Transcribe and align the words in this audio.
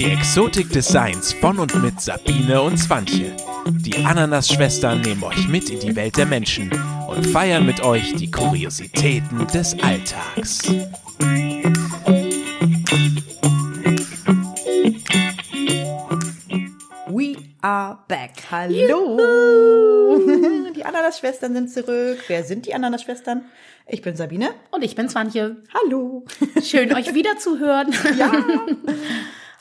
Die 0.00 0.12
Exotik 0.12 0.70
des 0.70 0.88
Seins 0.88 1.34
von 1.34 1.58
und 1.58 1.74
mit 1.82 2.00
Sabine 2.00 2.62
und 2.62 2.78
Swantje. 2.78 3.36
Die 3.66 4.02
Ananas-Schwestern 4.02 5.02
nehmen 5.02 5.22
euch 5.22 5.46
mit 5.46 5.68
in 5.68 5.78
die 5.78 5.94
Welt 5.94 6.16
der 6.16 6.24
Menschen 6.24 6.72
und 7.06 7.26
feiern 7.26 7.66
mit 7.66 7.82
euch 7.82 8.14
die 8.14 8.30
Kuriositäten 8.30 9.46
des 9.48 9.76
Alltags. 9.82 10.62
We 17.08 17.36
are 17.60 17.98
back. 18.08 18.30
Hallo. 18.50 19.18
Die 20.74 20.82
Ananas-Schwestern 20.82 21.52
sind 21.52 21.70
zurück. 21.70 22.24
Wer 22.26 22.44
sind 22.44 22.64
die 22.64 22.72
Ananas-Schwestern? 22.72 23.44
Ich 23.86 24.00
bin 24.00 24.16
Sabine. 24.16 24.54
Und 24.70 24.82
ich 24.82 24.94
bin 24.94 25.10
Swantje. 25.10 25.56
Hallo. 25.74 26.24
Schön, 26.62 26.90
euch 26.94 27.12
wieder 27.12 27.36
zu 27.36 27.58
hören. 27.58 27.94
Ja. 28.16 28.32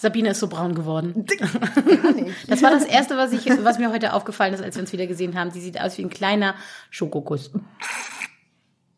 Sabine 0.01 0.29
ist 0.29 0.39
so 0.39 0.47
braun 0.47 0.75
geworden. 0.75 1.25
Gar 1.25 2.11
nicht. 2.13 2.49
Das 2.49 2.63
war 2.63 2.71
das 2.71 2.85
Erste, 2.85 3.17
was, 3.17 3.33
ich, 3.33 3.45
was 3.63 3.79
mir 3.79 3.91
heute 3.91 4.13
aufgefallen 4.13 4.53
ist, 4.53 4.63
als 4.63 4.75
wir 4.75 4.81
uns 4.83 4.93
wieder 4.93 5.07
gesehen 5.07 5.37
haben. 5.37 5.51
Sie 5.51 5.59
sieht 5.59 5.79
aus 5.81 5.97
wie 5.97 6.03
ein 6.03 6.09
kleiner 6.09 6.55
Schokokuss. 6.89 7.51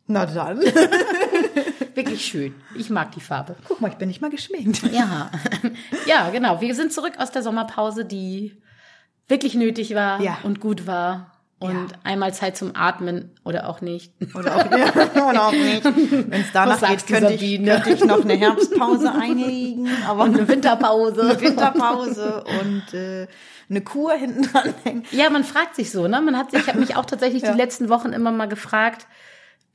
Na 0.06 0.26
dann. 0.26 0.60
Wirklich 1.94 2.24
schön. 2.24 2.54
Ich 2.76 2.88
mag 2.88 3.10
die 3.12 3.20
Farbe. 3.20 3.56
Guck 3.66 3.80
mal, 3.80 3.88
ich 3.88 3.96
bin 3.96 4.08
nicht 4.08 4.20
mal 4.20 4.30
geschminkt. 4.30 4.82
Ja, 4.92 5.30
ja, 6.06 6.30
genau. 6.30 6.60
Wir 6.60 6.74
sind 6.74 6.92
zurück 6.92 7.14
aus 7.18 7.32
der 7.32 7.42
Sommerpause, 7.42 8.04
die 8.04 8.62
wirklich 9.28 9.54
nötig 9.54 9.94
war 9.94 10.20
Ja. 10.20 10.38
und 10.44 10.60
gut 10.60 10.86
war. 10.86 11.31
Und 11.62 11.90
Ja. 11.92 11.98
einmal 12.04 12.34
Zeit 12.34 12.56
zum 12.56 12.74
Atmen 12.74 13.30
oder 13.44 13.68
auch 13.68 13.80
nicht. 13.80 14.12
Oder 14.34 14.56
auch, 14.56 14.70
ja, 14.70 15.22
oder 15.30 15.46
auch 15.48 15.52
nicht. 15.52 15.84
Wenn 15.84 16.32
es 16.40 16.52
danach 16.52 16.80
geht, 16.80 17.06
könnte 17.06 17.32
ich, 17.34 17.64
könnte 17.64 17.90
ich 17.90 18.04
noch 18.04 18.22
eine 18.24 18.34
Herbstpause 18.34 19.12
einlegen. 19.20 19.88
Aber 20.08 20.24
Und 20.24 20.36
eine 20.36 20.48
Winterpause. 20.48 21.22
eine 21.22 21.40
Winterpause 21.40 22.44
und 22.60 22.94
äh, 22.94 23.26
eine 23.70 23.80
Kur 23.80 24.12
hinten 24.14 24.42
dran 24.42 24.74
hängen. 24.84 25.04
Ja, 25.12 25.30
man 25.30 25.44
fragt 25.44 25.76
sich 25.76 25.90
so, 25.90 26.08
ne? 26.08 26.20
Man 26.20 26.36
hat 26.36 26.50
sich, 26.50 26.60
ich 26.60 26.68
habe 26.68 26.80
mich 26.80 26.96
auch 26.96 27.04
tatsächlich 27.06 27.42
Ja. 27.42 27.52
die 27.52 27.58
letzten 27.58 27.88
Wochen 27.88 28.12
immer 28.12 28.32
mal 28.32 28.48
gefragt, 28.48 29.06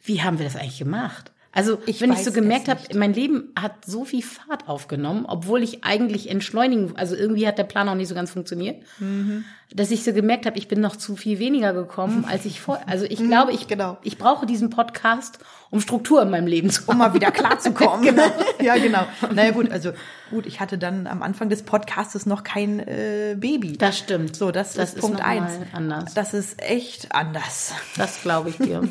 wie 0.03 0.21
haben 0.21 0.37
wir 0.39 0.45
das 0.45 0.55
eigentlich 0.55 0.79
gemacht? 0.79 1.31
Also, 1.57 1.79
Ich 1.87 1.99
wenn 2.01 2.11
ich 2.13 2.23
so 2.23 2.31
gemerkt 2.31 2.67
habe, 2.69 2.79
mein 2.95 3.13
Leben 3.13 3.51
hat 3.59 3.83
so 3.85 4.05
viel 4.05 4.21
Fahrt 4.21 4.67
aufgenommen, 4.69 5.25
obwohl 5.27 5.63
ich 5.63 5.83
eigentlich 5.83 6.29
entschleunigen, 6.29 6.95
also 6.95 7.15
irgendwie 7.15 7.47
hat 7.47 7.57
der 7.57 7.63
Plan 7.63 7.89
auch 7.89 7.95
nicht 7.95 8.07
so 8.09 8.15
ganz 8.15 8.29
funktioniert, 8.31 8.83
Mhm. 8.99 9.43
dass 9.73 9.89
ich 9.91 10.03
so 10.03 10.13
gemerkt 10.13 10.45
habe, 10.45 10.57
ich 10.57 10.67
bin 10.67 10.79
noch 10.81 10.95
zu 10.95 11.15
viel 11.15 11.39
weniger 11.39 11.73
gekommen, 11.73 12.25
als 12.29 12.45
ich 12.45 12.61
vor, 12.61 12.79
also 12.85 13.05
ich 13.05 13.17
glaube, 13.27 13.51
ich, 13.53 13.67
genau. 13.67 13.97
ich 14.03 14.17
brauche 14.19 14.45
diesen 14.45 14.69
Podcast, 14.69 15.39
um 15.71 15.81
Struktur 15.81 16.21
in 16.21 16.29
meinem 16.29 16.47
Leben 16.47 16.69
zu 16.69 16.83
um 16.83 16.89
haben. 16.89 16.97
mal 16.99 17.13
wieder 17.13 17.31
klarzukommen. 17.31 18.01
genau. 18.05 18.23
Ja, 18.61 18.75
genau. 18.77 19.05
Naja, 19.33 19.51
gut, 19.51 19.71
also 19.71 19.91
gut, 20.29 20.45
ich 20.45 20.59
hatte 20.59 20.77
dann 20.77 21.07
am 21.07 21.21
Anfang 21.23 21.49
des 21.49 21.63
Podcastes 21.63 22.25
noch 22.25 22.43
kein 22.43 22.79
äh, 22.79 23.35
Baby. 23.37 23.77
Das 23.77 23.97
stimmt. 23.97 24.35
so, 24.35 24.51
das, 24.51 24.73
das 24.73 24.93
ist 24.93 25.01
Punkt 25.01 25.17
noch 25.19 25.25
mal 25.25 25.31
eins. 25.41 25.53
anders. 25.73 26.13
Das 26.13 26.33
ist 26.33 26.61
echt 26.61 27.13
anders. 27.15 27.73
Das 27.97 28.21
glaube 28.21 28.49
ich 28.49 28.57
dir. 28.57 28.87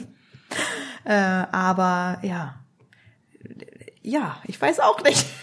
Äh, 1.05 1.13
aber 1.15 2.19
ja. 2.23 2.57
Ja, 4.03 4.37
ich 4.45 4.61
weiß 4.61 4.81
auch 4.81 5.03
nicht. 5.03 5.25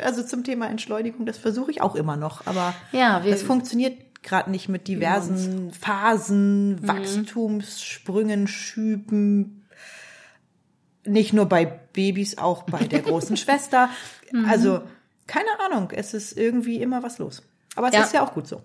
Also 0.00 0.22
zum 0.22 0.44
Thema 0.44 0.68
Entschleunigung, 0.68 1.26
das 1.26 1.38
versuche 1.38 1.72
ich 1.72 1.80
auch 1.82 1.96
immer 1.96 2.16
noch. 2.16 2.46
Aber 2.46 2.72
Ja, 2.92 3.18
das 3.18 3.42
funktioniert 3.42 4.22
gerade 4.22 4.48
nicht 4.48 4.68
mit 4.68 4.86
diversen 4.86 5.72
Phasen, 5.72 6.86
Wachstumssprüngen, 6.86 8.46
Schüben. 8.46 9.66
Nicht 11.04 11.32
nur 11.32 11.46
bei 11.46 11.64
Babys, 11.64 12.38
auch 12.38 12.62
bei 12.62 12.84
der 12.84 13.00
großen 13.00 13.36
Schwester. 13.36 13.90
Also, 14.48 14.82
keine 15.26 15.48
Ahnung, 15.68 15.90
es 15.90 16.14
ist 16.14 16.36
irgendwie 16.38 16.76
immer 16.80 17.02
was 17.02 17.18
los. 17.18 17.42
Aber 17.74 17.88
es 17.88 17.94
Ja. 17.94 18.02
ist 18.04 18.14
ja 18.14 18.22
auch 18.24 18.34
gut 18.34 18.46
so. 18.46 18.62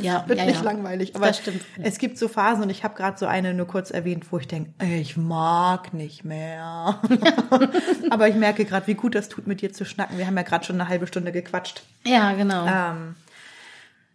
Ja, 0.00 0.24
Wird 0.28 0.38
ja, 0.38 0.46
nicht 0.46 0.56
ja. 0.58 0.62
langweilig. 0.62 1.14
Aber 1.14 1.26
Das 1.26 1.38
stimmt. 1.38 1.62
es 1.82 1.98
gibt 1.98 2.18
so 2.18 2.28
Phasen 2.28 2.62
und 2.62 2.70
ich 2.70 2.84
habe 2.84 2.94
gerade 2.94 3.18
so 3.18 3.26
eine 3.26 3.54
nur 3.54 3.66
kurz 3.66 3.90
erwähnt, 3.90 4.26
wo 4.30 4.38
ich 4.38 4.48
denke, 4.48 4.72
ich 4.84 5.16
mag 5.16 5.94
nicht 5.94 6.24
mehr. 6.24 7.00
Aber 8.10 8.28
ich 8.28 8.34
merke 8.34 8.64
gerade, 8.64 8.86
wie 8.86 8.94
gut 8.94 9.14
das 9.14 9.28
tut, 9.28 9.46
mit 9.46 9.60
dir 9.60 9.72
zu 9.72 9.84
schnacken. 9.84 10.18
Wir 10.18 10.26
haben 10.26 10.36
ja 10.36 10.42
gerade 10.42 10.64
schon 10.64 10.80
eine 10.80 10.88
halbe 10.88 11.06
Stunde 11.06 11.32
gequatscht. 11.32 11.82
Ja, 12.04 12.32
genau. 12.32 12.66
Ähm, 12.66 13.16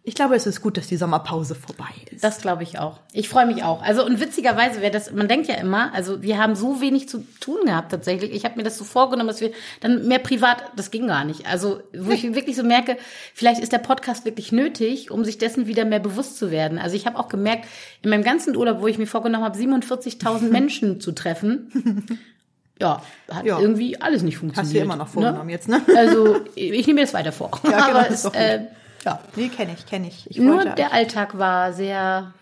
ich 0.04 0.16
glaube, 0.16 0.34
es 0.34 0.46
ist 0.48 0.60
gut, 0.62 0.76
dass 0.76 0.88
die 0.88 0.96
Sommerpause 0.96 1.54
vorbei 1.54 1.84
ist. 2.10 2.24
Das 2.24 2.40
glaube 2.40 2.64
ich 2.64 2.78
auch. 2.80 2.98
Ich 3.12 3.28
freue 3.28 3.46
mich 3.46 3.62
auch. 3.62 3.82
Also 3.82 4.04
und 4.04 4.18
witzigerweise 4.18 4.80
wäre 4.80 4.90
das, 4.90 5.12
man 5.12 5.28
denkt 5.28 5.46
ja 5.46 5.54
immer, 5.54 5.94
also 5.94 6.22
wir 6.22 6.38
haben 6.38 6.56
so 6.56 6.80
wenig 6.80 7.08
zu 7.08 7.24
tun 7.38 7.58
gehabt 7.66 7.92
tatsächlich. 7.92 8.32
Ich 8.32 8.44
habe 8.44 8.56
mir 8.56 8.64
das 8.64 8.76
so 8.76 8.84
vorgenommen, 8.84 9.28
dass 9.28 9.40
wir 9.40 9.52
dann 9.80 10.08
mehr 10.08 10.18
privat, 10.18 10.64
das 10.74 10.90
ging 10.90 11.06
gar 11.06 11.24
nicht. 11.24 11.46
Also 11.46 11.80
wo 11.96 12.10
ich 12.10 12.22
wirklich 12.34 12.56
so 12.56 12.64
merke, 12.64 12.96
vielleicht 13.32 13.60
ist 13.62 13.70
der 13.72 13.78
Podcast 13.78 14.24
wirklich 14.24 14.50
nötig, 14.50 15.12
um 15.12 15.24
sich 15.24 15.38
dessen 15.38 15.68
wieder 15.68 15.84
mehr 15.84 16.00
bewusst 16.00 16.36
zu 16.36 16.50
werden. 16.50 16.78
Also 16.78 16.96
ich 16.96 17.06
habe 17.06 17.16
auch 17.16 17.28
gemerkt, 17.28 17.66
in 18.02 18.10
meinem 18.10 18.24
ganzen 18.24 18.56
Urlaub, 18.56 18.80
wo 18.80 18.88
ich 18.88 18.98
mir 18.98 19.06
vorgenommen 19.06 19.44
habe, 19.44 19.56
47.000 19.56 20.40
Menschen 20.50 21.00
zu 21.00 21.12
treffen, 21.12 22.18
ja, 22.80 23.00
hat 23.30 23.44
Ja. 23.46 23.60
irgendwie 23.60 24.00
alles 24.00 24.22
nicht 24.24 24.38
funktioniert. 24.38 24.66
Hast 24.66 24.74
du 24.74 24.82
immer 24.84 24.96
noch 24.96 25.06
vorgenommen 25.08 25.46
ne? 25.46 25.52
jetzt, 25.52 25.68
ne? 25.68 25.80
Also 25.96 26.40
ich 26.56 26.88
nehme 26.88 27.00
mir 27.00 27.06
das 27.06 27.14
weiter 27.14 27.30
vor. 27.30 27.52
Ja, 27.62 27.70
genau, 27.86 27.98
Aber 27.98 28.10
es, 28.10 28.24
äh, 28.24 28.62
ja. 29.04 29.18
Nee, 29.36 29.48
kenne 29.48 29.74
ich, 29.76 29.86
kenne 29.86 30.08
ich. 30.08 30.30
ich 30.30 30.38
Nur 30.38 30.64
der 30.64 30.92
Alltag 30.92 31.38
war 31.38 31.72
sehr 31.72 32.32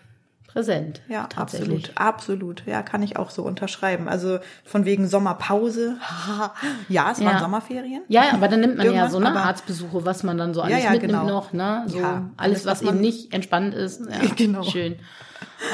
präsent. 0.47 1.01
Ja, 1.07 1.29
absolut, 1.37 1.91
absolut. 1.95 2.63
Ja, 2.65 2.81
kann 2.81 3.01
ich 3.03 3.15
auch 3.17 3.29
so 3.29 3.43
unterschreiben. 3.43 4.09
Also 4.09 4.39
von 4.65 4.83
wegen 4.83 5.07
Sommerpause. 5.07 5.95
ja, 6.89 7.11
es 7.11 7.19
waren 7.21 7.33
Ja. 7.35 7.39
Sommerferien. 7.39 8.03
Ja, 8.09 8.23
aber 8.33 8.49
dann 8.49 8.59
nimmt 8.59 8.77
man 8.77 8.93
ja 8.93 9.09
so 9.09 9.19
ne, 9.19 9.29
aber- 9.29 9.43
Arztbesuche, 9.45 10.03
was 10.05 10.23
man 10.23 10.37
dann 10.37 10.53
so 10.53 10.59
Ja, 10.61 10.65
alles 10.67 10.83
ja, 10.83 10.91
mitnimmt 10.91 11.13
genau. 11.13 11.25
noch, 11.25 11.53
ne? 11.53 11.83
So 11.87 11.99
Ja, 11.99 12.29
alles, 12.37 12.65
was, 12.65 12.83
was 12.83 12.89
eben 12.89 12.99
nicht 13.01 13.33
entspannt 13.33 13.73
ist. 13.73 14.01
Ja, 14.09 14.29
Genau. 14.35 14.63
Schön. 14.63 14.99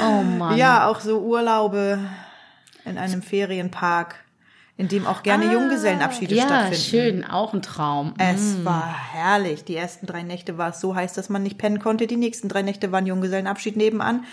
Oh 0.07 0.21
Mann. 0.21 0.57
Ja, 0.57 0.87
auch 0.87 0.99
so 0.99 1.21
Urlaube 1.21 1.97
in 2.85 2.97
einem 2.97 3.21
Ferienpark, 3.21 4.15
in 4.77 4.87
dem 4.87 5.07
auch 5.07 5.23
gerne 5.23 5.51
Junggesellenabschiede 5.51 6.35
ja, 6.35 6.45
stattfinden. 6.45 6.75
schön, 6.83 7.25
auch 7.25 7.53
ein 7.53 7.63
Traum. 7.63 8.13
Es 8.19 8.63
war 8.63 8.95
herrlich. 9.11 9.63
Die 9.63 9.75
ersten 9.75 10.05
drei 10.05 10.21
Nächte 10.21 10.59
war 10.59 10.69
es 10.69 10.79
so 10.79 10.95
heiß, 10.95 11.13
dass 11.13 11.29
man 11.29 11.41
nicht 11.41 11.57
pennen 11.57 11.79
konnte. 11.79 12.05
Die 12.05 12.15
nächsten 12.15 12.47
drei 12.47 12.61
Nächte 12.61 12.91
waren 12.91 13.07
Junggesellenabschied 13.07 13.75
nebenan. 13.75 14.25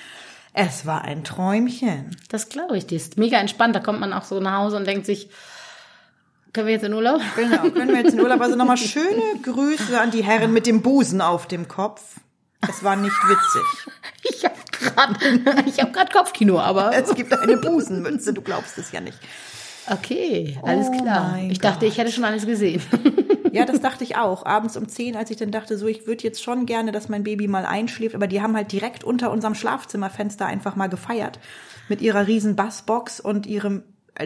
Es 0.53 0.85
war 0.85 1.03
ein 1.03 1.25
Träumchen. 1.25 2.17
Das 2.29 2.51
glaube 2.51 2.77
ich, 2.77 2.87
die 2.87 2.97
ist 2.97 3.17
mega 3.17 3.39
entspannt. 3.39 3.75
Da 3.75 3.81
kommt 3.81 4.01
man 4.01 4.13
auch 4.13 4.25
so 4.25 4.39
nach 4.39 4.59
Hause 4.59 4.77
und 4.77 4.87
denkt 4.87 5.07
sich, 5.07 5.31
können 6.53 6.67
wir 6.67 6.75
jetzt 6.75 6.85
in 6.85 6.93
Urlaub? 6.93 7.21
Genau, 7.37 7.63
können 7.71 7.89
wir 7.89 8.03
jetzt 8.03 8.13
in 8.13 8.21
Urlaub. 8.21 8.41
Also 8.41 8.55
nochmal 8.55 8.77
schöne 8.77 9.23
Grüße 9.43 9.99
an 9.99 10.11
die 10.11 10.23
Herren 10.23 10.53
mit 10.53 10.67
dem 10.67 10.83
Busen 10.83 11.21
auf 11.21 11.49
dem 11.49 11.69
Kopf. 11.69 12.03
Es 12.69 12.85
war 12.85 12.97
nicht 12.97 13.17
witzig. 13.29 13.63
Ich 14.27 14.43
habe 14.43 14.55
gerade 14.71 15.17
ich 15.67 15.81
hab 15.81 15.93
grad 15.93 16.11
Kopfkino, 16.11 16.59
aber 16.59 16.97
Es 16.97 17.15
gibt 17.15 17.33
eine 17.35 17.59
Busenmütze, 17.59 18.33
du 18.33 18.41
glaubst 18.41 18.79
es 18.79 18.91
ja 18.91 19.03
nicht. 19.03 19.19
Okay, 19.91 20.57
alles 20.63 20.89
Oh 20.91 20.97
klar. 21.03 21.39
Ich 21.49 21.59
dachte, 21.59 21.87
ich 21.87 21.99
hätte 21.99 22.13
schon 22.13 22.25
alles 22.25 22.47
gesehen. 22.47 22.81
Ja, 23.53 23.65
das 23.67 23.81
dachte 23.81 24.05
ich 24.05 24.17
auch. 24.17 24.45
Abends 24.47 24.77
um 24.77 24.89
10, 24.89 25.17
als 25.17 25.31
ich 25.31 25.37
dann 25.37 25.51
dachte, 25.51 25.77
so, 25.79 25.87
ich 25.87 26.07
würde 26.07 26.23
jetzt 26.25 26.43
schon 26.43 26.67
gerne, 26.67 26.93
dass 26.93 27.09
mein 27.09 27.23
Baby 27.25 27.49
mal 27.49 27.65
einschläft, 27.67 28.15
aber 28.15 28.27
die 28.27 28.43
haben 28.43 28.57
halt 28.57 28.73
direkt 28.73 29.05
unter 29.05 29.31
unserem 29.31 29.55
Schlafzimmerfenster 29.55 30.47
einfach 30.47 30.77
mal 30.77 30.89
gefeiert. 30.89 31.39
Mit 31.89 32.01
ihrer 32.01 32.27
riesen 32.27 32.57
Bassbox 32.57 33.21
und 33.21 33.47
ihrem, 33.47 33.83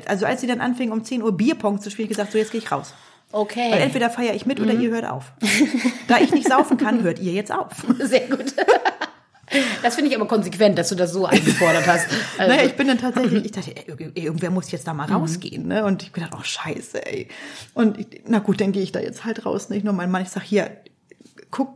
also 0.07 0.27
als 0.27 0.41
sie 0.41 0.47
dann 0.47 0.61
anfingen, 0.61 0.93
um 0.93 1.05
10 1.05 1.23
Uhr 1.23 1.37
Bierpong 1.37 1.81
zu 1.81 1.91
spielen, 1.91 2.09
gesagt, 2.09 2.33
so, 2.33 2.39
jetzt 2.39 2.53
gehe 2.53 2.61
ich 2.61 2.71
raus. 2.73 2.95
Okay. 3.33 3.71
Weil 3.73 3.83
entweder 3.83 4.09
feiere 4.09 4.35
ich 4.35 4.47
mit 4.47 4.59
oder 4.61 4.73
Mhm. 4.75 4.81
ihr 4.81 4.91
hört 4.91 5.07
auf. 5.11 5.33
da 6.09 6.19
ich 6.19 6.33
nicht 6.33 6.49
saufen 6.49 6.79
kann, 6.79 7.03
hört 7.03 7.19
ihr 7.19 7.33
jetzt 7.33 7.53
auf. 7.53 7.73
Sehr 8.01 8.29
gut. 8.29 8.55
Das 9.83 9.95
finde 9.95 10.11
ich 10.11 10.17
aber 10.17 10.27
konsequent, 10.29 10.79
dass 10.79 10.89
du 10.91 10.95
das 10.95 11.13
so 11.13 11.25
eingefordert 11.27 11.87
hast. 11.87 12.07
Also, 12.39 12.53
Naja, 12.55 12.67
ich 12.67 12.75
bin 12.75 12.87
dann 12.89 12.99
tatsächlich, 12.99 13.45
ich 13.47 13.53
dachte, 13.53 13.75
ey, 13.77 13.85
ir- 13.95 14.13
irgendwer 14.17 14.51
muss 14.51 14.71
jetzt 14.71 14.87
da 14.87 14.93
Mhm. 14.93 14.97
mal 14.99 15.13
rausgehen, 15.13 15.67
ne? 15.67 15.85
Und 15.85 16.03
ich 16.03 16.13
bin 16.13 16.23
dann, 16.25 16.33
oh 16.39 16.43
scheiße, 16.43 17.05
ey. 17.07 17.29
Und 17.75 17.99
ich, 17.99 18.07
na 18.27 18.39
gut, 18.41 18.61
dann 18.61 18.73
gehe 18.73 18.83
ich 18.83 18.93
da 18.93 19.01
jetzt 19.01 19.25
halt 19.25 19.45
raus, 19.47 19.69
nicht 19.71 19.85
nur 19.85 19.95
mein 19.95 20.11
Mann. 20.11 20.23
Ich 20.23 20.29
sag, 20.31 20.43
hier, 20.43 20.71
guck, 21.51 21.71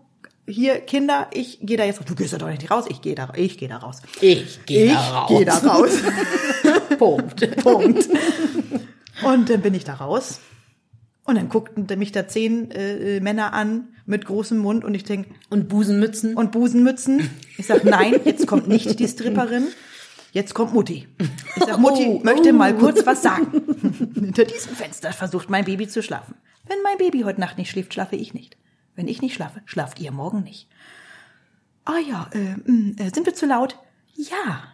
hier, 0.46 0.80
Kinder, 0.80 1.28
ich 1.32 1.58
gehe 1.62 1.76
da 1.76 1.84
jetzt 1.84 2.00
raus. 2.00 2.06
Du 2.08 2.14
gehst 2.14 2.32
da 2.32 2.38
doch 2.38 2.48
nicht 2.48 2.70
raus, 2.70 2.84
ich 2.88 3.00
gehe 3.00 3.14
da, 3.14 3.32
ich 3.36 3.56
gehe 3.58 3.68
da 3.68 3.76
raus. 3.78 3.98
ich 4.20 4.60
gehe 4.66 4.86
Ich 4.86 4.92
da 4.92 5.00
raus. 5.20 5.28
gehe 5.28 5.44
da 5.44 5.56
raus. 5.58 5.90
Punkt. 6.98 7.56
Punkt. 7.62 8.08
Und 9.22 9.50
dann 9.50 9.60
bin 9.60 9.74
ich 9.74 9.84
da 9.84 9.94
raus. 9.94 10.40
Und 11.24 11.36
dann 11.36 11.48
guckten 11.48 11.86
mich 11.98 12.10
da 12.12 12.26
zehn 12.26 12.70
äh, 12.72 13.20
Männer 13.20 13.52
an 13.52 13.88
mit 14.06 14.24
großem 14.24 14.58
Mund 14.58 14.84
und 14.84 14.94
ich 14.94 15.04
denk 15.04 15.28
Und 15.50 15.68
Busenmützen. 15.68 16.34
und 16.36 16.50
Busenmützen. 16.50 17.30
Ich 17.58 17.66
sag, 17.66 17.84
nein, 17.84 18.20
jetzt 18.24 18.46
kommt 18.48 18.66
nicht 18.66 18.98
die 18.98 19.06
Stripperin, 19.06 19.68
jetzt 20.32 20.52
kommt 20.54 20.74
Mutti. 20.74 21.06
Ich 21.56 21.64
sag, 21.64 21.78
Mutti 21.78 22.06
Oh, 22.08 22.20
möchte 22.24 22.50
oh. 22.50 22.54
mal 22.54 22.76
kurz 22.76 23.06
was 23.06 23.22
sagen. 23.22 23.46
Hinter 24.14 24.44
diesem 24.44 24.74
Fenster 24.74 25.12
versucht 25.12 25.48
mein 25.48 25.64
Baby 25.64 25.86
zu 25.86 26.02
schlafen. 26.02 26.34
Wenn 26.66 26.82
mein 26.82 26.98
Baby 26.98 27.20
heute 27.20 27.40
Nacht 27.40 27.56
nicht 27.56 27.70
schläft, 27.70 27.94
schlafe 27.94 28.16
ich 28.16 28.34
nicht. 28.34 28.56
Wenn 28.96 29.06
ich 29.06 29.22
nicht 29.22 29.34
schlafe, 29.34 29.62
schlaft 29.64 30.00
ihr 30.00 30.10
morgen 30.10 30.42
nicht. 30.42 30.68
Ah 31.84 31.98
ja, 32.08 32.28
äh, 32.32 32.56
mh, 32.70 32.94
äh, 33.02 33.10
sind 33.14 33.26
wir 33.26 33.34
zu 33.34 33.46
laut? 33.46 33.78
Ja. 34.14 34.71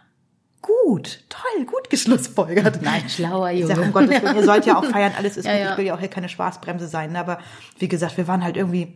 Gut, 0.61 1.21
toll, 1.29 1.65
gut 1.65 1.89
geschlussfolgert. 1.89 2.81
Nein, 2.81 3.07
Schlauer 3.09 3.51
ich 3.51 3.61
Junge. 3.61 3.75
sag, 3.75 3.83
um 3.85 3.93
Gottes 3.93 4.21
Willen, 4.21 4.35
ihr 4.35 4.43
sollt 4.43 4.65
ja 4.65 4.77
auch 4.77 4.83
feiern, 4.91 5.13
alles 5.17 5.37
ist 5.37 5.45
Ja, 5.45 5.53
gut. 5.53 5.61
ja. 5.61 5.71
Ich 5.71 5.77
will 5.77 5.85
ja 5.85 5.95
auch 5.95 5.99
hier 5.99 6.09
keine 6.09 6.27
Spaßbremse 6.29 6.87
sein. 6.87 7.13
ne? 7.13 7.19
Aber 7.19 7.39
wie 7.77 7.87
gesagt, 7.87 8.17
wir 8.17 8.27
waren 8.27 8.43
halt 8.43 8.57
irgendwie 8.57 8.93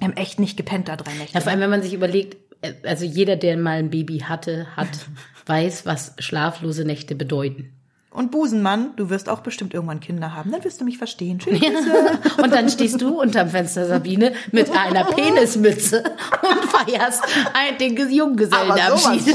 haben 0.00 0.12
echt 0.14 0.38
nicht 0.38 0.56
gepennt 0.56 0.88
da 0.88 0.96
drei 0.96 1.12
Nächte. 1.14 1.34
Ja, 1.34 1.40
vor 1.40 1.50
allem, 1.50 1.60
wenn 1.60 1.70
man 1.70 1.82
sich 1.82 1.92
überlegt, 1.94 2.36
äh, 2.62 2.74
also 2.86 3.04
jeder, 3.04 3.34
der 3.36 3.56
mal 3.56 3.78
ein 3.78 3.90
Baby 3.90 4.20
hatte, 4.20 4.68
hat, 4.76 4.88
weiß, 5.46 5.84
was 5.84 6.14
schlaflose 6.20 6.84
Nächte 6.84 7.16
bedeuten. 7.16 7.72
Und 8.12 8.30
Busenmann, 8.32 8.90
du 8.96 9.08
wirst 9.10 9.28
auch 9.28 9.40
bestimmt 9.40 9.72
irgendwann 9.74 10.00
Kinder 10.00 10.34
haben. 10.34 10.50
Dann 10.50 10.64
wirst 10.64 10.80
du 10.80 10.84
mich 10.84 10.98
verstehen. 10.98 11.40
Schöne 11.44 11.58
Grüße. 11.58 12.42
Und 12.42 12.52
dann 12.52 12.68
stehst 12.68 13.00
du 13.00 13.20
unterm 13.20 13.48
Fenster, 13.50 13.86
Sabine, 13.86 14.32
mit 14.52 14.70
einer 14.76 15.04
Penismütze 15.04 16.02
und 16.42 16.64
feierst 16.64 17.22
ein, 17.52 17.78
den 17.78 17.96
Junggesellenabschied. 18.10 19.34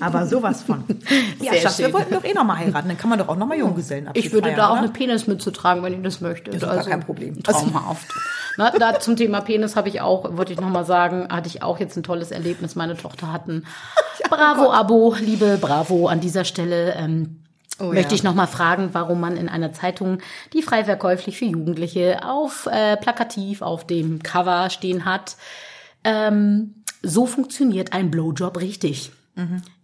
Aber 0.00 0.26
sowas 0.26 0.62
von. 0.62 0.84
Ja, 1.40 1.52
Sehr 1.52 1.62
Schatz, 1.62 1.78
wir 1.78 1.86
schön. 1.86 1.94
wollten 1.94 2.14
doch 2.14 2.24
eh 2.24 2.32
noch 2.34 2.44
mal 2.44 2.58
heiraten. 2.58 2.88
Dann 2.88 2.98
kann 2.98 3.10
man 3.10 3.18
doch 3.18 3.28
auch 3.28 3.36
noch 3.36 3.46
mal 3.46 3.56
Junggesellenabschied 3.56 4.24
Ich 4.24 4.32
würde 4.32 4.48
feiern, 4.48 4.56
da 4.56 4.68
auch 4.68 4.72
oder? 4.72 4.80
eine 4.82 4.88
Penismütze 4.88 5.52
tragen, 5.52 5.82
wenn 5.82 5.94
ich 5.94 6.02
das 6.02 6.20
möchte. 6.20 6.50
Ist 6.50 6.62
doch 6.62 6.74
gar 6.74 6.84
kein 6.84 7.00
Problem. 7.00 7.42
Traumhaft. 7.42 8.06
Na, 8.56 8.70
da 8.70 8.98
zum 8.98 9.16
Thema 9.16 9.40
Penis 9.40 9.76
habe 9.76 9.88
ich 9.88 10.00
auch, 10.00 10.36
wollte 10.36 10.52
ich 10.52 10.60
noch 10.60 10.68
mal 10.68 10.84
sagen, 10.84 11.28
hatte 11.30 11.48
ich 11.48 11.62
auch 11.62 11.78
jetzt 11.78 11.96
ein 11.96 12.02
tolles 12.02 12.30
Erlebnis. 12.32 12.74
Meine 12.74 12.96
Tochter 12.96 13.32
hat 13.32 13.46
ein 13.46 13.64
oh 14.24 14.28
Bravo-Abo, 14.34 15.14
liebe 15.20 15.58
Bravo 15.60 16.08
an 16.08 16.20
dieser 16.20 16.44
Stelle. 16.44 16.94
Ähm, 16.94 17.38
Oh 17.80 17.92
möchte 17.92 18.10
ja. 18.10 18.16
ich 18.16 18.22
noch 18.24 18.34
mal 18.34 18.48
fragen, 18.48 18.90
warum 18.92 19.20
man 19.20 19.36
in 19.36 19.48
einer 19.48 19.72
Zeitung, 19.72 20.18
die 20.52 20.62
frei 20.62 20.84
verkäuflich 20.84 21.38
für 21.38 21.44
Jugendliche 21.44 22.24
auf 22.24 22.66
äh, 22.66 22.96
plakativ 22.96 23.62
auf 23.62 23.86
dem 23.86 24.20
Cover 24.22 24.68
stehen 24.70 25.04
hat, 25.04 25.36
ähm, 26.02 26.74
so 27.02 27.26
funktioniert 27.26 27.92
ein 27.92 28.10
Blowjob 28.10 28.60
richtig. 28.60 29.12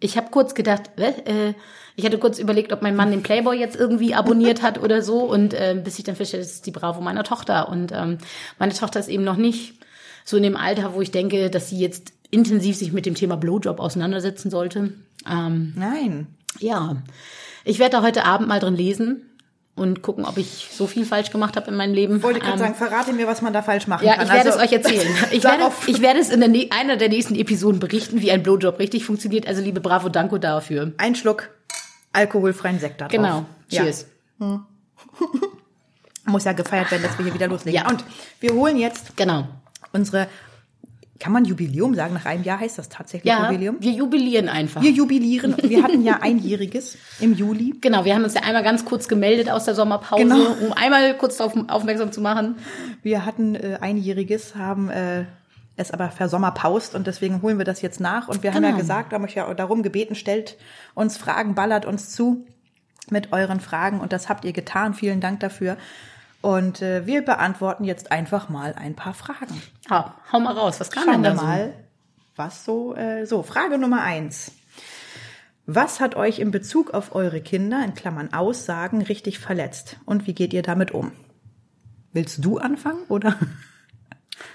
Ich 0.00 0.16
habe 0.16 0.30
kurz 0.30 0.54
gedacht, 0.54 0.90
äh, 0.98 1.54
ich 1.96 2.04
hatte 2.04 2.18
kurz 2.18 2.38
überlegt, 2.38 2.72
ob 2.72 2.82
mein 2.82 2.96
Mann 2.96 3.10
den 3.10 3.22
Playboy 3.22 3.58
jetzt 3.58 3.76
irgendwie 3.76 4.14
abonniert 4.14 4.62
hat 4.62 4.82
oder 4.82 5.02
so 5.02 5.20
und 5.20 5.54
äh, 5.54 5.80
bis 5.82 5.98
ich 5.98 6.04
dann 6.04 6.16
feststelle, 6.16 6.42
das 6.42 6.52
ist 6.52 6.66
die 6.66 6.72
Bravo 6.72 7.00
meiner 7.00 7.24
Tochter 7.24 7.68
und 7.68 7.92
ähm, 7.92 8.18
meine 8.58 8.72
Tochter 8.72 9.00
ist 9.00 9.08
eben 9.08 9.24
noch 9.24 9.36
nicht 9.36 9.74
so 10.24 10.36
in 10.36 10.42
dem 10.42 10.56
Alter, 10.56 10.94
wo 10.94 11.00
ich 11.00 11.10
denke, 11.10 11.50
dass 11.50 11.68
sie 11.68 11.78
jetzt 11.78 12.12
intensiv 12.30 12.76
sich 12.76 12.92
mit 12.92 13.06
dem 13.06 13.14
Thema 13.14 13.36
Blowjob 13.36 13.78
auseinandersetzen 13.78 14.50
sollte. 14.50 14.92
Ähm, 15.30 15.72
Nein. 15.76 16.26
ja, 16.58 16.96
ich 17.64 17.78
werde 17.78 17.98
da 17.98 18.02
heute 18.02 18.24
Abend 18.24 18.48
mal 18.48 18.60
drin 18.60 18.76
lesen 18.76 19.22
und 19.76 20.02
gucken, 20.02 20.24
ob 20.24 20.36
ich 20.38 20.68
so 20.72 20.86
viel 20.86 21.04
falsch 21.04 21.30
gemacht 21.30 21.56
habe 21.56 21.68
in 21.70 21.76
meinem 21.76 21.94
Leben. 21.94 22.22
Wollte 22.22 22.38
gerade 22.40 22.52
Ähm, 22.54 22.58
sagen, 22.58 22.74
verrate 22.74 23.12
mir, 23.12 23.26
was 23.26 23.42
man 23.42 23.52
da 23.52 23.62
falsch 23.62 23.86
machen 23.88 24.06
ja, 24.06 24.14
kann. 24.14 24.26
ich 24.26 24.32
werde 24.32 24.50
Also, 24.52 24.60
es 24.60 24.64
euch 24.66 24.72
erzählen. 24.72 25.14
Ich 25.32 25.42
werde, 25.44 25.70
ich 25.86 26.00
werde 26.00 26.20
es 26.20 26.30
in 26.30 26.40
der, 26.40 26.66
einer 26.70 26.96
der 26.96 27.08
nächsten 27.08 27.34
Episoden 27.34 27.80
berichten, 27.80 28.20
wie 28.20 28.30
ein 28.30 28.42
Blowjob 28.42 28.78
richtig 28.78 29.04
funktioniert. 29.04 29.46
Also 29.48 29.62
liebe 29.62 29.80
Bravo, 29.80 30.08
danke 30.08 30.38
dafür. 30.38 30.92
Ein 30.98 31.14
Schluck 31.16 31.50
alkoholfreien 32.12 32.78
Sekt 32.78 33.00
da 33.00 33.06
drauf. 33.08 33.12
Genau. 33.16 33.44
Ja. 33.68 33.82
Cheers. 33.82 34.06
Muss 36.26 36.44
ja 36.44 36.52
gefeiert 36.52 36.90
werden, 36.90 37.02
dass 37.02 37.18
wir 37.18 37.24
hier 37.24 37.34
wieder 37.34 37.48
loslegen. 37.48 37.80
Ja. 37.82 37.88
Und 37.90 38.04
wir 38.40 38.52
holen 38.54 38.78
jetzt 38.78 39.16
Genau. 39.16 39.46
unsere, 39.92 40.28
kann 41.20 41.32
man 41.32 41.44
Jubiläum 41.44 41.94
sagen? 41.94 42.14
Nach 42.14 42.26
einem 42.26 42.42
Jahr 42.42 42.58
heißt 42.60 42.76
das 42.78 42.88
tatsächlich 42.88 43.32
Ja, 43.32 43.50
Jubiläum? 43.50 43.76
wir 43.80 43.92
jubilieren 43.92 44.48
einfach. 44.48 44.82
Wir 44.82 44.90
jubilieren. 44.90 45.54
Wir 45.62 45.82
hatten 45.82 46.02
ja 46.02 46.18
einjähriges 46.20 46.98
im 47.20 47.34
Juli. 47.34 47.74
Genau, 47.80 48.04
wir 48.04 48.14
haben 48.14 48.24
uns 48.24 48.34
ja 48.34 48.42
einmal 48.42 48.62
ganz 48.64 48.84
kurz 48.84 49.06
gemeldet 49.06 49.48
aus 49.50 49.64
der 49.64 49.74
Sommerpause, 49.74 50.22
Genau. 50.24 50.52
um 50.66 50.72
einmal 50.72 51.16
kurz 51.16 51.36
darauf 51.36 51.54
aufmerksam 51.68 52.10
zu 52.10 52.20
machen. 52.20 52.56
Wir 53.02 53.24
hatten 53.24 53.54
äh, 53.54 53.78
einjähriges, 53.80 54.56
haben 54.56 54.90
äh, 54.90 55.24
es 55.76 55.90
aber 55.92 56.10
versommerpaust 56.10 56.94
und 56.94 57.06
deswegen 57.06 57.42
holen 57.42 57.58
wir 57.58 57.64
das 57.64 57.80
jetzt 57.82 58.00
nach. 58.00 58.28
Und 58.28 58.42
wir 58.42 58.52
haben 58.52 58.62
ja 58.62 58.70
Genau. 58.70 58.80
gesagt, 58.80 59.12
haben 59.12 59.24
euch 59.24 59.34
ja 59.34 59.52
darum 59.54 59.82
gebeten, 59.82 60.14
stellt 60.14 60.56
uns 60.94 61.16
Fragen, 61.16 61.54
ballert 61.54 61.84
uns 61.86 62.10
zu 62.10 62.44
mit 63.10 63.32
euren 63.32 63.60
Fragen 63.60 64.00
und 64.00 64.12
das 64.12 64.28
habt 64.28 64.44
ihr 64.44 64.52
getan. 64.52 64.94
Vielen 64.94 65.20
Dank 65.20 65.40
dafür. 65.40 65.76
Und 66.44 66.82
äh, 66.82 67.06
wir 67.06 67.24
beantworten 67.24 67.84
jetzt 67.84 68.12
einfach 68.12 68.50
mal 68.50 68.74
ein 68.74 68.94
paar 68.94 69.14
Fragen. 69.14 69.62
Ja, 69.88 70.14
hau 70.30 70.40
mal 70.40 70.52
raus, 70.52 70.78
was 70.78 70.90
kam 70.90 71.04
Schauen 71.04 71.22
denn 71.22 71.22
wir 71.22 71.30
da 71.30 71.36
so? 71.36 71.42
mal, 71.42 71.74
was 72.36 72.64
so, 72.66 72.94
äh, 72.94 73.24
so, 73.24 73.42
Frage 73.42 73.78
Nummer 73.78 74.02
eins. 74.02 74.52
Was 75.64 76.00
hat 76.00 76.16
euch 76.16 76.40
in 76.40 76.50
Bezug 76.50 76.92
auf 76.92 77.14
eure 77.14 77.40
Kinder, 77.40 77.82
in 77.82 77.94
Klammern 77.94 78.34
Aussagen, 78.34 79.00
richtig 79.00 79.38
verletzt? 79.38 79.96
Und 80.04 80.26
wie 80.26 80.34
geht 80.34 80.52
ihr 80.52 80.60
damit 80.60 80.90
um? 80.90 81.12
Willst 82.12 82.44
du 82.44 82.58
anfangen 82.58 83.04
oder? 83.08 83.38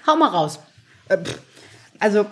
Hau 0.06 0.14
mal 0.14 0.28
raus. 0.28 0.60
Also 1.98 2.24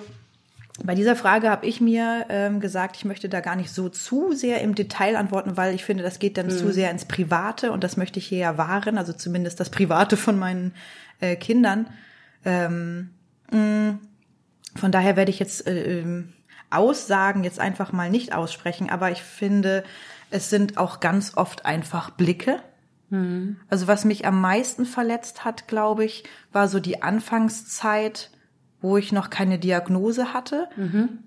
bei 0.84 0.94
dieser 0.94 1.16
Frage 1.16 1.50
habe 1.50 1.66
ich 1.66 1.80
mir 1.80 2.26
ähm, 2.28 2.60
gesagt, 2.60 2.96
ich 2.96 3.04
möchte 3.04 3.28
da 3.28 3.40
gar 3.40 3.56
nicht 3.56 3.70
so 3.70 3.88
zu 3.88 4.32
sehr 4.32 4.60
im 4.60 4.74
Detail 4.74 5.16
antworten, 5.16 5.56
weil 5.56 5.74
ich 5.74 5.84
finde, 5.84 6.02
das 6.02 6.18
geht 6.18 6.38
dann 6.38 6.50
zu 6.50 6.72
sehr 6.72 6.90
ins 6.90 7.04
Private 7.04 7.72
und 7.72 7.82
das 7.84 7.96
möchte 7.96 8.18
ich 8.18 8.26
hier 8.26 8.38
ja 8.38 8.58
wahren, 8.58 8.96
also 8.96 9.12
zumindest 9.12 9.58
das 9.60 9.70
Private 9.70 10.16
von 10.16 10.38
meinen 10.38 10.72
äh, 11.20 11.36
Kindern. 11.36 11.88
Ähm, 12.44 13.10
mh, 13.50 13.98
von 14.76 14.92
daher 14.92 15.16
werde 15.16 15.30
ich 15.30 15.40
jetzt 15.40 15.66
äh, 15.66 16.00
ähm, 16.00 16.32
Aussagen 16.70 17.44
jetzt 17.44 17.58
einfach 17.58 17.92
mal 17.92 18.10
nicht 18.10 18.34
aussprechen, 18.34 18.90
aber 18.90 19.10
ich 19.10 19.22
finde, 19.22 19.84
es 20.30 20.50
sind 20.50 20.78
auch 20.78 21.00
ganz 21.00 21.36
oft 21.36 21.64
einfach 21.66 22.10
Blicke. 22.10 22.60
Also 23.70 23.86
was 23.86 24.04
mich 24.04 24.26
am 24.26 24.40
meisten 24.40 24.84
verletzt 24.84 25.44
hat, 25.44 25.66
glaube 25.66 26.04
ich, 26.04 26.24
war 26.52 26.68
so 26.68 26.78
die 26.78 27.02
Anfangszeit, 27.02 28.30
wo 28.80 28.96
ich 28.96 29.12
noch 29.12 29.30
keine 29.30 29.58
Diagnose 29.58 30.32
hatte 30.32 30.68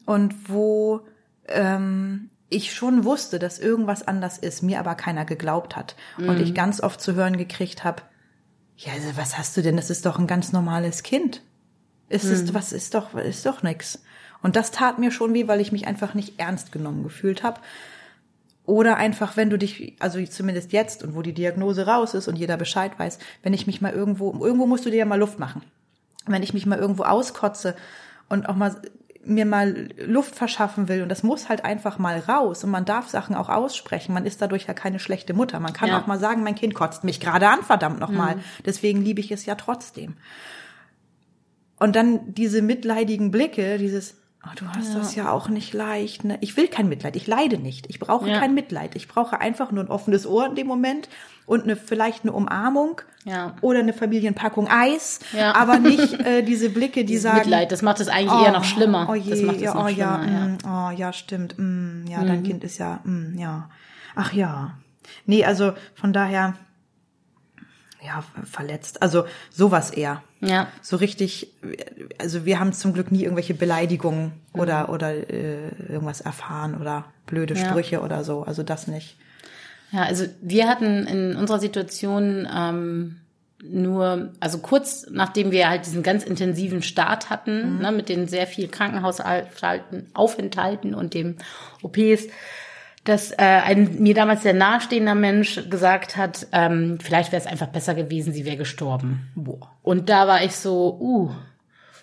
und 0.06 0.50
wo 0.50 1.02
ähm, 1.48 2.30
ich 2.50 2.74
schon 2.74 3.06
wusste, 3.06 3.40
dass 3.40 3.60
irgendwas 3.60 4.08
anders 4.08 4.38
ist, 4.38 4.62
mir 4.62 4.80
aber 4.80 4.96
keiner 4.96 5.26
geglaubt 5.26 5.76
hat. 5.76 5.96
Und 6.30 6.40
ich 6.42 6.54
ganz 6.54 6.82
oft 6.82 7.02
zu 7.02 7.16
hören 7.16 7.38
gekriegt 7.38 7.84
habe, 7.84 8.04
ja, 8.78 8.94
also 8.94 9.16
was 9.16 9.38
hast 9.38 9.56
du 9.56 9.62
denn? 9.62 9.78
Das 9.78 9.90
ist 9.90 10.06
doch 10.06 10.20
ein 10.20 10.28
ganz 10.28 10.52
normales 10.52 11.04
Kind. 11.04 11.44
Ist 12.10 12.26
es, 12.26 12.54
was 12.54 12.74
ist 12.74 12.94
doch, 12.94 13.16
ist 13.16 13.46
doch 13.46 13.64
nix. 13.64 14.04
Und 14.42 14.56
das 14.56 14.72
tat 14.72 15.00
mir 15.00 15.12
schon 15.12 15.34
weh, 15.34 15.48
weil 15.48 15.62
ich 15.62 15.72
mich 15.72 15.88
einfach 15.88 16.14
nicht 16.14 16.40
ernst 16.40 16.72
genommen 16.72 17.04
gefühlt 17.04 17.44
habe. 17.44 17.62
Oder 18.66 18.98
einfach, 18.98 19.38
wenn 19.38 19.50
du 19.50 19.58
dich, 19.58 19.96
also 20.00 20.24
zumindest 20.26 20.74
jetzt 20.74 21.04
und 21.04 21.16
wo 21.16 21.22
die 21.22 21.34
Diagnose 21.34 21.86
raus 21.86 22.14
ist 22.14 22.28
und 22.28 22.38
jeder 22.38 22.58
Bescheid 22.58 22.98
weiß, 22.98 23.20
wenn 23.44 23.54
ich 23.54 23.66
mich 23.66 23.82
mal 23.82 23.94
irgendwo, 23.94 24.34
irgendwo 24.44 24.66
musst 24.66 24.86
du 24.86 24.90
dir 24.90 24.98
ja 24.98 25.06
mal 25.06 25.20
Luft 25.20 25.40
machen. 25.40 25.62
Wenn 26.28 26.44
ich 26.44 26.54
mich 26.54 26.66
mal 26.66 26.78
irgendwo 26.80 27.04
auskotze 27.04 27.76
und 28.30 28.48
auch 28.48 28.56
mal 28.56 28.76
mir 29.24 29.46
mal 29.46 29.90
Luft 30.04 30.36
verschaffen 30.36 30.88
will 30.88 31.04
und 31.04 31.10
das 31.10 31.22
muss 31.22 31.48
halt 31.48 31.64
einfach 31.64 32.00
mal 32.00 32.18
raus 32.20 32.64
und 32.64 32.72
man 32.72 32.86
darf 32.86 33.08
Sachen 33.08 33.36
auch 33.36 33.50
aussprechen. 33.50 34.14
Man 34.14 34.26
ist 34.26 34.42
dadurch 34.42 34.66
ja 34.66 34.74
keine 34.74 34.98
schlechte 34.98 35.36
Mutter. 35.36 35.60
Man 35.60 35.74
kann 35.74 35.90
Ja. 35.90 36.00
auch 36.02 36.08
mal 36.08 36.18
sagen, 36.20 36.42
mein 36.44 36.56
Kind 36.56 36.74
kotzt 36.74 37.04
mich 37.04 37.20
gerade 37.20 37.48
an, 37.48 37.62
verdammt 37.62 38.00
nochmal. 38.00 38.40
Deswegen 38.66 39.02
liebe 39.04 39.20
ich 39.20 39.32
es 39.32 39.46
ja 39.46 39.54
trotzdem. 39.56 40.16
Und 41.80 41.96
dann 41.96 42.34
diese 42.34 42.62
mitleidigen 42.64 43.30
Blicke, 43.32 43.78
dieses, 43.78 44.16
oh, 44.46 44.50
du 44.56 44.66
hast 44.68 44.96
das 44.96 45.16
ja 45.16 45.32
auch 45.32 45.50
nicht 45.50 45.74
leicht. 45.74 46.24
Ne? 46.24 46.38
Ich 46.42 46.58
will 46.58 46.68
kein 46.68 46.90
Mitleid, 46.90 47.16
ich 47.16 47.28
leide 47.28 47.58
nicht. 47.58 47.88
Ich 47.90 48.00
brauche 48.00 48.28
Ja. 48.30 48.40
kein 48.40 48.54
Mitleid. 48.54 48.96
Ich 48.96 49.08
brauche 49.08 49.40
einfach 49.40 49.72
nur 49.72 49.84
ein 49.84 49.90
offenes 49.90 50.26
Ohr 50.26 50.46
in 50.48 50.56
dem 50.56 50.68
Moment 50.68 51.10
und 51.46 51.64
eine, 51.64 51.76
vielleicht 51.76 52.24
eine 52.24 52.32
Umarmung 52.34 53.02
Ja. 53.26 53.56
oder 53.62 53.80
eine 53.80 53.94
Familienpackung 53.94 54.68
Eis, 54.70 55.20
Ja. 55.34 55.56
aber 55.56 55.80
nicht 55.80 56.14
äh, 56.26 56.44
diese 56.44 56.70
Blicke, 56.70 57.04
die 57.06 57.18
sagen, 57.18 57.40
Mitleid, 57.40 57.72
das 57.72 57.82
macht 57.82 58.00
es 58.00 58.08
eigentlich 58.08 58.42
eher 58.46 58.52
noch 58.52 58.64
schlimmer. 58.64 59.08
Oh 59.10 59.16
je, 59.16 59.30
das 59.30 59.42
macht 59.42 59.56
es 59.58 59.62
ja, 59.64 59.74
noch 59.74 59.86
oh 59.86 59.88
ja, 59.88 60.20
schlimmer, 60.24 60.40
ja. 60.40 60.46
mm, 60.48 60.58
oh 60.66 60.98
ja, 60.98 61.14
stimmt. 61.14 61.56
Mm, 61.58 62.06
ja, 62.08 62.24
dein 62.24 62.44
Kind 62.44 62.64
ist 62.64 62.78
ja, 62.78 63.00
mm, 63.04 63.38
ja. 63.38 63.70
Ach 64.16 64.34
ja. 64.34 64.78
Nee, 65.26 65.44
also 65.46 65.74
von 65.96 66.14
daher, 66.14 66.56
ja, 68.06 68.24
verletzt. 68.44 69.02
Also 69.02 69.26
sowas 69.50 69.92
eher. 69.92 70.24
Ja. 70.42 70.68
So 70.82 70.98
richtig, 70.98 71.54
also 72.18 72.46
wir 72.46 72.60
haben 72.60 72.74
zum 72.74 72.94
Glück 72.94 73.12
nie 73.12 73.24
irgendwelche 73.24 73.54
Beleidigungen 73.54 74.34
oder, 74.54 74.90
oder 74.90 75.12
äh, 75.30 75.70
irgendwas 75.88 76.22
erfahren 76.22 76.80
oder 76.80 77.06
blöde 77.28 77.54
Ja. 77.54 77.70
Sprüche 77.70 78.02
oder 78.02 78.24
so. 78.24 78.44
Also 78.44 78.64
das 78.64 78.88
nicht. 78.88 79.18
Ja, 79.92 80.04
also 80.04 80.26
wir 80.42 80.68
hatten 80.68 81.06
in 81.06 81.36
unserer 81.36 81.60
Situation 81.60 82.48
ähm, 82.54 83.18
nur, 83.64 84.32
also 84.40 84.58
kurz 84.60 85.08
nachdem 85.12 85.52
wir 85.52 85.70
halt 85.70 85.86
diesen 85.86 86.02
ganz 86.02 86.24
intensiven 86.24 86.82
Start 86.82 87.30
hatten, 87.30 87.80
ne, 87.80 87.92
mit 87.92 88.10
den 88.10 88.28
sehr 88.28 88.48
viel 88.48 88.68
Krankenhausaufenthalten 88.68 90.08
Aufenthalten 90.14 90.96
und 90.96 91.14
dem 91.14 91.36
OPs, 91.84 92.28
dass 93.04 93.32
äh, 93.32 93.36
ein 93.40 93.98
mir 94.00 94.14
damals 94.14 94.44
sehr 94.44 94.54
nahestehender 94.54 95.16
Mensch 95.16 95.70
gesagt 95.70 96.18
hat, 96.18 96.46
ähm, 96.52 97.00
vielleicht 97.02 97.32
wäre 97.32 97.42
es 97.42 97.48
einfach 97.48 97.68
besser 97.68 97.96
gewesen, 97.96 98.32
sie 98.34 98.46
wäre 98.46 98.58
gestorben. 98.58 99.32
Boah. 99.36 99.72
Und 99.82 100.10
da 100.10 100.28
war 100.28 100.44
ich 100.44 100.56
so, 100.56 100.98
uh, 101.00 101.32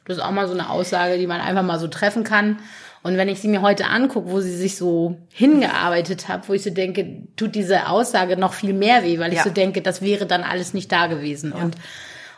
das 0.06 0.16
ist 0.16 0.22
auch 0.22 0.30
mal 0.32 0.48
so 0.48 0.54
eine 0.54 0.70
Aussage, 0.70 1.18
die 1.18 1.26
man 1.26 1.40
einfach 1.40 1.62
mal 1.62 1.78
so 1.78 1.86
treffen 1.86 2.24
kann. 2.24 2.58
Und 3.04 3.16
wenn 3.16 3.28
ich 3.28 3.38
sie 3.40 3.46
mir 3.48 3.62
heute 3.62 3.86
angucke, 3.86 4.30
wo 4.30 4.40
sie 4.40 4.56
sich 4.56 4.76
so 4.76 5.16
hingearbeitet 5.32 6.26
hat, 6.26 6.48
wo 6.48 6.52
ich 6.52 6.64
so 6.64 6.70
denke, 6.70 7.22
tut 7.36 7.54
diese 7.54 7.88
Aussage 7.88 8.36
noch 8.36 8.54
viel 8.54 8.72
mehr 8.72 9.04
weh, 9.04 9.20
weil 9.20 9.30
ich 9.30 9.38
Ja. 9.38 9.44
so 9.44 9.50
denke, 9.50 9.82
das 9.82 10.02
wäre 10.02 10.26
dann 10.26 10.42
alles 10.42 10.74
nicht 10.74 10.90
da 10.90 11.06
gewesen. 11.06 11.52
Und, 11.52 11.76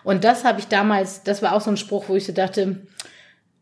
und 0.04 0.22
das 0.24 0.44
habe 0.44 0.60
ich 0.60 0.68
damals, 0.68 1.22
das 1.22 1.40
war 1.42 1.54
auch 1.54 1.62
so 1.62 1.70
ein 1.70 1.78
Spruch, 1.78 2.04
wo 2.08 2.14
ich 2.14 2.26
so 2.26 2.32
dachte, 2.32 2.76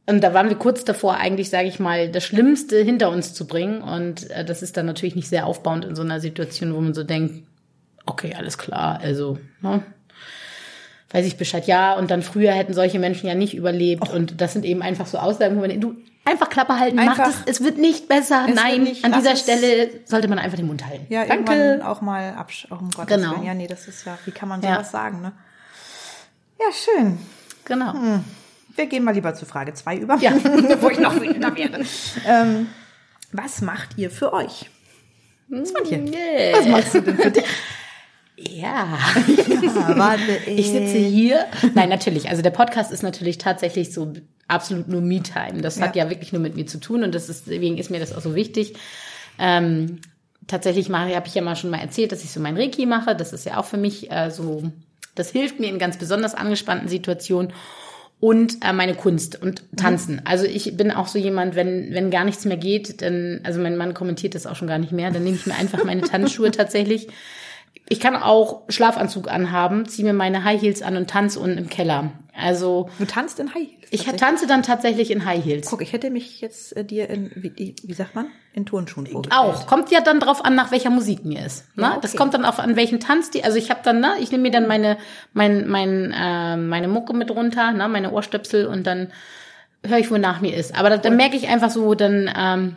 und 0.09 0.21
da 0.23 0.35
waren 0.35 0.49
wir 0.49 0.57
kurz 0.57 0.85
davor, 0.85 1.15
eigentlich, 1.17 1.50
sage 1.50 1.69
ich 1.69 1.79
mal, 1.79 2.09
das 2.11 2.25
Schlimmste 2.25 2.83
hinter 2.83 3.11
uns 3.11 3.35
zu 3.35 3.47
bringen. 3.47 3.83
Und 3.83 4.31
äh, 4.31 4.45
das 4.45 4.62
ist 4.62 4.77
dann 4.77 4.87
natürlich 4.87 5.15
nicht 5.17 5.29
sehr 5.29 5.47
aufbauend 5.47 5.85
in 5.85 5.95
so 5.95 6.03
einer 6.03 6.19
Situation, 6.21 6.75
wo 6.75 6.81
man 6.81 6.95
so 6.95 7.05
denkt, 7.05 7.45
okay, 8.07 8.35
alles 8.37 8.57
klar, 8.59 8.99
also, 9.03 9.38
ne? 9.61 9.83
weiß 11.11 11.25
ich 11.27 11.37
Bescheid, 11.38 11.67
ja, 11.67 11.95
und 11.95 12.11
dann 12.11 12.21
früher 12.23 12.53
hätten 12.53 12.75
solche 12.75 12.99
Menschen 12.99 13.29
ja 13.29 13.35
nicht 13.35 13.55
überlebt. 13.55 14.11
Und 14.11 14.41
das 14.43 14.53
sind 14.53 14.65
eben 14.67 14.83
einfach 14.83 15.07
so 15.07 15.17
Aussagen, 15.19 15.57
wo 15.57 15.61
man 15.61 15.81
du 15.81 15.95
einfach 16.27 16.50
Klappe 16.50 16.79
halten, 16.79 16.99
Einfach- 16.99 17.19
macht 17.29 17.49
es, 17.49 17.59
es 17.59 17.65
wird 17.65 17.79
nicht 17.79 18.09
besser. 18.09 18.45
Es 18.47 18.55
Nein, 18.55 18.83
nicht- 18.83 19.05
an 19.07 19.12
dieser 19.12 19.33
es- 19.33 19.41
Stelle 19.41 19.88
sollte 20.05 20.29
man 20.29 20.38
einfach 20.38 20.59
den 20.59 20.67
Mund 20.67 20.85
halten. 20.87 21.07
Ja, 21.09 21.25
Danke. 21.25 21.53
irgendwann 21.55 21.87
auch 21.87 22.03
mal 22.03 22.35
absch... 22.35 22.67
Oh, 22.71 22.75
um 22.75 22.91
Gottes 22.91 23.17
Genau. 23.17 23.33
Willen. 23.37 23.45
Ja, 23.47 23.55
nee, 23.55 23.67
das 23.67 23.88
ist 23.88 24.05
ja... 24.05 24.19
Wie 24.27 24.31
kann 24.33 24.50
man 24.50 24.61
Ja. 24.61 24.75
sowas 24.75 24.91
sagen, 24.91 25.23
ne? 25.23 25.33
Ja, 26.61 26.67
schön. 26.73 27.19
Genau. 27.65 27.95
Wir 28.78 28.87
gehen 28.87 29.02
mal 29.02 29.12
lieber 29.12 29.35
zu 29.35 29.44
Frage 29.44 29.75
zwei 29.75 29.97
über, 29.97 30.16
Ja. 30.20 30.30
bevor 30.68 30.92
ich 30.92 31.00
noch 31.00 31.20
wütender 31.20 31.54
werde. 31.56 31.85
ähm, 32.26 32.68
was 33.32 33.61
macht 33.61 33.99
ihr 33.99 34.08
für 34.11 34.32
euch? 34.32 34.70
Swantje, 35.64 35.99
Nee. 35.99 36.52
was 36.52 36.66
machst 36.68 36.94
du 36.94 37.00
denn 37.02 37.18
für 37.18 37.30
dich? 37.30 37.44
Ja. 38.37 38.97
Ja, 39.61 39.99
warte, 39.99 40.32
Ich 40.47 40.68
sitze 40.70 40.97
hier. 40.99 41.47
Nein, 41.75 41.88
natürlich. 41.88 42.28
Also 42.30 42.40
der 42.42 42.50
Podcast 42.50 42.92
ist 42.92 43.02
natürlich 43.02 43.38
tatsächlich 43.38 43.92
so 43.92 44.12
absolut 44.47 44.87
nur 44.87 45.00
Me-Time. 45.00 45.61
Das 45.61 45.80
hat 45.80 45.97
Ja. 45.97 46.04
ja 46.04 46.11
wirklich 46.11 46.32
nur 46.32 46.40
mit 46.40 46.54
mir 46.54 46.66
zu 46.66 46.78
tun 46.78 47.02
und 47.02 47.14
das 47.16 47.28
ist, 47.28 47.47
deswegen 47.49 47.78
ist 47.78 47.90
mir 47.90 47.99
das 47.99 48.14
auch 48.14 48.20
so 48.20 48.37
wichtig. 48.37 48.75
Ähm, 49.40 50.00
tatsächlich 50.47 50.88
mache, 50.88 51.14
habe 51.16 51.26
ich 51.26 51.35
ja 51.35 51.42
mal 51.42 51.56
schon 51.56 51.70
mal 51.70 51.80
erzählt, 51.80 52.12
dass 52.12 52.23
ich 52.23 52.30
so 52.30 52.38
mein 52.40 52.56
Reiki 52.56 52.87
mache. 52.87 53.16
Das 53.16 53.32
ist 53.32 53.44
ja 53.44 53.56
auch 53.58 53.64
für 53.64 53.76
mich 53.76 54.11
äh, 54.12 54.30
so, 54.30 54.70
das 55.16 55.30
hilft 55.30 55.58
mir 55.58 55.68
in 55.68 55.78
ganz 55.80 55.97
besonders 55.99 56.35
angespannten 56.37 56.88
Situationen. 56.88 57.52
Und 58.20 58.64
äh, 58.64 58.72
meine 58.72 58.94
Kunst 58.94 59.40
und 59.40 59.62
Tanzen. 59.76 60.20
Also 60.25 60.44
ich 60.44 60.76
bin 60.76 60.90
auch 60.90 61.06
so 61.06 61.20
jemand, 61.20 61.54
wenn, 61.54 61.94
wenn 61.94 62.10
gar 62.10 62.25
nichts 62.25 62.44
mehr 62.44 62.56
geht, 62.56 63.00
dann, 63.00 63.40
also 63.44 63.60
mein 63.60 63.76
Mann 63.76 63.94
kommentiert 63.94 64.34
das 64.34 64.46
auch 64.46 64.56
schon 64.56 64.66
gar 64.66 64.78
nicht 64.78 64.90
mehr, 64.90 65.12
dann 65.12 65.22
nehme 65.22 65.37
ich 65.37 65.46
mir 65.46 65.54
einfach 65.54 65.84
meine 65.84 66.00
Tanzschuhe 66.02 66.50
tatsächlich. 66.52 67.08
Ich 67.88 68.00
kann 68.00 68.16
auch 68.16 68.62
Schlafanzug 68.68 69.30
anhaben, 69.30 69.87
ziehe 69.87 70.07
mir 70.07 70.12
meine 70.12 70.45
High 70.45 70.61
Heels 70.61 70.83
an 70.83 70.97
und 70.97 71.09
tanze 71.09 71.40
unten 71.40 71.59
im 71.59 71.68
Keller. 71.68 72.11
Also 72.37 72.90
Du 72.99 73.07
tanzt 73.07 73.40
in 73.40 73.54
High 73.54 73.66
Heels. 73.66 73.88
ich 73.90 74.04
tanze 74.04 74.47
dann 74.47 74.62
tatsächlich 74.62 75.11
in 75.11 75.25
High 75.25 75.45
Heels. 75.45 75.68
Guck, 75.68 75.83
ich 75.83 75.92
hätte 75.92 76.11
mich 76.11 76.40
jetzt 76.40 76.76
äh, 76.76 76.85
dir 76.85 77.09
in, 77.09 77.33
wie, 77.35 77.75
wie 77.83 77.92
sagt 77.95 78.14
man, 78.14 78.26
in 78.52 78.66
Turnschuhen 78.66 79.07
vorgestellt. 79.07 79.42
Auch. 79.42 79.66
Kommt 79.66 79.90
ja 79.90 80.00
dann 80.00 80.21
drauf 80.21 80.45
an, 80.45 80.54
nach 80.54 80.71
welcher 80.71 80.90
Musik 80.90 81.25
mir 81.25 81.45
ist. 81.45 81.64
Ne? 81.76 81.85
Ja, 81.85 81.90
okay. 81.92 81.99
Das 82.02 82.14
kommt 82.14 82.35
dann 82.35 82.45
auch 82.45 82.59
an 82.59 82.76
welchen 82.76 83.00
Tanz 83.00 83.30
die. 83.30 83.42
Also 83.42 83.57
ich 83.57 83.71
habe 83.71 83.80
dann, 83.83 84.00
ne, 84.00 84.12
ich 84.21 84.30
nehme 84.30 84.42
mir 84.42 84.50
dann 84.50 84.68
meine, 84.68 84.99
mein, 85.33 85.66
mein, 85.68 86.12
äh, 86.12 86.57
meine 86.57 86.88
Mucke 86.88 87.14
mit 87.14 87.30
runter, 87.30 87.73
ne, 87.73 87.88
meine 87.88 88.12
Ohrstöpsel 88.12 88.66
und 88.66 88.87
dann 88.87 89.12
höre 89.85 89.99
ich, 89.99 90.11
wo 90.11 90.18
nach 90.18 90.40
mir 90.40 90.57
ist. 90.57 90.78
Aber 90.78 90.90
da, 90.90 90.99
dann 90.99 91.16
merke 91.16 91.37
ich 91.37 91.49
einfach 91.49 91.71
so, 91.71 91.95
dann 91.95 92.30
ähm, 92.37 92.76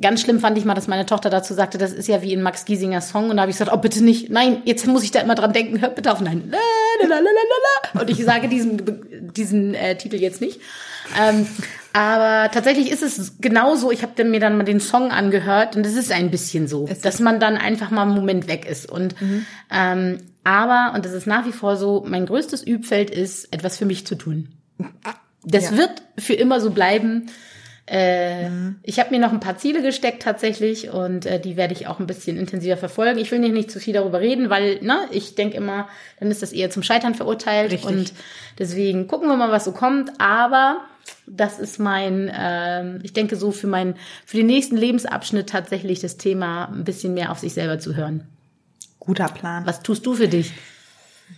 ganz 0.00 0.20
schlimm 0.20 0.40
fand 0.40 0.58
ich 0.58 0.64
mal, 0.64 0.74
dass 0.74 0.88
meine 0.88 1.06
Tochter 1.06 1.30
dazu 1.30 1.54
sagte, 1.54 1.78
das 1.78 1.92
ist 1.92 2.08
ja 2.08 2.20
wie 2.22 2.32
in 2.32 2.42
Max 2.42 2.64
Giesinger 2.64 3.00
Song. 3.00 3.30
Und 3.30 3.36
da 3.36 3.42
habe 3.42 3.50
ich 3.50 3.58
gesagt, 3.58 3.70
oh 3.72 3.78
bitte 3.80 4.02
nicht, 4.02 4.30
nein, 4.30 4.62
jetzt 4.64 4.86
muss 4.86 5.04
ich 5.04 5.10
da 5.12 5.20
immer 5.20 5.34
dran 5.34 5.52
denken, 5.52 5.80
hör 5.80 5.90
bitte 5.90 6.12
auf, 6.12 6.20
nein. 6.20 6.52
Und 8.00 8.10
ich 8.10 8.24
sage 8.24 8.48
diesen, 8.48 9.32
diesen 9.34 9.74
äh, 9.74 9.96
Titel 9.96 10.16
jetzt 10.16 10.40
nicht. 10.40 10.60
Ähm, 11.20 11.46
aber 11.92 12.50
tatsächlich 12.50 12.90
ist 12.90 13.02
es 13.02 13.34
genauso. 13.40 13.90
Ich 13.92 14.02
habe 14.02 14.24
mir 14.24 14.40
dann 14.40 14.56
mal 14.56 14.64
den 14.64 14.80
Song 14.80 15.10
angehört 15.12 15.76
und 15.76 15.86
es 15.86 15.94
ist 15.94 16.10
ein 16.10 16.30
bisschen 16.30 16.66
so, 16.66 16.88
dass 17.02 17.20
man 17.20 17.38
dann 17.38 17.56
einfach 17.56 17.90
mal 17.90 18.02
einen 18.02 18.14
Moment 18.14 18.48
weg 18.48 18.64
ist. 18.68 18.90
Und 18.90 19.14
ähm, 19.70 20.18
aber 20.42 20.92
und 20.94 21.04
das 21.04 21.12
ist 21.12 21.26
nach 21.26 21.46
wie 21.46 21.52
vor 21.52 21.76
so, 21.76 22.04
mein 22.06 22.26
größtes 22.26 22.62
Übfeld 22.66 23.10
ist, 23.10 23.52
etwas 23.52 23.78
für 23.78 23.84
mich 23.86 24.06
zu 24.06 24.14
tun. 24.16 24.48
Das 25.44 25.70
Ja. 25.70 25.76
wird 25.76 26.02
für 26.18 26.34
immer 26.34 26.60
so 26.60 26.70
bleiben. 26.70 27.30
Äh, 27.86 28.48
Ich 28.82 28.98
habe 28.98 29.10
mir 29.10 29.20
noch 29.20 29.32
ein 29.32 29.40
paar 29.40 29.58
Ziele 29.58 29.82
gesteckt 29.82 30.22
tatsächlich 30.22 30.90
und 30.90 31.26
äh, 31.26 31.38
die 31.38 31.56
werde 31.56 31.74
ich 31.74 31.86
auch 31.86 32.00
ein 32.00 32.06
bisschen 32.06 32.38
intensiver 32.38 32.76
verfolgen. 32.76 33.18
Ich 33.18 33.30
will 33.30 33.38
nicht, 33.40 33.52
nicht 33.52 33.70
zu 33.70 33.78
viel 33.78 33.92
darüber 33.92 34.20
reden, 34.20 34.48
weil 34.48 34.80
ne, 34.82 35.00
ich 35.10 35.34
denke 35.34 35.56
immer, 35.56 35.88
dann 36.18 36.30
ist 36.30 36.42
das 36.42 36.52
eher 36.52 36.70
zum 36.70 36.82
Scheitern 36.82 37.14
verurteilt 37.14 37.72
Richtig. 37.72 37.90
und 37.90 38.12
deswegen 38.58 39.06
gucken 39.06 39.28
wir 39.28 39.36
mal, 39.36 39.50
was 39.50 39.64
so 39.64 39.72
kommt. 39.72 40.12
Aber 40.18 40.80
das 41.26 41.58
ist 41.58 41.78
mein, 41.78 42.32
ähm, 42.34 43.00
ich 43.02 43.12
denke 43.12 43.36
so 43.36 43.52
für 43.52 43.66
mein, 43.66 43.96
für 44.24 44.38
den 44.38 44.46
nächsten 44.46 44.76
Lebensabschnitt 44.76 45.48
tatsächlich 45.50 46.00
das 46.00 46.16
Thema, 46.16 46.66
ein 46.66 46.84
bisschen 46.84 47.12
mehr 47.12 47.30
auf 47.30 47.38
sich 47.38 47.52
selber 47.52 47.78
zu 47.78 47.96
hören. 47.96 48.24
Guter 48.98 49.28
Plan. 49.28 49.66
Was 49.66 49.82
tust 49.82 50.06
du 50.06 50.14
für 50.14 50.28
dich? 50.28 50.52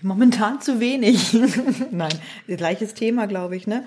Momentan 0.02 0.60
zu 0.60 0.78
wenig. 0.78 1.32
Nein, 1.90 2.14
gleiches 2.46 2.94
Thema, 2.94 3.26
glaube 3.26 3.56
ich, 3.56 3.66
ne? 3.66 3.84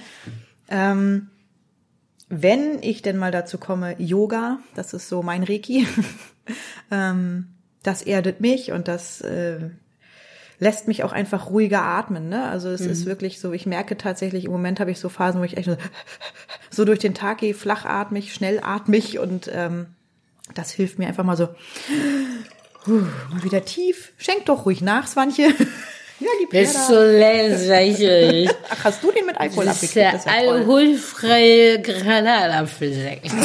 Ähm, 0.69 1.29
wenn 2.29 2.81
ich 2.81 3.01
denn 3.01 3.17
mal 3.17 3.31
dazu 3.31 3.57
komme, 3.57 3.95
Yoga, 3.99 4.59
das 4.75 4.93
ist 4.93 5.09
so 5.09 5.23
mein 5.23 5.43
Reiki, 5.43 5.87
ähm, 6.91 7.47
das 7.83 8.01
erdet 8.01 8.39
mich 8.41 8.71
und 8.71 8.87
das 8.87 9.21
äh, 9.21 9.69
lässt 10.59 10.87
mich 10.87 11.03
auch 11.03 11.11
einfach 11.11 11.49
ruhiger 11.49 11.81
atmen. 11.81 12.29
Ne? 12.29 12.43
Also 12.49 12.69
es 12.69 12.81
ist 12.81 13.05
wirklich 13.05 13.39
so, 13.39 13.53
ich 13.53 13.65
merke 13.65 13.97
tatsächlich, 13.97 14.45
im 14.45 14.51
Moment 14.51 14.79
habe 14.79 14.91
ich 14.91 14.99
so 14.99 15.09
Phasen, 15.09 15.39
wo 15.39 15.45
ich 15.45 15.57
echt 15.57 15.69
so, 15.69 15.77
so 16.69 16.85
durch 16.85 16.99
den 16.99 17.13
Tag 17.13 17.39
gehe, 17.39 17.53
flachatmig, 17.53 18.33
schnellatmig 18.33 19.19
und 19.19 19.49
ähm, 19.53 19.87
das 20.53 20.71
hilft 20.71 20.99
mir 20.99 21.07
einfach 21.07 21.23
mal 21.23 21.37
so, 21.37 21.49
Puh, 22.83 23.03
mal 23.31 23.43
wieder 23.43 23.65
tief. 23.65 24.13
Schenk 24.17 24.45
doch 24.45 24.65
ruhig 24.65 24.81
nach, 24.81 25.07
Swanche. 25.07 25.53
ja, 26.19 26.27
die 26.41 26.45
Bist 26.47 26.75
Pferde. 26.75 26.93
du 27.11 27.17
lächerlich. 27.19 28.49
Ach, 28.69 28.83
hast 28.85 29.03
du 29.03 29.11
den 29.11 29.25
mit 29.25 29.39
Alkohol 29.39 29.65
Das 29.65 29.81
ist 29.83 29.95
abgekriegt? 29.95 29.95
der 29.95 30.11
Das 30.11 30.25
ist 30.25 30.31
ja 30.31 30.51
alkoholfreie 30.51 31.81
Granatapfelsekt. 31.81 33.31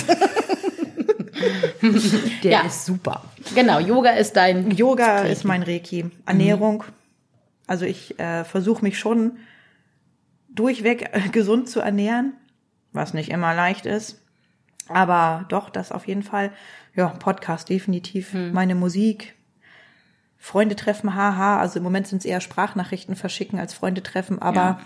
Der 2.42 2.50
Ja. 2.50 2.60
ist 2.66 2.86
super. 2.86 3.22
genau, 3.54 3.78
Yoga 3.78 4.10
ist 4.10 4.34
dein 4.36 4.70
Yoga 4.70 5.20
ist 5.22 5.44
mein 5.44 5.62
Reiki. 5.62 6.06
Ernährung. 6.26 6.84
Also 7.66 7.84
ich 7.84 8.18
äh, 8.18 8.44
versuche 8.44 8.82
mich 8.82 8.98
schon 8.98 9.38
durchweg 10.48 11.10
äh, 11.12 11.28
gesund 11.30 11.68
zu 11.68 11.80
ernähren, 11.80 12.34
was 12.92 13.14
nicht 13.14 13.30
immer 13.30 13.54
leicht 13.54 13.86
ist. 13.86 14.20
Aber 14.88 15.46
doch, 15.48 15.70
das 15.70 15.92
auf 15.92 16.06
jeden 16.06 16.22
Fall. 16.22 16.52
Ja, 16.94 17.08
Podcast 17.08 17.68
definitiv. 17.68 18.34
Meine 18.34 18.74
Musik. 18.74 19.34
Freunde 20.44 20.76
treffen, 20.76 21.14
haha. 21.14 21.58
Also 21.58 21.78
im 21.78 21.84
Moment 21.84 22.06
sind 22.06 22.18
es 22.18 22.26
eher 22.26 22.42
Sprachnachrichten 22.42 23.16
verschicken 23.16 23.58
als 23.58 23.72
Freunde 23.72 24.02
treffen. 24.02 24.42
Aber 24.42 24.54
Ja. 24.60 24.80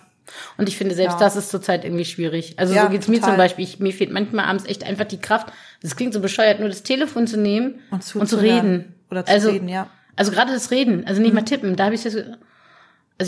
Und 0.57 0.69
ich 0.69 0.77
finde, 0.77 0.95
selbst 0.95 1.15
Ja. 1.15 1.19
das 1.21 1.35
ist 1.35 1.51
zurzeit 1.51 1.85
irgendwie 1.85 2.05
schwierig. 2.05 2.55
Also 2.59 2.75
Ja, 2.75 2.83
so 2.85 2.91
geht's 2.91 3.09
mir 3.09 3.17
total. 3.17 3.31
zum 3.31 3.37
Beispiel. 3.39 3.65
Ich, 3.65 3.81
mir 3.81 3.93
fehlt 3.93 4.13
manchmal 4.13 4.45
abends 4.45 4.67
echt 4.67 4.85
einfach 4.85 5.07
die 5.07 5.19
Kraft. 5.21 5.49
Das 5.83 5.97
klingt 5.97 6.13
so 6.15 6.21
bescheuert, 6.21 6.61
nur 6.61 6.69
das 6.69 6.85
Telefon 6.85 7.27
zu 7.27 7.39
nehmen 7.39 7.81
Und 7.91 8.15
und, 8.15 8.29
zu 8.29 8.37
reden. 8.37 8.95
Oder 9.11 9.25
zu 9.27 9.33
also, 9.33 9.51
reden, 9.51 9.69
ja. 9.69 9.89
Also 10.15 10.31
gerade 10.31 10.53
das 10.53 10.71
Reden, 10.71 11.05
also 11.09 11.21
nicht 11.21 11.35
mal 11.35 11.43
tippen. 11.43 11.75
Da 11.75 11.87
habe 11.87 11.95
ich 11.97 12.03
das. 12.05 12.13
so- 12.13 12.21
Also 12.21 12.37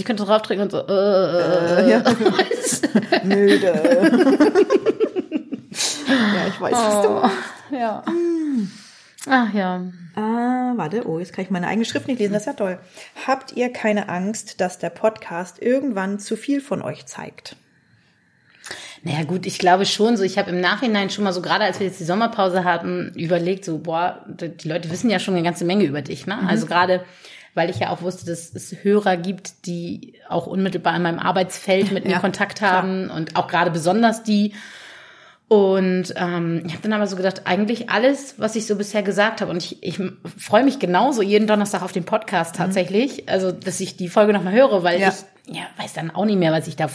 ich 0.01 0.05
könnte 0.05 0.25
draufdrücken 0.25 0.63
und 0.63 0.71
so. 0.71 0.79
Äh, 0.87 0.93
äh, 0.93 1.91
ja. 1.91 2.05
weißt 2.05 2.85
du? 2.85 3.27
müde. 3.27 3.67
ja, 6.07 6.47
ich 6.49 6.61
weiß, 6.61 6.73
was 6.75 7.03
du 7.03 7.09
Oh, 7.09 7.31
ja. 7.75 8.05
Ach 9.29 9.53
ja. 9.53 9.83
Ah, 10.15 10.73
warte, 10.77 11.07
oh, 11.07 11.19
jetzt 11.19 11.33
kann 11.33 11.45
ich 11.45 11.51
meine 11.51 11.67
eigene 11.67 11.85
Schrift 11.85 12.09
nicht 12.09 12.19
lesen, 12.19 12.33
das 12.33 12.43
ist 12.43 12.47
ja 12.47 12.53
toll. 12.55 12.79
Habt 13.27 13.53
ihr 13.53 13.73
keine 13.73 14.09
Angst, 14.09 14.61
dass 14.61 14.79
der 14.79 14.91
Podcast 14.91 15.61
irgendwann 15.61 16.19
zu 16.19 16.37
viel 16.37 16.61
von 16.61 16.83
euch 16.83 17.07
zeigt? 17.07 17.57
Naja 19.03 19.25
gut, 19.25 19.47
ich 19.47 19.59
glaube 19.59 19.87
schon 19.87 20.17
so. 20.17 20.25
Ich 20.25 20.39
habe 20.39 20.51
im 20.51 20.61
Nachhinein 20.61 21.11
schon 21.11 21.25
mal 21.25 21.33
so, 21.33 21.41
gerade 21.43 21.65
als 21.65 21.81
wir 21.81 21.87
jetzt 21.87 22.01
die 22.01 22.05
Sommerpause 22.05 22.65
hatten, 22.65 23.13
überlegt, 23.15 23.65
so, 23.65 23.79
boah, 23.79 24.25
die 24.29 24.69
Leute 24.69 24.91
wissen 24.91 25.11
ja 25.11 25.19
schon 25.19 25.35
eine 25.35 25.43
ganze 25.43 25.65
Menge 25.65 25.85
über 25.85 26.03
dich. 26.03 26.27
Ne? 26.27 26.39
Also 26.47 26.67
gerade, 26.67 27.05
weil 27.55 27.71
ich 27.71 27.79
ja 27.79 27.91
auch 27.91 28.03
wusste, 28.03 28.27
dass 28.27 28.55
es 28.55 28.77
Hörer 28.83 29.17
gibt, 29.17 29.67
die 29.67 30.15
auch 30.29 30.47
unmittelbar 30.47 30.95
in 30.97 31.03
meinem 31.03 31.19
Arbeitsfeld 31.19 31.93
mit 31.93 32.05
mir 32.05 32.13
Ja, 32.13 32.19
Kontakt 32.21 32.59
klar. 32.59 32.73
haben 32.73 33.11
und 33.11 33.37
auch 33.37 33.49
gerade 33.49 33.71
besonders 33.71 34.23
die. 34.23 34.55
Und 35.53 36.15
ähm, 36.15 36.63
ich 36.65 36.75
habe 36.75 36.83
dann 36.85 36.93
aber 36.93 37.09
so 37.09 37.17
gedacht, 37.17 37.43
eigentlich 37.45 37.91
alles, 37.91 38.37
was 38.39 38.55
ich 38.55 38.69
so 38.69 38.77
bisher 38.77 39.03
gesagt 39.03 39.41
habe. 39.41 39.51
Und 39.51 39.57
ich, 39.57 39.83
ich 39.83 40.01
freue 40.39 40.63
mich 40.63 40.79
genauso 40.79 41.23
jeden 41.23 41.49
Donnerstag 41.49 41.83
auf 41.83 41.91
den 41.91 42.05
Podcast 42.05 42.55
tatsächlich. 42.55 43.29
Also, 43.29 43.51
dass 43.51 43.81
ich 43.81 43.97
die 43.97 44.09
Folge 44.09 44.33
nochmal 44.33 44.53
höre, 44.53 44.85
weil 44.85 45.01
Ja. 45.01 45.09
ich 45.09 45.57
ja, 45.57 45.63
weiß 45.77 45.93
dann 45.95 46.13
auch 46.13 46.25
nicht 46.25 46.39
mehr, 46.39 46.53
was 46.53 46.69
ich 46.69 46.77
da 46.77 46.87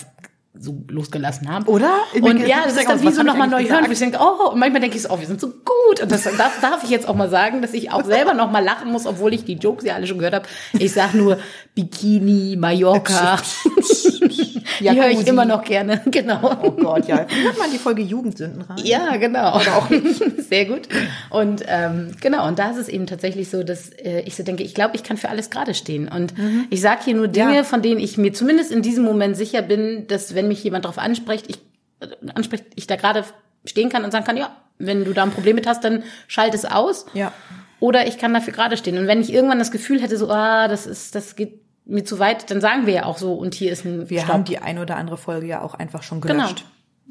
so 0.57 0.85
losgelassen 0.87 1.51
habe. 1.51 1.69
Oder? 1.69 1.97
Ich 2.13 2.23
Und 2.23 2.47
ja, 2.47 2.63
das 2.63 2.75
das 2.75 2.83
ist 2.83 2.89
dann 2.89 3.01
wie 3.01 3.11
so 3.11 3.23
nochmal 3.23 3.49
neu 3.49 3.57
eigentlich 3.57 3.71
hören, 3.71 3.89
gesagt? 3.89 3.91
ich 3.91 3.99
denke, 3.99 4.19
oh, 4.21 4.51
und 4.51 4.59
manchmal 4.59 4.79
denke 4.79 4.95
ich 4.95 5.03
so, 5.03 5.09
oh, 5.09 5.19
wir 5.19 5.27
sind 5.27 5.41
so 5.41 5.49
gut. 5.49 6.01
Und 6.01 6.09
das 6.09 6.23
darf, 6.37 6.61
darf 6.61 6.81
ich 6.85 6.89
jetzt 6.89 7.09
auch 7.09 7.15
mal 7.15 7.29
sagen, 7.29 7.61
dass 7.61 7.73
ich 7.73 7.91
auch 7.91 8.05
selber 8.05 8.33
nochmal 8.33 8.63
lachen 8.63 8.89
muss, 8.89 9.05
obwohl 9.05 9.33
ich 9.33 9.43
die 9.43 9.55
Jokes 9.55 9.83
ja 9.83 9.95
alle 9.95 10.07
schon 10.07 10.17
gehört 10.17 10.33
habe. 10.33 10.45
Ich 10.79 10.93
sag 10.93 11.13
nur 11.13 11.39
Bikini, 11.75 12.55
Mallorca. 12.55 13.37
die 14.79 14.89
höre 14.91 15.09
ich 15.09 15.25
immer 15.27 15.45
noch 15.45 15.63
gerne. 15.63 16.01
Genau. 16.11 16.57
Oh 16.63 16.71
Gott, 16.71 17.07
ja. 17.07 17.17
Hört 17.17 17.57
mal 17.57 17.69
die 17.71 17.77
Folge 17.77 18.01
Jugendsünden 18.01 18.61
rein. 18.61 18.77
Ja, 18.83 19.17
genau. 19.17 19.49
auch 19.53 19.87
Sehr 20.49 20.65
gut. 20.65 20.87
Und 21.29 21.63
ähm, 21.67 22.11
genau, 22.21 22.47
und 22.47 22.59
da 22.59 22.71
ist 22.71 22.77
es 22.77 22.87
eben 22.89 23.05
tatsächlich 23.07 23.49
so, 23.49 23.63
dass 23.63 23.89
äh, 23.89 24.21
ich 24.21 24.35
so 24.35 24.43
denke, 24.43 24.63
ich 24.63 24.73
glaube, 24.73 24.95
ich 24.95 25.03
kann 25.03 25.17
für 25.17 25.29
alles 25.29 25.49
gerade 25.49 25.73
stehen. 25.73 26.07
Und 26.07 26.33
ich 26.69 26.81
sage 26.81 27.01
hier 27.05 27.15
nur 27.15 27.27
Dinge, 27.27 27.55
Ja. 27.55 27.63
von 27.63 27.81
denen 27.81 27.99
ich 27.99 28.17
mir 28.17 28.33
zumindest 28.33 28.71
in 28.71 28.81
diesem 28.81 29.03
Moment 29.03 29.35
sicher 29.37 29.61
bin, 29.61 30.07
dass 30.07 30.35
wenn 30.35 30.47
mich 30.47 30.63
jemand 30.63 30.85
darauf 30.85 30.97
anspricht, 30.97 31.45
ich 31.49 31.57
äh, 31.99 32.07
anspricht, 32.33 32.65
ich 32.75 32.87
da 32.87 32.95
gerade 32.95 33.23
stehen 33.65 33.89
kann 33.89 34.03
und 34.03 34.11
sagen 34.11 34.25
kann, 34.25 34.37
ja, 34.37 34.55
wenn 34.77 35.05
du 35.05 35.13
da 35.13 35.23
ein 35.23 35.31
Problem 35.31 35.55
mit 35.55 35.67
hast, 35.67 35.83
dann 35.83 36.03
schalt 36.27 36.53
es 36.53 36.65
aus. 36.65 37.05
Ja. 37.13 37.31
Oder 37.79 38.07
ich 38.07 38.17
kann 38.17 38.33
dafür 38.33 38.53
gerade 38.53 38.77
stehen. 38.77 38.97
Und 38.97 39.07
wenn 39.07 39.21
ich 39.21 39.33
irgendwann 39.33 39.59
das 39.59 39.71
Gefühl 39.71 40.01
hätte, 40.01 40.17
so, 40.17 40.29
ah, 40.29 40.67
das 40.67 40.85
ist, 40.87 41.13
das 41.15 41.35
geht 41.35 41.59
mir 41.85 42.03
zu 42.03 42.19
weit, 42.19 42.49
dann 42.51 42.61
sagen 42.61 42.85
wir 42.87 42.93
ja 42.93 43.05
auch 43.05 43.17
so, 43.17 43.33
und 43.35 43.53
hier 43.53 43.71
ist 43.71 43.85
ein 43.85 44.09
Wir 44.09 44.21
Stopp. 44.21 44.33
haben 44.33 44.43
die 44.43 44.57
ein 44.59 44.79
oder 44.79 44.95
andere 44.97 45.17
Folge 45.17 45.45
ja 45.47 45.61
auch 45.61 45.75
einfach 45.75 46.03
schon 46.03 46.21
Genau. 46.21 46.45
gelöscht. 46.45 46.65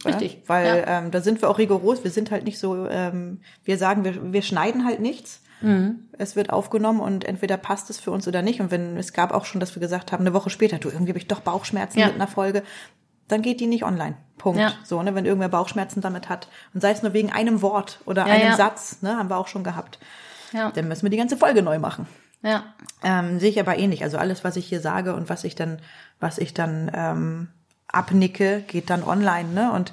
Richtig. 0.04 0.34
Ja? 0.34 0.38
Weil 0.48 0.66
Ja. 0.78 0.98
ähm, 0.98 1.10
da 1.10 1.20
sind 1.20 1.40
wir 1.40 1.48
auch 1.48 1.58
rigoros. 1.58 2.02
Wir 2.04 2.10
sind 2.10 2.30
halt 2.30 2.44
nicht 2.44 2.58
so, 2.58 2.86
ähm, 2.88 3.40
wir 3.64 3.78
sagen, 3.78 4.04
wir, 4.04 4.32
wir 4.32 4.42
schneiden 4.42 4.84
halt 4.84 5.00
nichts. 5.00 5.40
Mhm. 5.60 6.00
Es 6.18 6.34
wird 6.36 6.50
aufgenommen 6.50 7.00
und 7.00 7.24
entweder 7.24 7.56
passt 7.56 7.88
es 7.90 8.00
für 8.00 8.10
uns 8.10 8.26
oder 8.26 8.42
nicht. 8.42 8.60
Und 8.60 8.70
wenn 8.70 8.96
es 8.96 9.12
gab 9.12 9.32
auch 9.32 9.44
schon, 9.44 9.60
dass 9.60 9.74
wir 9.76 9.80
gesagt 9.80 10.10
haben, 10.12 10.22
eine 10.22 10.34
Woche 10.34 10.50
später, 10.50 10.78
du 10.78 10.88
irgendwie 10.88 11.12
habe 11.12 11.18
ich 11.18 11.28
doch 11.28 11.40
Bauchschmerzen 11.40 12.00
Ja. 12.00 12.06
mit 12.06 12.16
einer 12.16 12.26
Folge, 12.26 12.62
dann 13.28 13.40
geht 13.40 13.60
die 13.60 13.66
nicht 13.66 13.84
online. 13.84 14.16
Punkt. 14.36 14.60
Ja. 14.60 14.72
So, 14.84 15.00
ne, 15.02 15.14
wenn 15.14 15.24
irgendwer 15.24 15.48
Bauchschmerzen 15.48 16.00
damit 16.02 16.28
hat. 16.28 16.48
Und 16.74 16.80
sei 16.82 16.90
es 16.90 17.02
nur 17.02 17.12
wegen 17.14 17.32
einem 17.32 17.62
Wort 17.62 18.00
oder 18.04 18.26
Ja, 18.26 18.34
einem. 18.34 18.56
Satz, 18.56 18.98
ne, 19.00 19.16
haben 19.16 19.30
wir 19.30 19.38
auch 19.38 19.48
schon 19.48 19.64
gehabt. 19.64 19.98
Ja. 20.52 20.70
Dann 20.72 20.88
müssen 20.88 21.04
wir 21.04 21.10
die 21.10 21.16
ganze 21.16 21.36
Folge 21.38 21.62
neu 21.62 21.78
machen. 21.78 22.06
Ja. 22.44 22.74
Ähm, 23.02 23.40
sehe 23.40 23.50
ich 23.50 23.58
aber 23.58 23.78
ähnlich. 23.78 24.02
Also 24.04 24.18
alles, 24.18 24.44
was 24.44 24.56
ich 24.56 24.66
hier 24.66 24.80
sage 24.80 25.14
und 25.14 25.28
was 25.28 25.44
ich 25.44 25.54
dann, 25.54 25.78
was 26.20 26.38
ich 26.38 26.54
dann 26.54 26.90
ähm, 26.94 27.48
abnicke, 27.88 28.62
geht 28.68 28.90
dann 28.90 29.02
online, 29.02 29.48
ne? 29.52 29.72
Und 29.72 29.92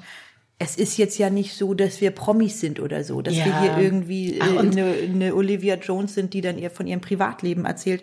es 0.58 0.76
ist 0.76 0.96
jetzt 0.98 1.18
ja 1.18 1.30
nicht 1.30 1.56
so, 1.56 1.74
dass 1.74 2.00
wir 2.00 2.10
Promis 2.12 2.60
sind 2.60 2.78
oder 2.78 3.02
so, 3.04 3.20
dass 3.22 3.34
wir 3.34 3.46
Ja. 3.46 3.62
hier 3.62 3.78
irgendwie 3.78 4.38
Ach, 4.40 4.46
äh, 4.48 4.50
und- 4.58 4.72
eine, 4.78 4.92
eine 5.02 5.34
Olivia 5.34 5.74
Jones 5.76 6.14
sind, 6.14 6.34
die 6.34 6.40
dann 6.40 6.58
ihr 6.58 6.70
von 6.70 6.86
ihrem 6.86 7.00
Privatleben 7.00 7.64
erzählt. 7.64 8.02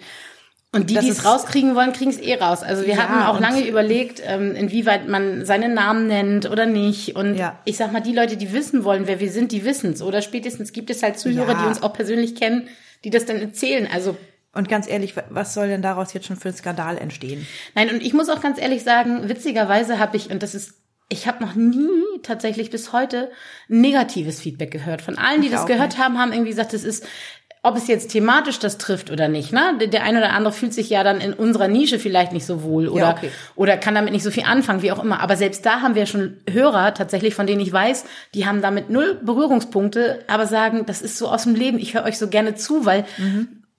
Und 0.71 0.89
die, 0.91 0.93
Das 0.95 1.05
die 1.05 1.09
es 1.11 1.25
rauskriegen 1.25 1.73
wollen, 1.73 1.93
kriegen 1.93 2.11
es 2.11 2.19
eh 2.19 2.35
raus. 2.35 2.61
Also 2.61 2.85
wir 2.85 2.93
Ja, 2.93 3.07
hatten 3.07 3.23
auch 3.27 3.39
lange 3.39 3.67
überlegt, 3.67 4.21
ähm, 4.23 4.53
inwieweit 4.55 5.07
man 5.07 5.43
seinen 5.45 5.73
Namen 5.73 6.05
nennt 6.07 6.49
oder 6.49 6.65
nicht. 6.67 7.15
Und 7.15 7.35
Ja. 7.35 7.57
ich 7.65 7.77
sag 7.77 7.91
mal, 7.91 8.01
die 8.01 8.13
Leute, 8.13 8.37
die 8.37 8.53
wissen 8.53 8.83
wollen, 8.83 9.07
wer 9.07 9.19
wir 9.19 9.31
sind, 9.31 9.51
die 9.51 9.63
wissen's. 9.65 10.01
Oder 10.03 10.21
spätestens 10.21 10.71
gibt 10.71 10.89
es 10.91 11.01
halt 11.01 11.17
Zuhörer, 11.17 11.53
Ja. 11.53 11.61
die 11.61 11.67
uns 11.67 11.81
auch 11.81 11.93
persönlich 11.93 12.35
kennen, 12.35 12.67
die 13.03 13.09
das 13.09 13.25
dann 13.25 13.37
erzählen. 13.37 13.87
Also 13.91 14.15
Und 14.53 14.67
ganz 14.67 14.87
ehrlich, 14.89 15.15
wa- 15.15 15.23
was 15.29 15.53
soll 15.53 15.67
denn 15.67 15.81
daraus 15.81 16.13
jetzt 16.13 16.25
schon 16.27 16.35
für 16.37 16.49
ein 16.49 16.55
Skandal 16.55 16.97
entstehen? 16.97 17.45
Nein, 17.75 17.89
und 17.89 18.01
ich 18.01 18.13
muss 18.13 18.29
auch 18.29 18.41
ganz 18.41 18.59
ehrlich 18.59 18.83
sagen, 18.83 19.29
witzigerweise 19.29 19.99
habe 19.99 20.17
ich, 20.17 20.31
und 20.31 20.41
das 20.41 20.55
ist, 20.55 20.73
ich 21.07 21.27
habe 21.27 21.43
noch 21.43 21.55
nie 21.55 22.03
tatsächlich 22.23 22.69
bis 22.71 22.91
heute 22.93 23.31
negatives 23.67 24.41
Feedback 24.41 24.71
gehört. 24.71 25.01
Von 25.01 25.17
allen, 25.17 25.41
die 25.41 25.47
Ich 25.47 25.53
das 25.53 25.65
gehört 25.65 25.91
nicht. 25.93 26.03
haben, 26.03 26.17
haben 26.17 26.31
irgendwie 26.33 26.49
gesagt, 26.51 26.73
es 26.73 26.83
ist, 26.83 27.05
ob 27.61 27.75
es 27.75 27.87
jetzt 27.87 28.11
thematisch 28.11 28.57
das 28.59 28.77
trifft 28.77 29.11
oder 29.11 29.27
nicht. 29.27 29.51
Ne? 29.51 29.77
Der- 29.91 30.03
eine 30.03 30.19
oder 30.19 30.31
andere 30.33 30.53
fühlt 30.53 30.73
sich 30.73 30.89
ja 30.89 31.03
dann 31.03 31.19
in 31.19 31.33
unserer 31.33 31.67
Nische 31.67 31.99
vielleicht 31.99 32.31
nicht 32.31 32.45
so 32.45 32.63
wohl 32.63 32.87
oder, 32.87 33.09
okay. 33.17 33.29
oder 33.55 33.75
kann 33.77 33.95
damit 33.95 34.13
nicht 34.13 34.23
so 34.23 34.31
viel 34.31 34.43
anfangen, 34.45 34.81
wie 34.81 34.91
auch 34.91 35.03
immer. 35.03 35.19
Aber 35.19 35.35
selbst 35.35 35.65
da 35.65 35.81
haben 35.81 35.93
wir 35.93 36.05
schon 36.05 36.37
Hörer 36.49 36.93
tatsächlich, 36.93 37.35
von 37.35 37.47
denen 37.47 37.61
ich 37.61 37.71
weiß, 37.73 38.05
die 38.33 38.45
haben 38.45 38.61
damit 38.61 38.89
null 38.89 39.19
Berührungspunkte, 39.23 40.23
aber 40.27 40.47
sagen, 40.47 40.85
das 40.85 41.01
ist 41.01 41.17
so 41.17 41.27
aus 41.27 41.43
dem 41.43 41.53
Leben, 41.55 41.79
ich 41.79 41.93
höre 41.95 42.05
euch 42.05 42.17
so 42.17 42.29
gerne 42.29 42.55
zu, 42.55 42.85
weil 42.85 43.05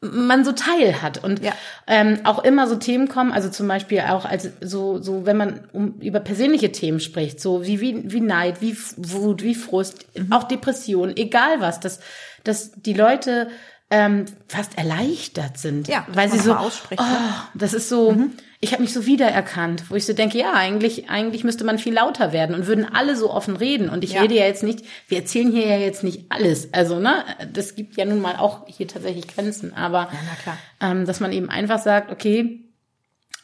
man 0.00 0.44
so 0.44 0.52
teil 0.52 1.02
hat 1.02 1.22
und 1.22 1.42
Ja. 1.44 1.52
ähm, 1.86 2.20
auch 2.24 2.42
immer 2.42 2.66
so 2.66 2.76
Themen 2.76 3.08
kommen, 3.08 3.32
also 3.32 3.50
zum 3.50 3.68
Beispiel 3.68 4.00
auch 4.00 4.24
als 4.24 4.48
so 4.60 5.00
so 5.02 5.26
wenn 5.26 5.36
man 5.36 5.60
um, 5.72 6.00
über 6.00 6.20
persönliche 6.20 6.72
Themen 6.72 7.00
spricht, 7.00 7.40
so 7.40 7.66
wie 7.66 7.80
wie, 7.80 8.10
wie 8.10 8.20
Neid, 8.20 8.60
wie 8.62 8.76
Wut, 8.96 9.42
wie 9.42 9.54
Frust, 9.54 10.06
Mhm. 10.16 10.32
auch 10.32 10.44
Depression, 10.44 11.16
egal 11.16 11.60
was, 11.60 11.80
dass 11.80 12.00
dass 12.44 12.72
die 12.72 12.94
Leute 12.94 13.48
ähm, 13.90 14.24
fast 14.48 14.78
erleichtert 14.78 15.58
sind, 15.58 15.88
Ja, 15.88 16.06
weil 16.12 16.30
sie 16.30 16.38
so 16.38 16.54
mal 16.54 16.60
ausspricht, 16.60 17.02
oh, 17.02 17.04
ne? 17.04 17.18
das 17.54 17.74
ist 17.74 17.88
so, 17.88 18.16
ich 18.60 18.72
habe 18.72 18.82
mich 18.82 18.92
so 18.92 19.04
wiedererkannt, 19.04 19.90
wo 19.90 19.96
ich 19.96 20.06
so 20.06 20.12
denke, 20.12 20.38
ja, 20.38 20.52
eigentlich 20.52 21.10
eigentlich 21.10 21.42
müsste 21.42 21.64
man 21.64 21.78
viel 21.78 21.94
lauter 21.94 22.32
werden 22.32 22.54
und 22.54 22.66
würden 22.68 22.86
alle 22.94 23.16
so 23.16 23.30
offen 23.32 23.56
reden 23.56 23.88
und 23.88 24.04
ich 24.04 24.12
Ja. 24.12 24.22
rede 24.22 24.34
ja 24.36 24.44
jetzt 24.44 24.62
nicht, 24.62 24.84
wir 25.08 25.18
erzählen 25.18 25.50
hier 25.50 25.66
ja 25.66 25.76
jetzt 25.78 26.04
nicht 26.04 26.26
alles, 26.30 26.72
also 26.72 27.00
ne, 27.00 27.24
das 27.52 27.74
gibt 27.74 27.96
ja 27.96 28.04
nun 28.04 28.20
mal 28.20 28.36
auch 28.36 28.66
hier 28.68 28.86
tatsächlich 28.86 29.26
Grenzen, 29.26 29.74
aber 29.74 30.08
klar. 30.44 30.56
ähm, 30.80 31.04
dass 31.04 31.18
man 31.18 31.32
eben 31.32 31.50
einfach 31.50 31.80
sagt, 31.80 32.12
okay, 32.12 32.60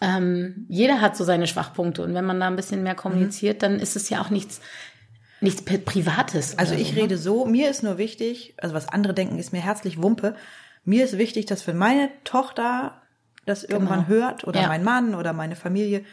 ähm, 0.01 0.67
jeder 0.69 1.01
hat 1.01 1.17
so 1.17 1.25
seine 1.25 1.47
Schwachpunkte 1.47 2.03
und 2.03 2.13
wenn 2.15 2.27
man 2.27 2.39
da 2.39 2.47
ein 2.49 2.57
bisschen 2.57 2.83
mehr 2.83 2.95
kommuniziert, 2.95 3.63
dann 3.63 3.81
ist 3.81 3.97
es 3.97 4.11
ja 4.11 4.21
auch 4.21 4.29
nichts, 4.29 4.61
nichts 5.47 5.63
Pri- 5.63 5.79
Privates. 5.85 6.59
Also 6.59 6.75
ich 6.75 6.89
so, 6.91 6.95
ne? 6.95 7.03
rede 7.03 7.19
so, 7.19 7.45
mir 7.47 7.71
ist 7.71 7.83
nur 7.83 7.99
wichtig, 7.99 8.55
also 8.61 8.75
was 8.75 8.89
andere 8.89 9.15
denken, 9.15 9.39
ist 9.39 9.53
mir 9.53 9.61
herzlich 9.63 10.03
Wumpe. 10.03 10.35
Mir 10.85 11.05
ist 11.05 11.17
wichtig, 11.19 11.47
dass 11.47 11.67
wenn 11.67 11.77
meine 11.77 12.11
Tochter 12.25 13.01
das 13.47 13.65
irgendwann 13.65 14.07
hört 14.09 14.45
oder 14.45 14.53
Genau. 14.53 14.63
Ja. 14.65 14.69
mein 14.69 14.85
Mann 14.85 15.15
oder 15.15 15.33
meine 15.33 15.57
Familie, 15.57 16.05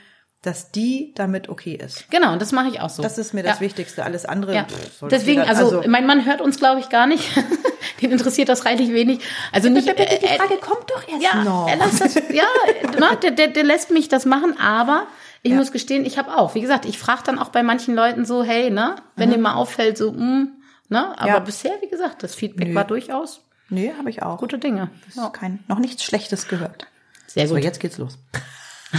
dass 0.41 0.71
die 0.71 1.13
damit 1.15 1.47
okay 1.49 1.73
ist. 1.81 2.09
Genau, 2.11 2.33
und 2.33 2.41
das 2.41 2.51
mache 2.51 2.67
ich 2.67 2.81
auch 2.81 2.89
so. 2.89 3.01
Das 3.01 3.17
ist 3.17 3.33
mir 3.33 3.43
das 3.43 3.55
ja. 3.59 3.61
Wichtigste. 3.61 4.03
Alles 4.03 4.25
andere. 4.25 4.53
Ja, 4.53 4.65
pff, 4.65 5.07
deswegen, 5.09 5.39
jeder- 5.41 5.49
also, 5.49 5.83
mein 5.87 6.05
Mann 6.05 6.25
hört 6.25 6.41
uns, 6.41 6.57
glaube 6.57 6.79
ich, 6.81 6.89
gar 6.89 7.07
nicht. 7.07 7.23
Den 8.01 8.11
interessiert 8.11 8.49
das 8.49 8.65
reichlich 8.65 8.91
wenig. 8.91 9.19
Also 9.53 9.69
nicht. 9.69 9.87
die 9.87 9.91
äh, 9.91 10.03
äh, 10.03 10.37
Frage 10.37 10.57
kommt 10.57 10.89
doch 10.89 11.07
erst 11.07 11.23
ja, 11.23 11.43
noch. 11.43 11.67
er 11.69 11.77
lässt 11.77 12.01
das, 12.01 12.15
ja, 12.15 12.43
ne, 12.99 13.17
der, 13.21 13.31
der, 13.31 13.47
der 13.47 13.63
lässt 13.63 13.91
mich 13.91 14.09
das 14.09 14.25
machen, 14.25 14.59
aber 14.59 15.07
ich 15.43 15.53
muss 15.53 15.71
gestehen, 15.71 16.05
ich 16.05 16.17
habe 16.17 16.35
auch, 16.37 16.55
wie 16.55 16.61
gesagt, 16.61 16.85
ich 16.85 16.97
frage 16.97 17.21
dann 17.25 17.37
auch 17.37 17.49
bei 17.49 17.61
manchen 17.63 17.93
Leuten 17.95 18.25
so, 18.25 18.43
hey, 18.43 18.69
ne, 18.71 18.95
wenn 19.15 19.29
dir 19.29 19.37
mal 19.37 19.53
auffällt, 19.55 19.97
so, 19.97 20.11
mh, 20.11 20.47
ne, 20.89 21.19
aber 21.19 21.27
Ja. 21.27 21.39
bisher, 21.39 21.73
wie 21.81 21.89
gesagt, 21.89 22.23
das 22.23 22.33
Feedback 22.33 22.69
Nö. 22.69 22.75
war 22.75 22.85
durchaus 22.85 23.41
Nee, 23.69 23.93
habe 23.97 24.09
ich 24.09 24.21
auch. 24.23 24.37
gute 24.39 24.57
Dinge. 24.57 24.89
Ja. 25.15 25.29
Kein, 25.29 25.59
noch 25.67 25.79
nichts 25.79 26.03
Schlechtes 26.03 26.47
gehört. 26.47 26.87
Sehr 27.27 27.47
So, 27.47 27.55
gut. 27.55 27.63
jetzt 27.63 27.79
geht's 27.79 27.97
los. 27.97 28.17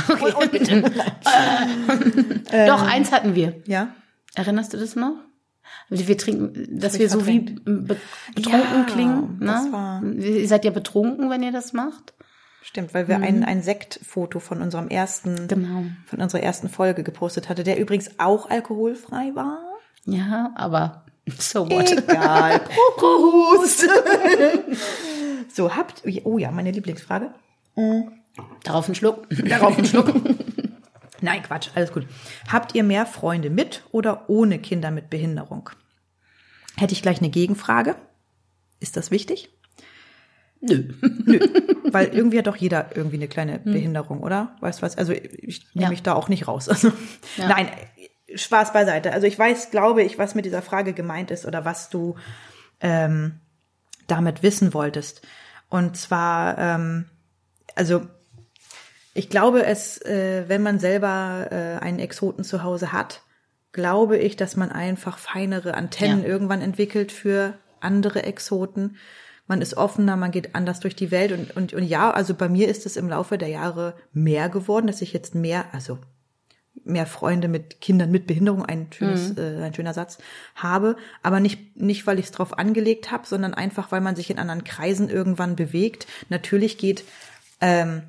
Okay. 0.09 0.83
Doch, 2.67 2.83
eins 2.83 3.13
hatten 3.13 3.35
wir. 3.35 3.55
Ja? 3.67 3.89
Erinnerst 4.35 4.73
du 4.73 4.77
das 4.77 4.97
noch? 4.97 5.15
Wir 5.89 6.19
trinken, 6.19 6.79
dass 6.81 6.99
wir 6.99 7.09
so 7.09 7.27
wie 7.27 7.41
betrunken 7.65 8.79
Ja, 8.79 8.85
klingen. 8.87 9.39
Ne? 9.39 10.15
Ihr 10.21 10.49
seid 10.49 10.65
ja 10.65 10.71
betrunken, 10.71 11.31
wenn 11.31 11.43
ihr 11.43 11.53
das 11.53 11.73
macht. 11.73 12.15
Stimmt, 12.67 12.95
weil 12.95 13.09
wir 13.09 13.19
ein, 13.19 13.45
ein 13.45 13.63
Sektfoto 13.63 14.41
von 14.41 14.63
unserem 14.63 14.89
ersten, 14.89 15.49
Genau. 15.49 15.85
von 16.07 16.23
unserer 16.23 16.43
ersten 16.43 16.71
Folge 16.71 17.03
gepostet 17.03 17.51
hatte, 17.51 17.63
der 17.63 17.79
übrigens 17.79 18.19
auch 18.19 18.49
alkoholfrei 18.49 19.33
war. 19.35 19.59
Ja, 20.07 20.51
aber 20.55 21.05
so 21.39 21.69
what? 21.71 21.93
Egal. 21.93 22.61
Prost. 22.97 23.87
so, 25.55 25.77
habt, 25.77 26.05
oh 26.25 26.39
ja, 26.39 26.51
meine 26.51 26.71
Lieblingsfrage. 26.71 27.35
Darauf 28.63 28.87
einen 28.87 28.95
Schluck. 28.95 29.29
Darauf 29.29 29.77
einen 29.77 29.87
Schluck. 29.87 30.15
Nein, 31.21 31.43
Quatsch, 31.43 31.69
alles 31.75 31.93
gut. 31.93 32.07
Habt 32.51 32.75
ihr 32.75 32.83
mehr 32.83 33.05
Freunde 33.05 33.51
mit 33.51 33.83
oder 33.93 34.29
ohne 34.31 34.59
Kinder 34.59 34.91
mit 34.91 35.11
Behinderung? 35.11 35.69
Hätte 36.77 36.95
ich 36.95 37.03
gleich 37.03 37.19
eine 37.19 37.31
Gegenfrage. 37.31 37.95
Ist 38.81 38.97
das 38.97 39.11
wichtig? 39.11 39.54
Nö. 40.67 40.89
Weil 41.93 42.09
irgendwie 42.15 42.39
hat 42.39 42.47
doch 42.47 42.57
jeder 42.57 42.91
irgendwie 42.97 43.17
eine 43.17 43.29
kleine 43.29 43.59
Behinderung, 43.59 44.21
oder? 44.23 44.57
Weißt 44.61 44.81
du 44.81 44.83
was? 44.87 44.97
Also 44.99 45.13
ich 45.13 45.67
nehme 45.75 45.85
Ja. 45.85 45.89
mich 45.91 46.03
da 46.03 46.15
auch 46.15 46.29
nicht 46.29 46.49
raus. 46.49 46.69
Also, 46.75 46.89
Ja. 47.37 47.49
Nein, 47.49 47.69
Spaß 48.35 48.73
beiseite. 48.73 49.13
Also 49.13 49.27
ich 49.27 49.39
weiß, 49.39 49.71
glaube 49.71 50.03
ich, 50.03 50.19
was 50.19 50.35
mit 50.35 50.45
dieser 50.45 50.63
Frage 50.63 50.93
gemeint 50.93 51.31
ist 51.31 51.47
oder 51.47 51.65
was 51.65 51.89
du 51.91 52.17
ähm, 52.81 53.41
damit 54.07 54.43
wissen 54.43 54.75
wolltest. 54.75 55.23
Und 55.69 55.97
zwar, 55.97 56.59
ähm, 56.59 57.05
also 57.75 58.07
ich 59.13 59.29
glaube, 59.31 59.65
es, 59.65 60.01
äh, 60.03 60.45
wenn 60.49 60.63
man 60.63 60.79
selber 60.81 61.49
äh, 61.51 61.85
einen 61.85 61.99
Exoten 62.01 62.43
zu 62.45 62.63
Hause 62.65 62.93
hat, 62.93 63.23
glaube 63.73 64.17
ich, 64.19 64.37
dass 64.37 64.57
man 64.57 64.71
einfach 64.73 65.19
feinere 65.19 65.75
Antennen 65.75 66.23
Ja. 66.23 66.29
irgendwann 66.29 66.63
entwickelt 66.63 67.13
für 67.13 67.55
andere 67.81 68.23
Exoten. 68.25 68.97
Man 69.47 69.61
ist 69.61 69.77
offener, 69.77 70.17
man 70.17 70.31
geht 70.31 70.55
anders 70.55 70.81
durch 70.81 70.97
die 70.97 71.11
Welt 71.11 71.33
und, 71.33 71.57
und, 71.57 71.75
und 71.75 71.83
ja, 71.83 72.11
also 72.11 72.35
bei 72.35 72.49
mir 72.49 72.69
ist 72.69 72.87
es 72.87 72.97
im 72.97 73.09
Laufe 73.09 73.37
der 73.37 73.49
Jahre 73.49 73.95
mehr 74.13 74.49
geworden, 74.49 74.87
dass 74.87 75.03
ich 75.03 75.13
jetzt 75.13 75.35
mehr, 75.35 75.67
also 75.73 75.99
mehr 76.85 77.07
Freunde 77.07 77.49
mit 77.49 77.81
Kindern 77.81 78.11
mit 78.11 78.27
Behinderung, 78.27 78.65
ein 78.65 78.89
schönes, 78.93 79.37
äh, 79.37 79.63
ein 79.63 79.75
schöner 79.75 79.95
Satz, 79.95 80.19
habe, 80.55 80.97
aber 81.23 81.41
nicht, 81.41 81.77
nicht 81.77 82.07
weil 82.07 82.19
ich 82.19 82.27
es 82.27 82.33
drauf 82.33 82.59
angelegt 82.59 83.11
habe, 83.11 83.27
sondern 83.27 83.55
einfach, 83.55 83.93
weil 83.93 84.01
man 84.01 84.17
sich 84.17 84.31
in 84.31 84.39
anderen 84.39 84.65
Kreisen 84.65 85.09
irgendwann 85.09 85.57
bewegt. 85.57 86.07
Natürlich 86.29 86.79
geht 86.79 87.05
ähm, 87.61 88.03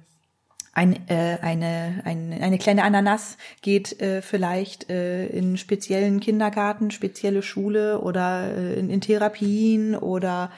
ein, 0.73 1.07
äh, 1.07 1.37
eine, 1.41 2.01
eine, 2.03 2.41
eine 2.41 2.57
kleine 2.57 2.83
Ananas 2.83 3.37
geht 3.61 4.01
äh, 4.01 4.21
vielleicht 4.21 4.89
äh, 4.89 5.25
in 5.27 5.57
speziellen 5.57 6.19
Kindergarten, 6.19 6.91
spezielle 6.91 7.41
Schule 7.41 8.01
oder 8.01 8.51
äh, 8.55 8.73
in, 8.77 8.89
in 8.89 8.99
Therapien 8.99 9.95
oder 9.95 10.51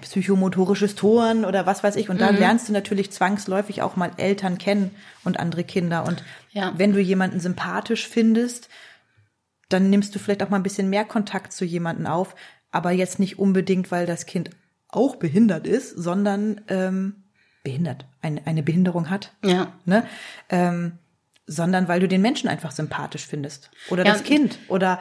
psychomotorisches 0.00 0.94
Turnen 0.94 1.44
oder 1.44 1.66
was 1.66 1.82
weiß 1.84 1.96
ich. 1.96 2.08
Und 2.08 2.20
da 2.20 2.30
lernst 2.30 2.68
du 2.68 2.72
natürlich 2.72 3.12
zwangsläufig 3.12 3.82
auch 3.82 3.96
mal 3.96 4.10
Eltern 4.16 4.58
kennen 4.58 4.90
und 5.24 5.38
andere 5.38 5.64
Kinder. 5.64 6.04
Und 6.06 6.22
Ja. 6.52 6.72
wenn 6.76 6.92
du 6.92 7.00
jemanden 7.00 7.40
sympathisch 7.40 8.08
findest, 8.08 8.68
dann 9.68 9.90
nimmst 9.90 10.14
du 10.14 10.18
vielleicht 10.18 10.42
auch 10.42 10.48
mal 10.50 10.56
ein 10.56 10.62
bisschen 10.62 10.90
mehr 10.90 11.04
Kontakt 11.04 11.52
zu 11.52 11.64
jemanden 11.64 12.06
auf, 12.06 12.34
aber 12.70 12.90
jetzt 12.90 13.18
nicht 13.18 13.38
unbedingt, 13.38 13.90
weil 13.90 14.06
das 14.06 14.26
Kind 14.26 14.50
auch 14.88 15.16
behindert 15.16 15.66
ist, 15.66 15.90
sondern 15.90 16.60
ähm, 16.68 17.24
behindert, 17.62 18.06
eine, 18.22 18.46
eine 18.46 18.62
Behinderung 18.62 19.08
hat, 19.10 19.32
Ja. 19.44 19.72
ne? 19.84 20.06
Ähm, 20.48 20.98
sondern 21.46 21.88
weil 21.88 22.00
du 22.00 22.08
den 22.08 22.22
Menschen 22.22 22.48
einfach 22.48 22.70
sympathisch 22.70 23.26
findest 23.26 23.70
oder 23.90 24.04
Ja, 24.04 24.12
das 24.12 24.22
Kind 24.22 24.58
oder 24.68 25.00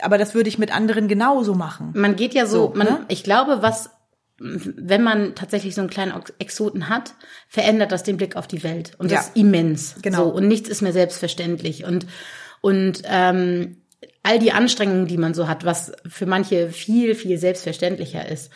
aber 0.00 0.18
das 0.18 0.34
würde 0.34 0.48
ich 0.48 0.58
mit 0.58 0.74
anderen 0.74 1.08
genauso 1.08 1.54
machen. 1.54 1.92
Man 1.94 2.16
geht 2.16 2.34
ja 2.34 2.46
so, 2.46 2.68
So, 2.68 2.74
man, 2.76 2.86
ne? 2.86 3.04
ich 3.08 3.22
glaube, 3.22 3.58
was 3.62 3.90
wenn 4.38 5.02
man 5.02 5.34
tatsächlich 5.34 5.74
so 5.74 5.80
einen 5.80 5.90
kleinen 5.90 6.12
Exoten 6.38 6.88
hat, 6.88 7.14
verändert 7.48 7.92
das 7.92 8.02
den 8.02 8.16
Blick 8.16 8.36
auf 8.36 8.46
die 8.48 8.62
Welt. 8.64 8.92
Und 8.98 9.10
Ja. 9.10 9.18
das 9.18 9.28
ist 9.28 9.36
immens. 9.36 9.96
Genau. 10.02 10.24
So, 10.24 10.34
und 10.34 10.48
nichts 10.48 10.68
ist 10.68 10.82
mehr 10.82 10.92
selbstverständlich. 10.92 11.84
Und, 11.84 12.06
und 12.60 13.02
ähm, 13.04 13.76
all 14.22 14.38
die 14.38 14.52
Anstrengungen, 14.52 15.06
die 15.06 15.18
man 15.18 15.34
so 15.34 15.46
hat, 15.46 15.64
was 15.64 15.92
für 16.08 16.26
manche 16.26 16.70
viel, 16.70 17.14
viel 17.14 17.38
selbstverständlicher 17.38 18.28
ist, 18.28 18.50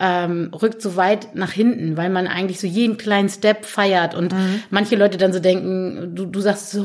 ähm, 0.00 0.50
rückt 0.62 0.80
so 0.80 0.94
weit 0.94 1.34
nach 1.34 1.50
hinten, 1.50 1.96
weil 1.96 2.08
man 2.08 2.28
eigentlich 2.28 2.60
so 2.60 2.66
jeden 2.68 2.98
kleinen 2.98 3.28
Step 3.28 3.64
feiert 3.64 4.14
und 4.14 4.32
Mhm. 4.32 4.62
manche 4.70 4.94
Leute 4.94 5.18
dann 5.18 5.32
so 5.32 5.40
denken, 5.40 6.14
du, 6.14 6.26
du 6.26 6.40
sagst 6.40 6.70
so, 6.70 6.82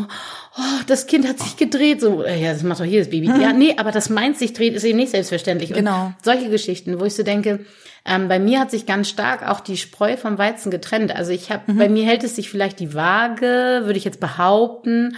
oh, 0.58 0.62
das 0.88 1.06
Kind 1.06 1.28
hat 1.28 1.38
sich 1.40 1.56
gedreht, 1.58 2.02
so, 2.02 2.24
äh, 2.24 2.42
ja, 2.42 2.54
das 2.54 2.64
macht 2.64 2.80
doch 2.80 2.86
jedes 2.86 3.12
Baby. 3.12 3.28
Ja, 3.40 3.54
nee, 3.54 3.76
aber 3.78 3.92
das 3.92 4.10
meint 4.10 4.40
sich 4.40 4.54
dreht, 4.54 4.74
ist 4.74 4.84
eben 4.84 4.98
nicht 4.98 5.12
selbstverständlich. 5.12 5.70
Und 5.72 5.76
Mhm. 5.82 5.86
Genau. 5.86 6.14
solche 6.24 6.50
Geschichten, 6.50 7.00
wo 7.00 7.06
ich 7.06 7.14
so 7.14 7.22
denke, 7.22 7.60
ähm, 8.06 8.28
bei 8.28 8.40
mir 8.40 8.60
hat 8.60 8.72
sich 8.72 8.86
ganz 8.88 9.10
stark 9.10 9.48
auch 9.48 9.60
die 9.60 9.78
Spreu 9.78 10.18
vom 10.18 10.38
Weizen 10.40 10.72
getrennt. 10.72 11.16
Also 11.16 11.32
ich 11.32 11.52
habe, 11.52 11.72
Mhm. 11.72 11.78
bei 11.78 11.90
mir 11.90 12.06
hält 12.06 12.24
es 12.24 12.36
sich 12.36 12.50
vielleicht 12.50 12.80
die 12.80 12.96
Waage, 12.96 13.82
würde 13.86 13.98
ich 13.98 14.06
jetzt 14.06 14.20
behaupten, 14.22 15.16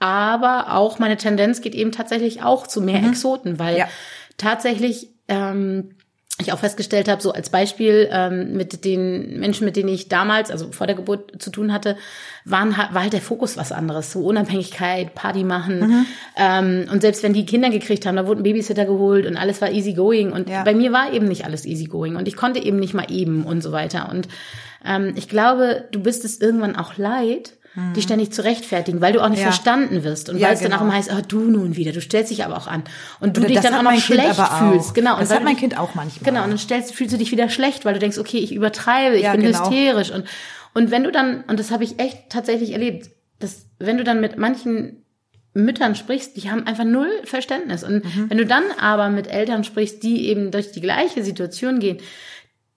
aber 0.00 0.74
auch 0.74 0.98
meine 0.98 1.16
Tendenz 1.16 1.62
geht 1.62 1.74
eben 1.74 1.92
tatsächlich 1.92 2.42
auch 2.42 2.66
zu 2.66 2.80
mehr 2.82 3.02
Exoten, 3.04 3.58
weil 3.58 3.72
Mhm. 3.72 3.78
Ja. 3.78 3.88
tatsächlich 4.36 5.08
ähm, 5.28 5.90
ich 6.40 6.52
auch 6.52 6.58
festgestellt 6.60 7.08
habe, 7.08 7.20
so 7.20 7.32
als 7.32 7.50
Beispiel 7.50 8.08
ähm, 8.12 8.52
mit 8.56 8.84
den 8.84 9.40
Menschen, 9.40 9.64
mit 9.64 9.76
denen 9.76 9.88
ich 9.88 10.08
damals, 10.08 10.50
also 10.50 10.70
vor 10.70 10.86
der 10.86 10.94
Geburt 10.94 11.42
zu 11.42 11.50
tun 11.50 11.72
hatte, 11.72 11.96
waren, 12.44 12.70
war 12.70 13.02
halt 13.02 13.12
der 13.12 13.20
Fokus 13.20 13.56
was 13.56 13.72
anderes. 13.72 14.12
So 14.12 14.20
Unabhängigkeit, 14.20 15.14
Party 15.14 15.42
machen. 15.42 15.80
Mhm. 15.80 16.06
Ähm, 16.36 16.86
und 16.92 17.02
selbst 17.02 17.22
wenn 17.22 17.32
die 17.32 17.44
Kinder 17.44 17.70
gekriegt 17.70 18.06
haben, 18.06 18.16
da 18.16 18.26
wurden 18.26 18.44
Babysitter 18.44 18.84
geholt 18.84 19.26
und 19.26 19.36
alles 19.36 19.60
war 19.60 19.70
easy 19.70 19.94
going. 19.94 20.32
Und 20.32 20.48
Ja. 20.48 20.62
bei 20.62 20.74
mir 20.74 20.92
war 20.92 21.12
eben 21.12 21.26
nicht 21.26 21.44
alles 21.44 21.66
easy 21.66 21.86
going. 21.86 22.14
Und 22.16 22.28
ich 22.28 22.36
konnte 22.36 22.60
eben 22.62 22.78
nicht 22.78 22.94
mal 22.94 23.10
eben 23.10 23.44
und 23.44 23.62
so 23.62 23.72
weiter. 23.72 24.08
Und 24.08 24.28
ähm, 24.86 25.14
ich 25.16 25.28
glaube, 25.28 25.84
du 25.90 26.00
bist 26.00 26.24
es 26.24 26.40
irgendwann 26.40 26.76
auch 26.76 26.96
leid, 26.96 27.54
dich 27.96 28.04
ständig 28.04 28.32
zu 28.32 28.42
rechtfertigen, 28.44 29.00
weil 29.00 29.12
du 29.12 29.20
auch 29.22 29.28
nicht 29.28 29.38
Mhm. 29.38 29.44
Ja. 29.46 29.52
verstanden 29.52 30.04
wirst. 30.04 30.28
Und 30.28 30.38
Ja, 30.38 30.48
weil 30.48 30.54
es 30.54 30.60
dann 30.60 30.72
auch 30.72 30.78
genau. 30.78 30.90
immer 30.90 30.98
heißt, 30.98 31.10
oh, 31.12 31.22
du 31.26 31.40
nun 31.40 31.76
wieder, 31.76 31.92
du 31.92 32.00
stellst 32.00 32.30
dich 32.30 32.44
aber 32.44 32.56
auch 32.56 32.66
an. 32.66 32.82
Und 33.20 33.36
du 33.36 33.40
Oder 33.40 33.48
dich 33.48 33.60
dann 33.60 33.74
auch 33.74 33.82
noch 33.82 33.98
schlecht 34.00 34.34
fühlst. 34.58 34.94
Genau. 34.94 35.18
Das 35.18 35.30
und 35.30 35.36
hat 35.36 35.44
mein 35.44 35.56
Kind 35.56 35.78
auch 35.78 35.94
manchmal. 35.94 36.24
Genau, 36.24 36.44
und 36.44 36.50
dann 36.50 36.58
stellst, 36.58 36.94
fühlst 36.94 37.14
du 37.14 37.18
dich 37.18 37.30
wieder 37.32 37.48
schlecht, 37.48 37.84
weil 37.84 37.94
du 37.94 38.00
denkst, 38.00 38.18
okay, 38.18 38.38
ich 38.38 38.52
übertreibe, 38.54 39.16
ich 39.16 39.22
Ja, 39.24 39.32
bin 39.32 39.42
genau. 39.42 39.60
hysterisch. 39.70 40.10
Und, 40.10 40.24
und 40.74 40.90
wenn 40.90 41.04
du 41.04 41.10
dann, 41.12 41.44
und 41.48 41.58
das 41.60 41.70
habe 41.70 41.84
ich 41.84 41.98
echt 41.98 42.30
tatsächlich 42.30 42.72
erlebt, 42.72 43.10
dass 43.38 43.66
wenn 43.78 43.96
du 43.98 44.04
dann 44.04 44.20
mit 44.20 44.36
manchen 44.38 45.04
Müttern 45.54 45.94
sprichst, 45.94 46.36
die 46.36 46.50
haben 46.50 46.66
einfach 46.66 46.84
null 46.84 47.10
Verständnis. 47.24 47.82
Und 47.84 48.04
Mhm. 48.04 48.26
wenn 48.30 48.38
du 48.38 48.46
dann 48.46 48.64
aber 48.80 49.08
mit 49.08 49.26
Eltern 49.28 49.64
sprichst, 49.64 50.02
die 50.02 50.28
eben 50.28 50.50
durch 50.50 50.72
die 50.72 50.80
gleiche 50.80 51.24
Situation 51.24 51.78
gehen, 51.80 51.98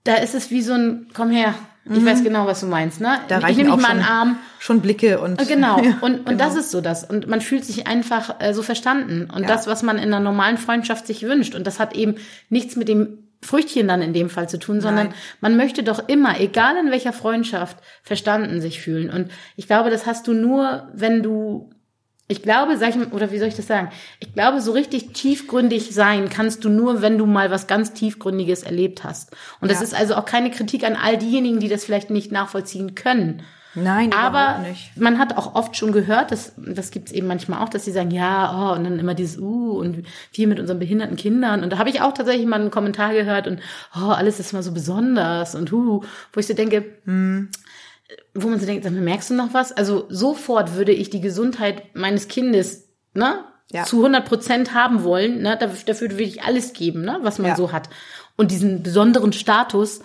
da 0.04 0.16
ist 0.16 0.34
es 0.36 0.50
wie 0.50 0.62
so 0.62 0.74
ein, 0.74 1.08
komm 1.14 1.30
her, 1.30 1.54
ich 1.86 2.06
weiß 2.06 2.24
genau, 2.24 2.46
was 2.46 2.60
du 2.60 2.68
meinst, 2.68 3.02
ne? 3.02 3.10
Mhm. 3.24 3.28
Da 3.28 3.48
ich 3.50 3.58
nehme 3.58 3.74
auch 3.74 3.78
mal 3.78 3.88
schon, 3.88 3.92
an 3.92 3.98
den 3.98 4.06
Arm. 4.08 4.38
schon 4.60 4.82
Blicke 4.82 5.20
und 5.20 5.48
Genau. 5.48 5.78
Ja, 5.84 5.98
und, 6.02 6.20
und 6.20 6.26
genau. 6.26 6.38
das 6.38 6.56
ist 6.56 6.72
so 6.72 6.80
das. 6.82 7.04
Und 7.04 7.28
man 7.28 7.42
fühlt 7.42 7.66
sich 7.66 7.88
einfach 7.88 8.36
äh, 8.40 8.54
so 8.54 8.62
verstanden. 8.62 9.30
Und 9.34 9.44
Ja. 9.44 9.48
das, 9.48 9.68
was 9.68 9.82
man 9.84 9.98
in 9.98 10.04
einer 10.06 10.20
normalen 10.20 10.58
Freundschaft 10.58 11.08
sich 11.08 11.24
wünscht. 11.24 11.56
Und 11.56 11.66
das 11.66 11.80
hat 11.80 11.96
eben 11.96 12.16
nichts 12.50 12.76
mit 12.76 12.88
dem 12.88 13.18
Früchtchen 13.44 13.88
dann 13.88 14.04
in 14.04 14.14
dem 14.14 14.30
Fall 14.30 14.48
zu 14.48 14.60
tun, 14.60 14.82
sondern 14.82 15.08
Nein. 15.08 15.16
man 15.42 15.58
möchte 15.58 15.82
doch 15.82 16.08
immer, 16.08 16.40
egal 16.40 16.76
in 16.78 16.92
welcher 16.92 17.12
Freundschaft, 17.14 17.78
verstanden 18.04 18.62
sich 18.62 18.80
fühlen. 18.80 19.10
Und 19.10 19.32
ich 19.56 19.66
glaube, 19.66 19.90
das 19.90 20.06
hast 20.06 20.28
du 20.28 20.34
nur, 20.34 20.88
wenn 20.94 21.24
du, 21.24 21.72
ich 22.32 22.42
glaube, 22.42 22.78
sag 22.78 22.90
ich, 22.90 22.96
mal- 22.96 23.08
oder 23.08 23.32
wie 23.32 23.38
soll 23.40 23.50
ich 23.50 23.56
das 23.56 23.68
sagen? 23.68 23.90
Ich 24.20 24.34
glaube, 24.34 24.62
so 24.62 24.72
richtig 24.72 25.12
tiefgründig 25.14 25.94
sein 25.94 26.30
kannst 26.30 26.64
du 26.64 26.70
nur, 26.70 27.02
wenn 27.02 27.18
du 27.18 27.26
mal 27.26 27.52
was 27.52 27.68
ganz 27.68 27.94
Tiefgründiges 27.94 28.64
erlebt 28.64 29.04
hast. 29.04 29.32
Und 29.60 29.70
das 29.70 29.80
Ja. 29.80 29.84
ist 29.84 29.94
also 29.94 30.16
auch 30.16 30.26
keine 30.26 30.50
Kritik 30.50 30.84
an 30.86 30.96
all 30.96 31.18
diejenigen, 31.18 31.60
die 31.60 31.68
das 31.68 31.84
vielleicht 31.86 32.10
nicht 32.10 32.32
nachvollziehen 32.32 32.96
können. 32.96 33.44
Nein, 33.74 34.12
Aber 34.12 34.66
man 34.98 35.18
hat 35.18 35.38
auch 35.38 35.56
oft 35.56 35.78
schon 35.78 35.94
gehört, 35.94 36.32
das, 36.32 36.52
das 36.58 36.92
gibt's 36.92 37.14
eben 37.14 37.28
manchmal 37.28 37.62
auch, 37.64 37.70
dass 37.70 37.86
sie 37.86 37.92
sagen, 37.94 38.12
ja, 38.12 38.52
oh, 38.54 38.76
und 38.76 38.84
dann 38.84 39.00
immer 39.00 39.14
dieses, 39.14 39.40
uh, 39.40 39.80
und 39.80 40.04
wir 40.34 40.48
mit 40.48 40.60
unseren 40.60 40.78
behinderten 40.80 41.16
Kindern. 41.16 41.64
Und 41.64 41.72
da 41.72 41.78
habe 41.78 41.90
ich 41.90 42.02
auch 42.02 42.14
tatsächlich 42.14 42.46
mal 42.46 42.60
einen 42.60 42.70
Kommentar 42.72 43.14
gehört 43.14 43.48
und, 43.48 43.62
oh, 43.96 44.10
alles 44.10 44.42
ist 44.42 44.52
mal 44.52 44.62
so 44.62 44.74
besonders 44.74 45.56
und 45.56 45.72
hu, 45.72 46.04
wo 46.34 46.40
ich 46.40 46.48
so 46.48 46.54
denke, 46.54 46.84
Hm. 47.06 47.50
Wo 48.34 48.48
man 48.48 48.60
so 48.60 48.66
denkt, 48.66 48.84
mal, 48.84 48.92
merkst 48.92 49.30
du 49.30 49.34
noch 49.34 49.54
was? 49.54 49.72
Also 49.72 50.06
sofort 50.10 50.76
würde 50.76 50.92
ich 50.92 51.10
die 51.10 51.22
Gesundheit 51.22 51.96
meines 51.96 52.28
Kindes, 52.28 52.90
ne, 53.14 53.44
Ja. 53.72 53.84
zu 53.84 54.02
100 54.02 54.26
Prozent 54.26 54.74
haben 54.74 55.04
wollen, 55.04 55.42
ne, 55.42 55.58
dafür, 55.58 55.78
dafür 55.86 56.12
würde 56.12 56.24
ich 56.24 56.44
alles 56.44 56.74
geben, 56.74 57.02
ne, 57.04 57.20
was 57.22 57.40
man 57.40 57.50
Ja. 57.52 57.56
so 57.56 57.72
hat. 57.72 57.90
Und 58.38 58.52
diesen 58.52 58.84
besonderen 58.84 59.34
Status 59.34 60.02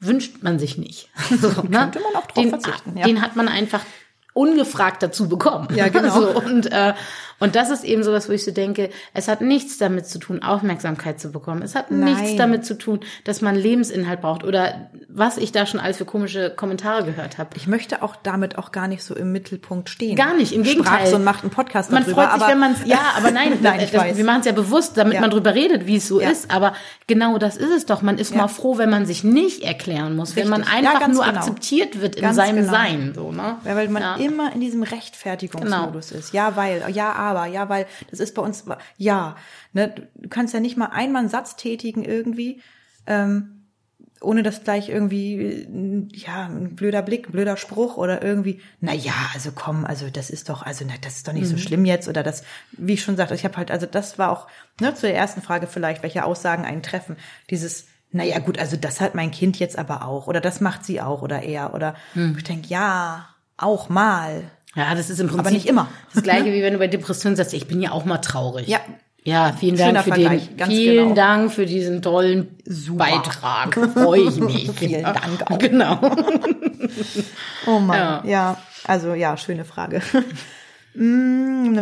wünscht 0.00 0.42
man 0.42 0.58
sich 0.58 0.78
nicht. 0.78 1.08
So, 1.40 1.48
ne? 1.48 1.52
Könnte 1.78 2.00
man 2.00 2.14
auch 2.16 2.26
drauf 2.26 2.34
den, 2.44 2.50
verzichten, 2.50 2.96
ja. 2.96 3.04
Den 3.06 3.20
hat 3.22 3.36
man 3.36 3.48
einfach 3.48 3.80
ungefragt 4.34 5.02
dazu 5.02 5.28
bekommen. 5.28 5.68
Ja, 5.74 5.88
genau. 5.88 6.20
So, 6.20 6.28
und, 6.40 6.70
äh, 6.70 6.94
und 7.40 7.54
das 7.56 7.70
ist 7.70 7.84
eben 7.84 8.02
sowas, 8.02 8.28
wo 8.28 8.32
ich 8.32 8.44
so 8.44 8.50
denke, 8.50 8.90
es 9.14 9.28
hat 9.28 9.40
nichts 9.40 9.78
damit 9.78 10.06
zu 10.06 10.18
tun, 10.18 10.42
Aufmerksamkeit 10.42 11.20
zu 11.20 11.30
bekommen. 11.30 11.62
Es 11.62 11.74
hat 11.74 11.90
nichts 11.90 12.20
Nein. 12.22 12.36
damit 12.36 12.64
zu 12.66 12.76
tun, 12.76 13.00
dass 13.24 13.40
man 13.42 13.54
Lebensinhalt 13.56 14.20
braucht 14.20 14.44
oder 14.44 14.90
was 15.08 15.36
ich 15.38 15.52
da 15.52 15.66
schon 15.66 15.80
alles 15.80 15.96
für 15.98 16.04
komische 16.04 16.50
Kommentare 16.50 17.04
gehört 17.04 17.38
habe. 17.38 17.50
Ich 17.56 17.66
möchte 17.66 18.02
auch 18.02 18.16
damit 18.16 18.58
auch 18.58 18.72
gar 18.72 18.88
nicht 18.88 19.02
so 19.02 19.14
im 19.14 19.32
Mittelpunkt 19.32 19.88
stehen. 19.88 20.16
Gar 20.16 20.34
nicht, 20.34 20.52
im 20.52 20.62
Gegenteil. 20.62 21.14
Und 21.14 21.24
macht 21.24 21.42
einen 21.42 21.50
Podcast 21.50 21.90
Man 21.92 22.02
darüber. 22.04 22.28
freut 22.28 22.40
sich, 22.40 22.48
wenn 22.48 22.58
man 22.58 22.72
es, 22.72 22.84
ja, 22.84 23.00
aber 23.16 23.30
nein, 23.30 23.52
Nein, 23.62 23.80
das, 23.80 23.92
weiß. 23.94 24.16
wir 24.16 24.24
machen 24.24 24.40
es 24.40 24.46
ja 24.46 24.52
bewusst, 24.52 24.96
damit 24.96 25.14
Ja. 25.14 25.20
man 25.20 25.30
drüber 25.30 25.54
redet, 25.54 25.86
wie 25.86 25.96
es 25.96 26.08
so 26.08 26.20
Ja. 26.20 26.30
ist. 26.30 26.50
Aber 26.50 26.74
genau 27.06 27.38
das 27.38 27.56
ist 27.56 27.70
es 27.70 27.86
doch. 27.86 28.02
Man 28.02 28.18
ist 28.18 28.32
Ja. 28.32 28.38
mal 28.38 28.48
froh, 28.48 28.78
wenn 28.78 28.90
man 28.90 29.06
sich 29.06 29.24
nicht 29.24 29.62
erklären 29.62 30.16
muss, 30.16 30.36
wenn 30.36 30.48
man 30.48 30.62
Richtig. 30.62 30.78
Einfach 30.88 31.08
nur 31.08 31.24
genau. 31.24 31.36
akzeptiert 31.38 32.00
wird 32.00 32.16
in 32.16 32.22
Ganz 32.22 32.36
seinem 32.36 32.56
genau. 32.56 32.72
Sein, 32.72 33.12
so, 33.14 33.32
ne? 33.32 33.56
Ja, 33.64 33.76
weil 33.76 33.88
man 33.88 34.20
immer 34.20 34.52
in 34.52 34.60
diesem 34.60 34.82
Rechtfertigungsmodus 34.82 36.12
ist. 36.12 36.32
Ja, 36.32 36.56
weil, 36.56 36.82
ja, 36.92 37.12
aber, 37.12 37.27
ja, 37.46 37.68
weil, 37.68 37.86
das 38.10 38.20
ist 38.20 38.34
bei 38.34 38.42
uns, 38.42 38.64
ja, 38.96 39.36
ne, 39.72 39.94
du 40.14 40.28
kannst 40.28 40.54
ja 40.54 40.60
nicht 40.60 40.76
mal 40.76 40.86
einmal 40.86 41.20
einen 41.20 41.28
Satz 41.28 41.56
tätigen 41.56 42.04
irgendwie, 42.04 42.60
ähm, 43.06 43.54
ohne 44.20 44.42
dass 44.42 44.64
gleich 44.64 44.88
irgendwie, 44.88 45.34
äh, 45.34 46.08
ja, 46.12 46.46
ein 46.46 46.74
blöder 46.74 47.02
Blick, 47.02 47.28
ein 47.28 47.32
blöder 47.32 47.56
Spruch 47.56 47.96
oder 47.96 48.22
irgendwie, 48.22 48.60
na 48.80 48.92
ja, 48.92 49.14
also 49.34 49.52
komm, 49.54 49.84
also 49.84 50.10
das 50.10 50.30
ist 50.30 50.48
doch, 50.48 50.62
also 50.62 50.84
na, 50.86 50.94
das 51.00 51.16
ist 51.16 51.28
doch 51.28 51.32
nicht 51.32 51.46
so 51.46 51.56
schlimm 51.56 51.84
jetzt 51.84 52.08
oder 52.08 52.22
das, 52.22 52.42
wie 52.72 52.94
ich 52.94 53.02
schon 53.02 53.16
sagte, 53.16 53.34
ich 53.34 53.44
habe 53.44 53.56
halt, 53.56 53.70
also 53.70 53.86
das 53.86 54.18
war 54.18 54.30
auch, 54.32 54.48
ne, 54.80 54.94
zu 54.94 55.06
der 55.06 55.16
ersten 55.16 55.42
Frage 55.42 55.66
vielleicht, 55.66 56.02
welche 56.02 56.24
Aussagen 56.24 56.64
einen 56.64 56.82
treffen, 56.82 57.16
dieses, 57.50 57.86
naja 58.10 58.38
gut, 58.38 58.58
also 58.58 58.76
das 58.76 59.00
hat 59.00 59.14
mein 59.14 59.30
Kind 59.30 59.58
jetzt 59.58 59.78
aber 59.78 60.04
auch 60.04 60.26
oder 60.26 60.40
das 60.40 60.60
macht 60.60 60.84
sie 60.84 61.00
auch 61.00 61.22
oder 61.22 61.42
er 61.42 61.74
oder 61.74 61.94
ich 62.36 62.44
denke, 62.44 62.68
ja, 62.68 63.28
auch 63.56 63.88
mal. 63.88 64.50
Ja, 64.74 64.94
das 64.94 65.10
ist 65.10 65.18
im 65.18 65.26
Prinzip 65.28 65.40
Aber 65.46 65.50
nicht 65.50 65.66
immer. 65.66 65.88
das 66.14 66.22
Gleiche, 66.22 66.46
wie 66.52 66.62
wenn 66.62 66.72
du 66.74 66.78
bei 66.78 66.88
Depressionen 66.88 67.36
sagst, 67.36 67.54
ich 67.54 67.66
bin 67.66 67.80
ja 67.80 67.92
auch 67.92 68.04
mal 68.04 68.18
traurig. 68.18 68.68
Ja. 68.68 68.80
Ja, 69.24 69.52
vielen 69.52 69.76
Schöner 69.76 69.92
Dank 69.94 70.04
für 70.04 70.10
Vergleich, 70.12 70.56
den, 70.56 70.66
vielen 70.68 71.02
genau. 71.08 71.14
Dank 71.14 71.52
für 71.52 71.66
diesen 71.66 72.00
tollen 72.00 72.56
Beitrag. 72.92 73.74
Freue 73.92 74.20
ich 74.22 74.36
mich. 74.36 74.70
Vielen 74.76 75.02
Ja, 75.02 75.12
Dank 75.12 75.50
auch. 75.50 75.58
Genau. 75.58 75.98
Oh 77.66 77.78
Mann, 77.80 77.98
Ja. 77.98 78.22
ja. 78.24 78.56
Also 78.84 79.12
ja, 79.14 79.36
schöne 79.36 79.64
Frage. 79.66 80.00
Mm. 80.94 81.76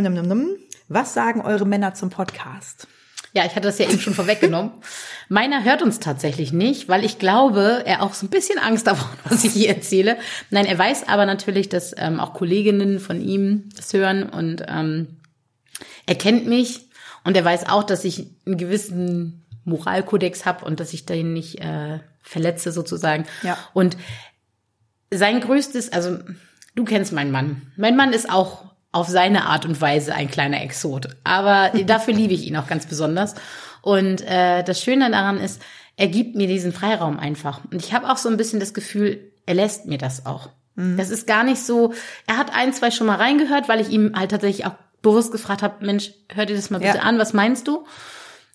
Was 0.89 1.15
sagen 1.15 1.41
eure 1.43 1.67
Männer 1.67 1.95
zum 1.95 2.11
Podcast? 2.11 2.89
Ja, 3.37 3.45
ich 3.45 3.51
hatte 3.51 3.69
das 3.69 3.79
ja 3.79 3.87
eben 3.87 4.01
schon 4.01 4.15
vorweggenommen. 4.15 4.71
Meiner 5.29 5.63
hört 5.63 5.83
uns 5.83 6.01
tatsächlich 6.01 6.55
nicht, 6.55 6.89
weil 6.89 7.05
ich 7.05 7.19
glaube, 7.19 7.83
er 7.85 8.03
auch 8.03 8.15
so 8.15 8.25
ein 8.25 8.31
bisschen 8.31 8.59
Angst 8.59 8.87
davor, 8.87 9.13
hat, 9.13 9.31
was 9.31 9.45
ich 9.45 9.53
hier 9.53 9.69
erzähle. 9.69 10.17
Nein, 10.49 10.65
er 10.65 10.79
weiß 10.79 11.07
aber 11.07 11.27
natürlich, 11.27 11.69
dass 11.69 11.95
ähm, 11.99 12.19
auch 12.19 12.33
Kolleginnen 12.33 12.99
von 12.99 13.21
ihm 13.21 13.69
das 13.77 13.93
hören 13.93 14.23
und 14.23 14.65
ähm, 14.67 15.19
er 16.07 16.15
kennt 16.15 16.47
mich 16.47 16.89
und 17.25 17.37
er 17.37 17.45
weiß 17.45 17.69
auch, 17.69 17.85
dass 17.85 18.05
ich 18.05 18.27
einen 18.47 18.57
gewissen 18.57 19.45
Moralkodex 19.65 20.47
habe 20.47 20.65
und 20.65 20.81
dass 20.81 20.95
ich 20.95 21.05
den 21.05 21.35
nicht 21.35 21.61
äh, 21.61 21.99
verletze 22.23 22.73
sozusagen. 22.73 23.27
Ja. 23.43 23.59
Und 23.75 23.99
sein 25.11 25.43
größtes, 25.43 25.93
also 25.93 26.21
du 26.75 26.85
kennst 26.85 27.13
meinen 27.13 27.33
Mann. 27.33 27.71
Mein 27.77 27.97
Mann 27.97 28.15
ist 28.15 28.31
auch 28.31 28.65
auf 28.97 29.09
seine 29.09 29.47
Art 29.47 29.65
und 29.67 29.81
Weise 29.81 30.15
ein 30.15 30.31
kleiner 30.31 30.63
Exot. 30.63 31.09
Aber 31.25 31.71
dafür 31.87 32.15
liebe 32.15 32.35
ich 32.35 32.47
ihn 32.47 32.57
auch 32.57 32.67
ganz 32.67 32.87
besonders. 32.87 33.35
Und 33.83 34.23
äh, 34.23 34.63
das 34.65 34.81
Schöne 34.83 35.11
daran 35.11 35.39
ist, 35.39 35.63
er 35.97 36.09
gibt 36.09 36.35
mir 36.35 36.47
diesen 36.47 36.73
Freiraum 36.73 37.19
einfach. 37.19 37.61
Und 37.71 37.85
ich 37.85 37.93
habe 37.95 38.11
auch 38.11 38.17
so 38.17 38.29
ein 38.29 38.37
bisschen 38.37 38.59
das 38.61 38.75
Gefühl, 38.75 39.21
er 39.47 39.55
lässt 39.55 39.87
mir 39.87 39.99
das 39.99 40.27
auch. 40.27 40.49
Das 40.75 41.09
ist 41.09 41.27
gar 41.27 41.43
nicht 41.43 41.63
so, 41.63 41.95
er 42.27 42.37
hat 42.37 42.55
ein, 42.55 42.75
zwei 42.75 42.91
schon 42.91 43.07
mal 43.07 43.17
reingehört, 43.17 43.67
weil 43.69 43.81
ich 43.81 43.89
ihm 43.89 44.13
halt 44.15 44.31
tatsächlich 44.31 44.67
auch 44.67 44.75
bewusst 45.01 45.33
gefragt 45.33 45.63
habe, 45.63 45.85
Mensch, 45.87 46.11
hör 46.35 46.45
dir 46.45 46.55
das 46.57 46.69
mal 46.69 46.81
bitte 46.81 46.99
Ja. 46.99 47.03
an, 47.05 47.19
was 47.19 47.33
meinst 47.33 47.67
du? 47.67 47.87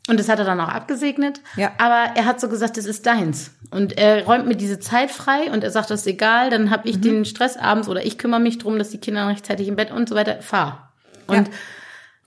Und 0.09 0.19
das 0.19 0.27
hat 0.29 0.39
er 0.39 0.45
dann 0.45 0.59
auch 0.59 0.67
abgesegnet. 0.69 1.41
Ja. 1.55 1.71
Aber 1.77 2.15
er 2.15 2.25
hat 2.25 2.39
so 2.41 2.49
gesagt, 2.49 2.75
das 2.77 2.85
ist 2.85 3.05
deins. 3.05 3.51
Und 3.69 3.97
er 3.97 4.25
räumt 4.25 4.47
mir 4.47 4.55
diese 4.55 4.79
Zeit 4.79 5.11
frei 5.11 5.51
und 5.51 5.63
er 5.63 5.69
sagt, 5.71 5.91
das 5.91 6.01
ist 6.01 6.07
egal, 6.07 6.49
dann 6.49 6.71
habe 6.71 6.89
ich 6.89 6.97
Mhm. 6.97 7.01
den 7.01 7.25
Stress 7.25 7.55
abends 7.55 7.87
oder 7.87 8.03
ich 8.05 8.17
kümmere 8.17 8.39
mich 8.39 8.57
drum, 8.57 8.79
dass 8.79 8.89
die 8.89 8.97
Kinder 8.97 9.27
rechtzeitig 9.27 9.67
im 9.67 9.75
Bett 9.75 9.91
und 9.91 10.09
so 10.09 10.15
weiter. 10.15 10.41
Fahr. 10.41 10.91
Und 11.27 11.47
Ja. 11.47 11.53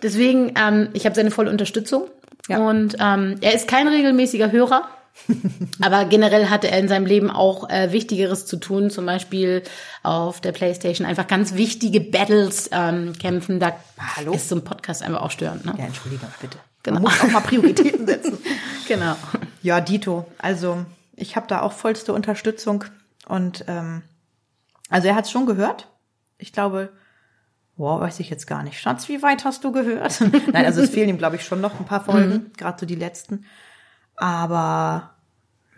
deswegen, 0.03 0.55
ähm, 0.57 0.89
ich 0.93 1.05
habe 1.05 1.15
seine 1.17 1.31
volle 1.31 1.51
Unterstützung. 1.51 2.09
Ja. 2.49 2.59
Und 2.59 2.97
ähm, 3.01 3.37
er 3.41 3.55
ist 3.55 3.67
kein 3.69 3.89
regelmäßiger 3.89 4.53
Hörer. 4.53 4.89
Aber 5.83 6.05
generell 6.07 6.51
hatte 6.51 6.71
er 6.71 6.79
in 6.79 6.89
seinem 6.89 7.07
Leben 7.07 7.31
auch 7.31 7.71
äh, 7.71 7.93
Wichtigeres 7.93 8.47
zu 8.47 8.57
tun, 8.57 8.91
zum 8.91 9.07
Beispiel 9.07 9.63
auf 10.03 10.41
der 10.41 10.51
Playstation 10.53 11.07
einfach 11.07 11.27
ganz 11.29 11.55
wichtige 11.55 12.01
Battles 12.01 12.69
ähm, 12.73 13.13
kämpfen. 13.19 13.61
Da 13.61 13.77
Hallo? 14.17 14.33
ist 14.33 14.49
so 14.49 14.57
ein 14.57 14.65
Podcast 14.65 15.03
einfach 15.03 15.23
auch 15.23 15.31
störend. 15.31 15.65
Ne? 15.67 15.75
Ja, 15.79 15.85
Entschuldigung, 15.87 16.29
bitte. 16.41 16.59
Genau. 16.85 17.01
Man 17.01 17.03
muss 17.03 17.21
auch 17.21 17.31
mal 17.31 17.41
Prioritäten 17.41 18.07
setzen. 18.07 18.39
Genau. 18.87 19.17
Ja, 19.63 19.81
Dito. 19.81 20.31
Also 20.37 20.85
ich 21.17 21.37
habe 21.37 21.47
da 21.47 21.63
auch 21.63 21.73
vollste 21.73 22.13
Unterstützung. 22.13 22.85
Und 23.27 23.65
ähm, 23.67 24.03
also 24.91 25.09
er 25.09 25.15
hat 25.15 25.25
es 25.25 25.31
schon 25.31 25.47
gehört. 25.47 25.89
Ich 26.37 26.53
glaube, 26.53 26.93
boah, 27.77 27.99
weiß 27.99 28.21
ich 28.21 28.29
jetzt 28.29 28.47
gar 28.47 28.63
nicht. 28.63 28.79
Schatz, 28.79 29.09
wie 29.09 29.23
weit 29.23 29.47
hast 29.47 29.65
du 29.65 29.73
gehört? 29.73 30.21
Nein, 30.53 30.67
also 30.67 30.83
es 30.83 30.91
fehlen 30.91 31.09
ihm, 31.09 31.17
glaube 31.17 31.37
ich, 31.37 31.45
schon 31.45 31.63
noch 31.63 31.81
ein 31.81 31.87
paar 31.87 32.05
Folgen, 32.05 32.53
gerade 32.59 32.79
so 32.79 32.85
die 32.85 32.95
letzten. 32.95 33.47
Aber 34.17 35.15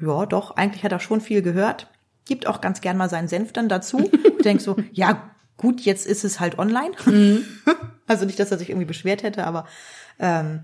ja, 0.00 0.26
doch, 0.26 0.56
eigentlich 0.56 0.82
hat 0.82 0.90
er 0.90 0.98
schon 0.98 1.20
viel 1.20 1.42
gehört. 1.42 1.88
Gibt 2.24 2.48
auch 2.48 2.60
ganz 2.60 2.80
gern 2.80 2.96
mal 2.96 3.08
seinen 3.08 3.28
Senf 3.28 3.52
dann 3.52 3.68
dazu. 3.68 4.10
Ich 4.38 4.42
denk 4.42 4.60
so, 4.60 4.76
ja, 4.92 5.30
gut, 5.56 5.80
jetzt 5.80 6.06
ist 6.06 6.24
es 6.24 6.38
halt 6.38 6.58
online. 6.58 6.92
Also 8.06 8.26
nicht, 8.26 8.38
dass 8.38 8.52
er 8.52 8.58
sich 8.58 8.68
irgendwie 8.68 8.86
beschwert 8.86 9.24
hätte, 9.24 9.44
aber 9.44 9.66
ähm, 10.20 10.60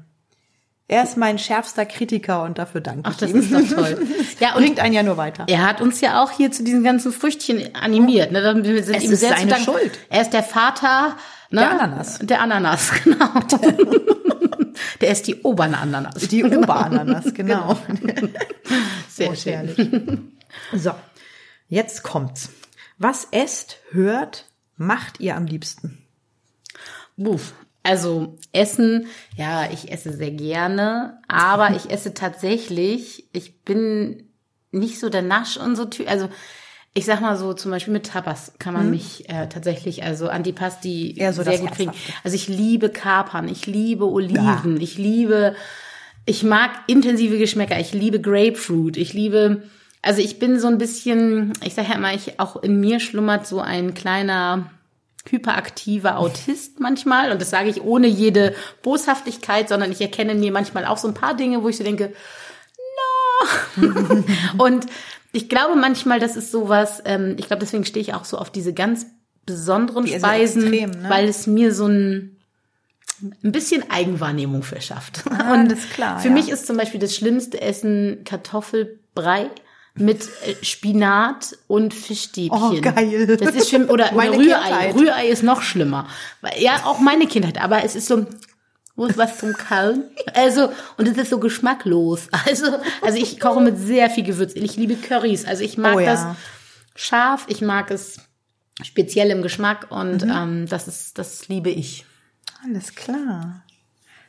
er 0.93 1.03
ist 1.05 1.17
mein 1.17 1.39
schärfster 1.39 1.87
Kritiker 1.87 2.43
und 2.43 2.59
dafür 2.59 2.81
danke 2.81 3.03
Ach, 3.05 3.13
ich 3.13 3.17
das 3.19 3.31
ihm. 3.31 3.37
ist 3.39 3.53
doch 3.53 3.77
toll. 3.77 4.07
Ja, 4.41 4.55
und 4.55 4.63
Bringt 4.63 4.81
einen 4.81 4.95
ja 4.95 5.03
nur 5.03 5.17
weiter. 5.17 5.45
er 5.49 5.63
hat 5.67 5.81
uns 5.81 6.01
ja 6.01 6.23
auch 6.23 6.31
hier 6.33 6.51
zu 6.53 6.65
diesen 6.65 6.83
ganzen 6.85 7.13
Früchtchen 7.13 7.75
animiert. 7.75 8.33
Ne? 8.33 8.43
Wir 8.65 8.83
sind 8.83 8.97
Es 8.97 9.05
ihm 9.05 9.13
ist 9.13 9.21
sehr 9.21 9.37
seine. 9.37 9.57
Schuld. 9.57 9.99
Er 10.11 10.23
ist 10.23 10.31
der 10.33 10.43
Vater 10.43 11.17
ne? 11.51 11.61
Der 11.61 11.71
Ananas. 11.71 12.19
Der 12.21 12.41
Ananas, 12.41 12.91
genau. 13.05 13.29
der 15.01 15.11
ist 15.11 15.27
die 15.27 15.37
Oberananas. 15.43 16.29
Die 16.29 16.45
Oberananas, 16.45 17.33
genau. 17.35 17.77
Sehr 19.09 19.31
Oh, 19.31 19.35
schön. 19.35 20.33
So, 20.75 20.93
jetzt 21.69 22.03
kommt's. 22.03 22.51
Was 22.99 23.29
esst, 23.31 23.79
hört, 23.91 24.47
macht 24.77 25.21
ihr 25.21 25.37
am 25.37 25.47
liebsten? 25.47 25.99
Uff. 27.17 27.53
Also 27.83 28.37
Essen, 28.53 29.07
ja, 29.37 29.69
ich 29.73 29.91
esse 29.91 30.13
sehr 30.13 30.31
gerne, 30.31 31.19
aber 31.27 31.75
ich 31.75 31.91
esse 31.91 32.15
tatsächlich, 32.15 33.27
ich 33.33 33.63
bin 33.63 34.29
nicht 34.71 35.01
so 35.01 35.09
der 35.09 35.23
Nasch 35.23 35.57
und 35.57 35.75
so 35.77 35.85
Typ, 35.87 36.09
also 36.09 36.29
ich 36.95 37.07
sag 37.07 37.21
mal 37.21 37.37
so, 37.37 37.55
zum 37.55 37.71
Beispiel 37.71 37.93
mit 37.93 38.07
Tapas 38.07 38.53
kann 38.59 38.75
man 38.75 38.91
mich 38.91 39.29
äh, 39.29 39.49
tatsächlich, 39.49 40.05
also 40.05 40.29
Antipasti 40.29 41.15
Mhm. 41.15 41.21
Eher 41.21 41.33
so 41.33 41.43
sehr 41.43 41.59
gut 41.59 41.73
kriegen. 41.73 41.93
Also 42.23 42.35
ich 42.35 42.49
liebe 42.49 42.91
Kapern, 42.91 43.49
ich 43.49 43.67
liebe 43.67 44.05
Oliven, 44.05 44.81
ich 44.81 44.99
liebe, 44.99 45.57
ich 46.27 46.43
mag 46.43 46.71
intensive 46.87 47.39
Geschmäcker, 47.39 47.81
ich 47.81 47.95
liebe 47.95 48.21
Grapefruit, 48.21 48.97
ich 48.97 49.15
liebe, 49.15 49.63
also 50.03 50.21
ich 50.21 50.39
bin 50.39 50.61
so 50.61 50.69
ein 50.69 50.79
bisschen, 50.79 51.55
ich 51.65 51.75
sag 51.75 51.89
ja 51.89 51.95
immer, 51.95 52.15
ich 52.15 52.39
auch 52.39 52.63
in 52.63 52.79
mir 52.79 53.01
schlummert 53.01 53.47
so 53.47 53.61
ein 53.61 53.95
kleiner 53.95 54.71
hyperaktiver 55.31 56.19
Autist 56.19 56.81
manchmal 56.81 57.33
und 57.33 57.41
das 57.41 57.51
sage 57.51 57.69
ich 57.69 57.83
ohne 57.83 58.07
jede 58.07 58.55
Boshaftigkeit, 58.83 59.69
sondern 59.69 59.93
ich 59.93 60.01
erkenne 60.01 60.35
mir 60.35 60.53
manchmal 60.53 60.85
auch 60.85 60.99
so 60.99 61.09
ein 61.09 61.15
paar 61.15 61.35
Dinge, 61.35 61.63
wo 61.63 61.69
ich 61.69 61.77
so 61.77 61.85
denke, 61.85 62.13
no. 63.77 64.25
und 64.65 64.87
ich 65.33 65.49
glaube 65.49 65.77
manchmal, 65.77 66.21
das 66.21 66.37
ist 66.37 66.51
sowas, 66.51 67.03
ähm, 67.05 67.37
ich 67.39 67.47
glaube, 67.47 67.61
deswegen 67.61 67.85
stehe 67.85 68.03
ich 68.03 68.15
auch 68.15 68.25
so 68.25 68.37
auf 68.37 68.51
diese 68.51 68.75
ganz 68.75 69.07
besonderen 69.47 70.05
Die 70.05 70.13
Speisen, 70.13 70.63
extrem, 70.73 70.91
ne? 70.91 71.09
weil 71.09 71.29
es 71.29 71.47
mir 71.47 71.75
so 71.75 71.87
ein 71.87 72.37
ein 73.45 73.53
bisschen 73.53 73.89
Eigenwahrnehmung 73.89 74.65
verschafft. 74.65 75.23
Ah, 75.31 75.55
und 75.55 75.77
klar, 75.93 76.19
für 76.19 76.29
ja. 76.29 76.35
mich 76.35 76.49
ist 76.49 76.67
zum 76.67 76.77
Beispiel 76.77 76.99
das 76.99 77.15
schlimmste 77.15 77.61
Essen 77.61 78.23
Kartoffelbrei 78.25 79.49
mit 79.95 80.23
äh, 80.47 80.55
Spinat 80.65 81.57
und 81.67 81.93
Fischstäbchen. 81.93 82.51
Oh, 82.51 82.81
geil. 82.81 83.37
Das 83.37 83.55
ist 83.55 83.69
schlimm. 83.69 83.89
Oder, 83.91 84.07
oder 84.07 84.15
Meine 84.15 84.37
Rührei. 84.37 84.61
Kindheit. 84.89 84.95
Rührei 84.95 85.27
ist 85.29 85.43
noch 85.43 85.63
schlimmer. 85.63 86.09
Ja, 86.59 86.85
auch 86.85 86.99
meine 86.99 87.27
Kindheit. 87.27 87.61
Aber 87.61 87.85
es 87.85 87.95
ist 87.95 88.07
so, 88.07 88.27
wo 88.97 89.07
ist 89.07 89.19
was 89.19 89.39
zum 89.39 89.53
Kauen? 89.53 90.05
Also, 90.35 90.71
und 90.97 91.09
es 91.09 91.17
ist 91.19 91.31
so 91.31 91.39
geschmacklos. 91.39 92.29
Also, 92.47 92.67
also 93.03 93.19
ich 93.19 93.39
koche 93.41 93.61
mit 93.61 93.79
sehr 93.79 94.09
viel 94.11 94.25
Gewürz. 94.25 94.53
Ich 94.55 94.77
liebe 94.77 94.95
Currys. 94.97 95.45
Also 95.45 95.63
ich 95.63 95.77
mag 95.79 95.97
Oh, 95.97 96.01
ja. 96.01 96.13
das 96.13 96.37
scharf. 96.95 97.45
Ich 97.49 97.61
mag 97.61 97.91
es 97.91 98.17
speziell 98.83 99.31
im 99.31 99.43
Geschmack 99.43 99.89
und 99.91 100.25
Mhm. 100.25 100.31
ähm, 100.35 100.67
das 100.69 100.89
ist, 100.89 101.19
das 101.19 101.49
liebe 101.49 101.69
ich. 101.71 102.07
Alles 102.65 102.95
klar. 102.95 103.63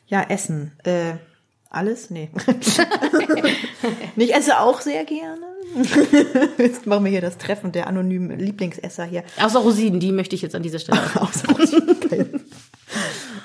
Ja, 0.08 0.24
Essen. 0.24 0.74
Äh, 0.84 1.14
alles? 1.74 2.10
Nee. 2.10 2.30
ich 4.16 4.34
esse 4.34 4.60
auch 4.60 4.82
sehr 4.82 5.06
gerne. 5.06 5.54
Jetzt 6.58 6.86
machen 6.86 7.06
wir 7.06 7.12
hier 7.12 7.22
das 7.22 7.38
Treffen 7.38 7.72
der 7.72 7.88
anonymen 7.88 8.38
Lieblingsesser 8.38 9.06
hier. 9.06 9.24
Außer 9.42 9.60
Rosinen, 9.60 10.00
die 10.00 10.12
möchte 10.12 10.36
ich 10.36 10.42
jetzt 10.44 10.56
an 10.56 10.62
dieser 10.62 10.80
Stelle. 10.80 11.02
Außer 11.16 11.48
Geil. 12.10 12.42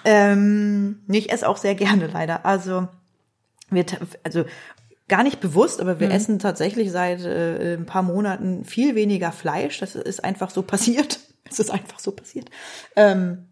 ähm, 0.04 1.00
nee, 1.06 1.18
ich 1.18 1.32
esse 1.32 1.48
auch 1.48 1.56
sehr 1.56 1.74
gerne 1.74 2.06
leider. 2.08 2.44
Also, 2.44 2.88
wir, 3.70 3.86
also 4.24 4.44
gar 5.08 5.22
nicht 5.22 5.40
bewusst, 5.40 5.80
aber 5.80 6.00
wir 6.00 6.10
essen 6.10 6.38
tatsächlich 6.38 6.90
seit 6.90 7.24
äh, 7.24 7.74
ein 7.76 7.86
paar 7.86 8.02
Monaten 8.02 8.64
viel 8.64 8.94
weniger 8.94 9.32
Fleisch. 9.32 9.80
Das 9.80 9.94
ist 9.94 10.22
einfach 10.22 10.50
so 10.50 10.62
passiert. 10.62 11.20
Es 11.50 11.58
ist 11.58 11.70
einfach 11.70 11.98
so 11.98 12.12
passiert. 12.12 12.50
Ähm, 12.94 13.46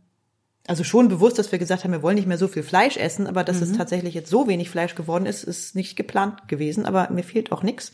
also 0.69 0.85
schon 0.85 1.09
bewusst, 1.09 1.39
dass 1.39 1.53
wir 1.53 1.59
gesagt 1.59 1.85
haben, 1.85 1.93
wir 1.93 2.03
wollen 2.03 2.17
nicht 2.17 2.27
mehr 2.27 2.39
so 2.39 2.49
viel 2.49 2.63
Fleisch 2.63 2.97
essen, 2.97 3.27
aber 3.27 3.45
dass 3.45 3.61
es 3.61 3.73
tatsächlich 3.73 4.15
jetzt 4.15 4.31
so 4.31 4.49
wenig 4.49 4.69
Fleisch 4.71 4.95
geworden 4.95 5.27
ist, 5.27 5.45
ist 5.45 5.75
nicht 5.75 5.97
geplant 5.97 6.49
gewesen. 6.49 6.87
Aber 6.87 7.11
mir 7.11 7.23
fehlt 7.23 7.53
auch 7.53 7.63
nichts. 7.63 7.93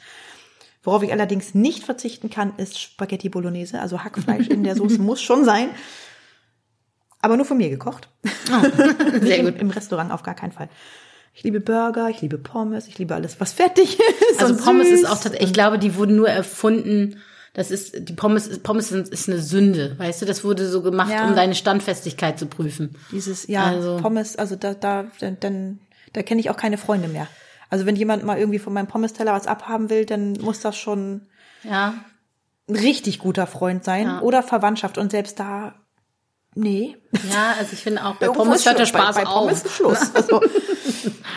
Worauf 0.82 1.02
ich 1.02 1.12
allerdings 1.12 1.54
nicht 1.54 1.84
verzichten 1.84 2.30
kann, 2.30 2.54
ist 2.56 2.80
Spaghetti 2.80 3.28
Bolognese. 3.28 3.80
Also 3.80 4.02
Hackfleisch 4.02 4.48
in 4.48 4.64
der 4.64 4.74
Soße 4.74 4.98
muss 5.02 5.22
schon 5.22 5.44
sein. 5.44 5.68
Aber 7.20 7.36
nur 7.36 7.46
von 7.46 7.56
mir 7.56 7.70
gekocht. 7.70 8.08
Nicht 8.24 9.22
Sehr 9.22 9.38
im, 9.38 9.46
gut. 9.46 9.60
Im 9.60 9.70
Restaurant 9.70 10.10
auf 10.10 10.24
gar 10.24 10.34
keinen 10.34 10.50
Fall. 10.50 10.68
Ich 11.34 11.44
liebe 11.44 11.60
Burger, 11.60 12.10
ich 12.10 12.20
liebe 12.20 12.36
Pommes, 12.36 12.88
ich 12.88 12.98
liebe 12.98 13.14
alles, 13.14 13.40
was 13.40 13.52
fertig 13.52 13.98
ist. 14.32 14.42
Also 14.42 14.56
Pommes 14.56 14.88
süß. 14.88 15.00
ist 15.00 15.06
auch 15.06 15.20
tatsächlich, 15.20 15.48
ich 15.48 15.54
glaube, 15.54 15.78
die 15.78 15.94
wurden 15.94 16.16
nur 16.16 16.28
erfunden. 16.28 17.20
Das 17.54 17.70
ist, 17.70 18.08
die 18.08 18.14
Pommes, 18.14 18.60
Pommes 18.60 18.90
ist 18.92 19.28
eine 19.28 19.38
Sünde, 19.40 19.98
weißt 19.98 20.22
du? 20.22 20.26
Das 20.26 20.42
wurde 20.42 20.66
so 20.68 20.80
gemacht, 20.82 21.10
Ja. 21.12 21.26
um 21.28 21.36
deine 21.36 21.54
Standfestigkeit 21.54 22.38
zu 22.38 22.46
prüfen. 22.46 22.96
Dieses, 23.10 23.46
ja, 23.46 23.64
Also- 23.64 23.98
Pommes, 23.98 24.36
also 24.36 24.56
da, 24.56 24.72
da, 24.74 25.04
dann, 25.20 25.36
dann 25.40 25.78
da 26.14 26.22
kenne 26.22 26.40
ich 26.40 26.48
auch 26.50 26.56
keine 26.56 26.78
Freunde 26.78 27.08
mehr. 27.08 27.26
Also 27.68 27.84
wenn 27.86 27.96
jemand 27.96 28.24
mal 28.24 28.38
irgendwie 28.38 28.58
von 28.58 28.72
meinem 28.72 28.86
Pommes-Teller 28.86 29.32
was 29.32 29.46
abhaben 29.46 29.90
will, 29.90 30.06
dann 30.06 30.32
muss 30.40 30.60
das 30.60 30.76
schon 30.76 31.26
Ja. 31.62 31.94
ein 32.68 32.76
richtig 32.76 33.18
guter 33.18 33.46
Freund 33.46 33.84
sein 33.84 34.06
Ja. 34.06 34.20
oder 34.22 34.42
Verwandtschaft. 34.42 34.96
Und 34.98 35.10
selbst 35.10 35.38
da, 35.38 35.74
nee. 36.54 36.96
Ja, 37.30 37.54
also 37.58 37.72
ich 37.74 37.80
finde 37.82 38.04
auch, 38.04 38.16
bei 38.16 38.26
Irgendwo 38.26 38.44
Pommes 38.44 38.64
hört 38.66 38.78
der. 38.78 38.86
Spaß 38.86 39.16
bei, 39.16 39.24
bei 39.24 39.30
Pommes 39.30 39.60
auf. 39.60 39.66
ist 39.66 39.74
Schluss. 39.74 40.10
Also, 40.14 40.40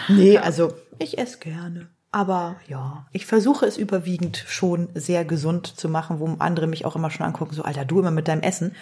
nee, 0.10 0.38
also 0.38 0.73
ich 0.99 1.17
esse 1.17 1.39
gerne. 1.39 1.89
Aber 2.15 2.56
ja, 2.69 3.06
ich 3.12 3.25
versuche 3.25 3.65
es 3.65 3.75
überwiegend 3.78 4.41
schon 4.47 4.88
sehr 4.93 5.25
gesund 5.25 5.67
zu 5.67 5.89
machen, 5.89 6.21
wo 6.21 6.34
andere 6.39 6.65
mich 6.65 6.86
auch 6.86 6.95
immer 6.95 7.12
schon 7.12 7.25
angucken, 7.25 7.54
so 7.54 7.63
Alter, 7.63 7.84
du 7.84 7.99
immer 7.99 8.10
mit 8.12 8.30
deinem 8.30 8.41
Essen. 8.41 8.73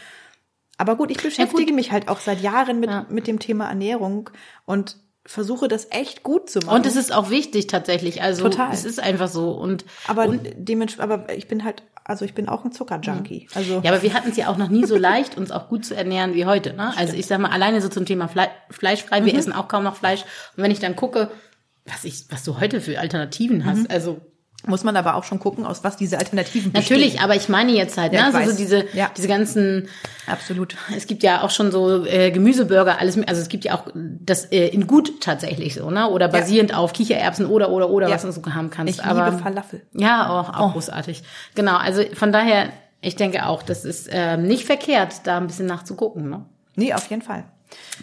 Aber 0.77 0.95
gut, 0.95 1.09
ich 1.09 1.17
beschäftige 1.17 1.73
mich 1.73 1.91
halt 1.91 2.09
auch 2.09 2.19
seit 2.19 2.41
Jahren 2.41 2.79
mit, 2.79 2.91
Ja. 2.91 3.07
mit 3.09 3.25
dem 3.25 3.39
Thema 3.39 3.67
Ernährung 3.69 4.29
und 4.65 4.97
versuche 5.25 5.67
das 5.67 5.87
echt 5.89 6.21
gut 6.21 6.47
zu 6.47 6.59
machen. 6.59 6.75
Und 6.75 6.85
es 6.85 6.95
ist 6.95 7.11
auch 7.11 7.31
wichtig 7.31 7.65
tatsächlich. 7.65 8.21
Also 8.21 8.43
Total. 8.43 8.71
es 8.71 8.85
ist 8.85 8.99
einfach 9.01 9.29
so. 9.29 9.49
Und 9.53 9.83
aber 10.07 10.27
dementsprechend, 10.27 11.11
aber 11.11 11.33
ich 11.35 11.47
bin 11.47 11.63
halt, 11.63 11.81
also 12.03 12.25
ich 12.25 12.35
bin 12.35 12.47
auch 12.47 12.63
ein 12.63 12.71
Zuckerjunkie. 12.71 13.47
Also 13.55 13.81
ja, 13.83 13.91
aber 13.91 14.03
wir 14.03 14.13
hatten 14.13 14.29
es 14.29 14.37
ja 14.37 14.47
auch 14.49 14.57
noch 14.57 14.69
nie 14.69 14.85
so 14.85 14.95
leicht, 14.95 15.37
uns 15.37 15.49
auch 15.49 15.69
gut 15.69 15.85
zu 15.85 15.95
ernähren 15.95 16.35
wie 16.35 16.45
heute. 16.45 16.73
Ne? 16.73 16.93
Also 16.97 17.15
ich 17.15 17.25
sag 17.25 17.39
mal, 17.39 17.49
alleine 17.49 17.81
so 17.81 17.89
zum 17.89 18.05
Thema 18.05 18.27
Fle 18.27 18.47
Fleischfrei, 18.69 19.21
Mhm. 19.21 19.25
wir 19.25 19.35
essen 19.39 19.53
auch 19.53 19.67
kaum 19.67 19.83
noch 19.85 19.95
Fleisch. 19.95 20.21
Und 20.55 20.61
wenn 20.63 20.69
ich 20.71 20.79
dann 20.79 20.95
gucke, 20.95 21.31
was 21.85 22.03
ich, 22.05 22.25
was 22.29 22.43
du 22.43 22.59
heute 22.59 22.81
für 22.81 22.99
Alternativen 22.99 23.65
hast, 23.65 23.79
Mhm. 23.79 23.87
also 23.89 24.21
muss 24.65 24.85
man 24.85 24.95
aber 24.95 25.15
auch 25.15 25.25
schon 25.25 25.39
gucken, 25.39 25.65
aus 25.65 25.83
was 25.83 25.97
diese 25.97 26.17
Alternativen 26.17 26.71
bestehen. 26.71 26.97
Natürlich, 26.97 27.19
aber 27.19 27.35
ich 27.35 27.49
meine 27.49 27.73
jetzt 27.73 27.97
halt, 27.97 28.13
Ja, 28.13 28.29
ne? 28.29 28.35
Also 28.37 28.51
so 28.51 28.57
diese, 28.57 28.85
Ja. 28.93 29.11
diese 29.17 29.27
ganzen, 29.27 29.89
Absolut. 30.25 30.77
es 30.95 31.05
gibt 31.05 31.21
ja 31.21 31.41
auch 31.41 31.49
schon 31.49 31.69
so 31.73 32.05
äh, 32.05 32.31
Gemüseburger, 32.31 32.97
alles, 32.97 33.17
also 33.27 33.41
es 33.41 33.49
gibt 33.49 33.65
ja 33.65 33.75
auch 33.75 33.87
das 33.93 34.45
äh, 34.45 34.67
in 34.69 34.87
gut 34.87 35.19
tatsächlich 35.19 35.75
so, 35.75 35.89
ne? 35.91 36.09
Oder 36.09 36.29
basierend 36.29 36.73
auf 36.73 36.93
Kichererbsen 36.93 37.45
oder 37.45 37.71
oder 37.71 37.89
oder 37.89 38.07
Ja. 38.07 38.15
was 38.15 38.21
du 38.21 38.31
so 38.31 38.41
haben 38.53 38.69
kannst. 38.69 38.93
Ich 38.99 39.03
aber 39.03 39.25
liebe 39.31 39.43
Falafel. 39.43 39.81
ja, 39.93 40.29
auch, 40.29 40.57
auch 40.57 40.71
großartig. 40.71 41.23
Genau, 41.55 41.75
also 41.75 42.01
von 42.13 42.31
daher, 42.31 42.69
ich 43.01 43.17
denke 43.17 43.45
auch, 43.47 43.63
das 43.63 43.83
ist 43.83 44.07
ähm, 44.13 44.43
nicht 44.43 44.63
verkehrt, 44.63 45.13
da 45.27 45.35
ein 45.39 45.47
bisschen 45.47 45.65
nachzugucken, 45.65 46.29
ne? 46.29 46.45
Nee, 46.77 46.93
auf 46.93 47.09
jeden 47.09 47.21
Fall. 47.21 47.43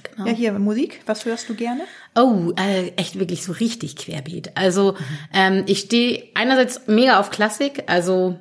Genau. 0.02 0.28
Ja, 0.28 0.34
hier 0.34 0.52
Musik, 0.52 1.00
was 1.06 1.24
hörst 1.24 1.48
du 1.48 1.54
gerne? 1.54 1.82
Oh, 2.14 2.52
äh, 2.56 2.88
echt 2.96 3.18
wirklich 3.18 3.44
so 3.44 3.52
richtig 3.52 3.96
querbeet. 3.96 4.52
Also 4.56 4.96
ähm, 5.32 5.64
ich 5.66 5.80
stehe 5.80 6.24
einerseits 6.34 6.86
mega 6.86 7.18
auf 7.18 7.30
Klassik, 7.30 7.84
also 7.86 8.38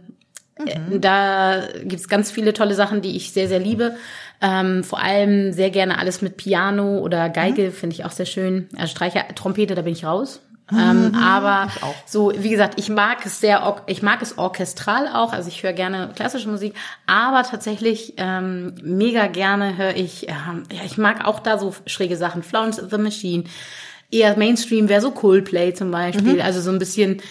äh, 0.66 1.00
da 1.00 1.68
gibt's 1.84 2.08
ganz 2.08 2.32
viele 2.32 2.54
tolle 2.54 2.76
Sachen, 2.76 3.02
die 3.02 3.16
ich 3.16 3.32
sehr, 3.32 3.48
sehr 3.48 3.60
liebe. 3.60 3.96
Ähm, 4.42 4.84
vor 4.84 5.00
allem 5.00 5.52
sehr 5.52 5.70
gerne 5.70 5.98
alles 5.98 6.22
mit 6.22 6.38
Piano 6.38 7.00
oder 7.00 7.30
Geige, 7.30 7.72
finde 7.72 7.96
ich 7.96 8.06
auch 8.06 8.12
sehr 8.12 8.26
schön. 8.26 8.70
Also 8.76 8.88
Streicher, 8.88 9.26
Trompete, 9.36 9.76
da 9.76 9.82
bin 9.82 9.94
ich 9.94 10.06
raus. 10.06 10.42
Ähm, 10.72 11.16
aber 11.16 11.70
so, 12.06 12.32
wie 12.36 12.50
gesagt, 12.50 12.80
ich 12.80 12.90
mag 12.90 13.26
es 13.26 13.40
sehr, 13.40 13.82
ich 13.88 14.02
mag 14.02 14.22
es 14.22 14.38
orchestral 14.38 15.08
auch, 15.08 15.34
also 15.34 15.50
ich 15.50 15.64
höre 15.64 15.74
gerne 15.74 16.12
klassische 16.16 16.50
Musik, 16.50 16.76
aber 17.08 17.44
tatsächlich 17.44 18.14
ähm, 18.18 18.76
mega 18.84 19.28
gerne 19.28 19.78
höre 19.78 19.96
ich, 19.96 20.28
ähm, 20.28 20.64
ja, 20.72 20.82
ich 20.86 20.98
mag 20.98 21.26
auch 21.26 21.40
da 21.40 21.58
so 21.58 21.74
schräge 21.86 22.18
Sachen, 22.18 22.44
Florence 22.44 22.82
the 22.90 22.98
Machine, 22.98 23.46
eher 24.12 24.38
Mainstream 24.38 24.90
wäre 24.90 25.02
so 25.02 25.12
Coldplay 25.12 25.74
zum 25.74 25.92
Beispiel, 25.92 26.42
also 26.42 26.62
so 26.62 26.72
ein 26.72 26.80
bisschen 26.80 27.22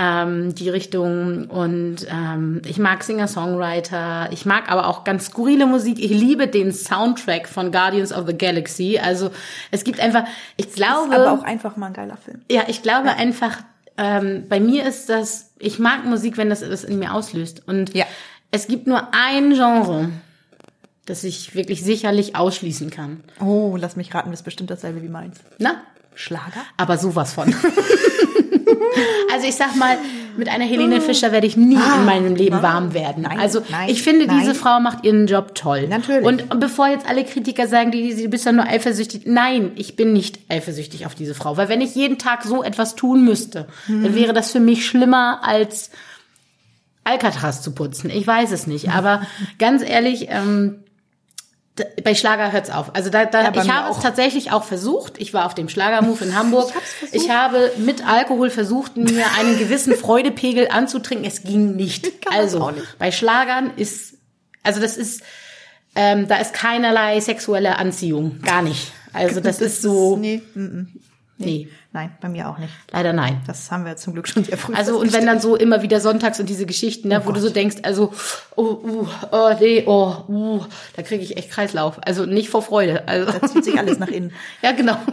ähm, 0.00 0.54
die 0.54 0.68
Richtung 0.68 1.46
und 1.46 2.06
ähm, 2.08 2.62
ich 2.64 2.78
mag 2.78 3.02
Singer-Songwriter, 3.02 4.28
ich 4.30 4.46
mag 4.46 4.70
aber 4.70 4.86
auch 4.86 5.02
ganz 5.02 5.26
skurrile 5.26 5.66
Musik. 5.66 5.98
Ich 5.98 6.10
liebe 6.10 6.46
den 6.46 6.72
Soundtrack 6.72 7.48
von 7.48 7.72
Guardians 7.72 8.12
of 8.12 8.26
the 8.28 8.36
Galaxy. 8.38 8.98
Also 9.02 9.30
es 9.72 9.82
gibt 9.82 9.98
einfach, 9.98 10.24
ich 10.56 10.72
glaube, 10.72 11.14
Aber 11.14 11.32
auch 11.32 11.42
einfach 11.42 11.76
mal 11.76 11.86
ein 11.88 11.92
geiler 11.94 12.16
Film. 12.16 12.40
ja, 12.50 12.62
ich 12.68 12.82
glaube 12.82 13.10
einfach, 13.10 13.58
ähm, 13.96 14.44
bei 14.48 14.60
mir 14.60 14.86
ist 14.86 15.08
das, 15.08 15.50
ich 15.58 15.80
mag 15.80 16.04
Musik, 16.04 16.36
wenn 16.36 16.48
das 16.50 16.60
das 16.60 16.84
in 16.84 17.00
mir 17.00 17.12
auslöst. 17.12 17.62
Und 17.66 17.92
Ja. 17.94 18.04
es 18.52 18.68
gibt 18.68 18.86
nur 18.86 19.08
ein 19.12 19.54
Genre, 19.54 20.10
das 21.06 21.24
ich 21.24 21.56
wirklich 21.56 21.82
sicherlich 21.82 22.36
ausschließen 22.36 22.90
kann. 22.90 23.24
Oh, 23.40 23.76
lass 23.76 23.96
mich 23.96 24.14
raten, 24.14 24.30
das 24.30 24.40
ist 24.40 24.44
bestimmt 24.44 24.70
dasselbe 24.70 25.02
wie 25.02 25.08
meins. 25.08 25.38
Na? 25.58 25.82
Schlager? 26.14 26.60
Aber 26.76 26.98
sowas 26.98 27.32
von. 27.32 27.52
also 29.32 29.46
ich 29.46 29.54
sag 29.54 29.76
mal, 29.76 29.96
mit 30.36 30.48
einer 30.48 30.64
Helene 30.64 31.00
Fischer 31.00 31.32
werde 31.32 31.46
ich 31.48 31.56
nie 31.56 31.74
in 31.74 32.04
meinem 32.04 32.36
Leben 32.36 32.62
warm 32.62 32.94
werden. 32.94 33.24
nein, 33.24 33.40
also 33.40 33.60
nein, 33.70 33.88
ich 33.88 34.02
finde, 34.02 34.26
nein. 34.26 34.38
diese 34.38 34.54
Frau 34.54 34.78
macht 34.78 35.04
ihren 35.04 35.26
Job 35.26 35.54
toll. 35.56 35.88
Natürlich. 35.88 36.24
Und 36.24 36.60
bevor 36.60 36.86
jetzt 36.88 37.08
alle 37.08 37.24
Kritiker 37.24 37.66
sagen, 37.66 37.90
die, 37.90 38.14
die, 38.14 38.22
du 38.22 38.28
bist 38.28 38.46
ja 38.46 38.52
nur 38.52 38.64
eifersüchtig. 38.64 39.22
Nein, 39.26 39.72
ich 39.74 39.96
bin 39.96 40.12
nicht 40.12 40.38
eifersüchtig 40.48 41.06
auf 41.06 41.14
diese 41.16 41.34
Frau. 41.34 41.56
Weil 41.56 41.68
wenn 41.68 41.80
ich 41.80 41.94
jeden 41.96 42.18
Tag 42.18 42.44
so 42.44 42.62
etwas 42.62 42.94
tun 42.94 43.24
müsste, 43.24 43.66
Mhm. 43.88 44.04
dann 44.04 44.14
wäre 44.14 44.32
das 44.32 44.52
für 44.52 44.60
mich 44.60 44.86
schlimmer 44.86 45.40
als 45.42 45.90
Alcatraz 47.04 47.62
zu 47.62 47.72
putzen. 47.72 48.10
Ich 48.10 48.26
weiß 48.26 48.52
es 48.52 48.66
nicht. 48.66 48.90
Aber 48.90 49.22
ganz 49.58 49.82
ehrlich, 49.82 50.28
ähm, 50.30 50.84
bei 52.04 52.14
Schlager 52.14 52.52
hört's 52.52 52.70
auf. 52.70 52.94
Also 52.94 53.10
da, 53.10 53.24
da 53.24 53.42
Ja, 53.42 53.62
ich 53.62 53.70
habe 53.70 53.90
es 53.90 53.96
auch. 53.98 54.02
tatsächlich 54.02 54.52
auch 54.52 54.64
versucht. 54.64 55.18
Ich 55.18 55.34
war 55.34 55.46
auf 55.46 55.54
dem 55.54 55.68
Schlagermove 55.68 56.22
in 56.22 56.36
Hamburg. 56.36 56.72
Ich. 57.12 57.24
Ich 57.24 57.30
habe 57.30 57.72
mit 57.78 58.06
Alkohol 58.06 58.50
versucht, 58.50 58.96
mir 58.96 59.24
einen 59.38 59.58
gewissen 59.58 59.94
Freudepegel 59.94 60.68
anzutrinken. 60.70 61.26
Es 61.26 61.42
ging 61.42 61.76
nicht. 61.76 62.06
Also 62.30 62.70
nicht. 62.70 62.98
bei 62.98 63.10
Schlagern 63.10 63.72
ist, 63.76 64.14
also 64.62 64.80
das 64.80 64.96
ist, 64.96 65.22
ähm, 65.94 66.28
da 66.28 66.36
ist 66.36 66.52
keinerlei 66.52 67.20
sexuelle 67.20 67.78
Anziehung, 67.78 68.40
gar 68.42 68.62
nicht. 68.62 68.92
Also 69.12 69.40
das, 69.40 69.60
ist 69.60 69.80
so, 69.82 70.16
Nee, 70.16 70.42
mm, 70.54 70.60
mm. 70.60 70.88
Nee, 71.38 71.68
nein, 71.92 72.10
bei 72.20 72.28
mir 72.28 72.48
auch 72.48 72.58
nicht. 72.58 72.72
leider 72.92 73.12
nein. 73.12 73.40
Das 73.46 73.70
haben 73.70 73.84
wir 73.84 73.96
zum 73.96 74.12
Glück 74.14 74.28
schon 74.28 74.44
sehr 74.44 74.58
früh 74.58 74.74
Also 74.74 74.98
und 74.98 75.12
wenn 75.12 75.24
dann 75.26 75.40
so 75.40 75.56
immer 75.56 75.82
wieder 75.82 76.00
sonntags 76.00 76.38
und 76.40 76.48
diese 76.48 76.66
Geschichten, 76.66 77.08
ne, 77.08 77.22
wo 77.24 77.32
du 77.32 77.40
so 77.40 77.48
denkst, 77.50 77.76
also 77.82 78.12
oh, 78.56 78.62
uh, 78.82 79.06
oh 79.32 79.50
nee, 79.60 79.84
oh, 79.86 80.14
uh, 80.28 80.64
da 80.96 81.02
kriege 81.02 81.22
ich 81.22 81.36
echt 81.36 81.50
Kreislauf. 81.50 81.98
Also 82.04 82.26
nicht 82.26 82.48
vor 82.50 82.62
Freude. 82.62 83.06
Also 83.08 83.30
Da 83.32 83.46
zieht 83.48 83.64
sich 83.64 83.78
alles 83.78 83.98
nach 83.98 84.08
innen. 84.08 84.32
ja 84.62 84.72
genau. 84.72 84.96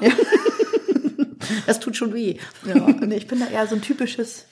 Das 1.68 1.80
tut 1.80 1.96
schon 1.96 2.14
weh. 2.14 2.38
Ja, 2.66 2.88
ich 3.12 3.28
bin 3.28 3.40
da 3.40 3.48
eher 3.48 3.68
so 3.68 3.76
ein 3.76 3.82
typisches, 3.82 4.46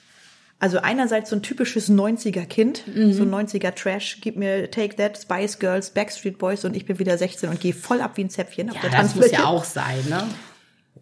also 0.60 0.78
einerseits 0.78 1.30
so 1.30 1.36
ein 1.36 1.42
typisches 1.42 1.90
90er-Kind, 1.90 2.84
Mhm. 2.86 3.12
so 3.12 3.22
ein 3.24 3.30
90er-Trash, 3.30 4.18
gib 4.20 4.36
mir 4.36 4.70
Take 4.70 4.94
That, 4.96 5.18
Spice 5.20 5.58
Girls, 5.58 5.90
Backstreet 5.90 6.38
Boys 6.38 6.64
und 6.64 6.76
ich 6.76 6.86
bin 6.86 6.98
wieder 7.00 7.18
16 7.18 7.48
und 7.48 7.58
gehe 7.60 7.72
voll 7.74 8.00
ab 8.00 8.12
wie 8.16 8.24
ein 8.24 8.30
Zäpfchen 8.30 8.70
auf 8.70 8.76
Ja, 8.76 8.82
der 8.82 8.90
das 9.02 9.14
muss 9.16 9.30
ja 9.30 9.46
auch 9.46 9.64
sein, 9.64 10.04
ne? 10.08 10.24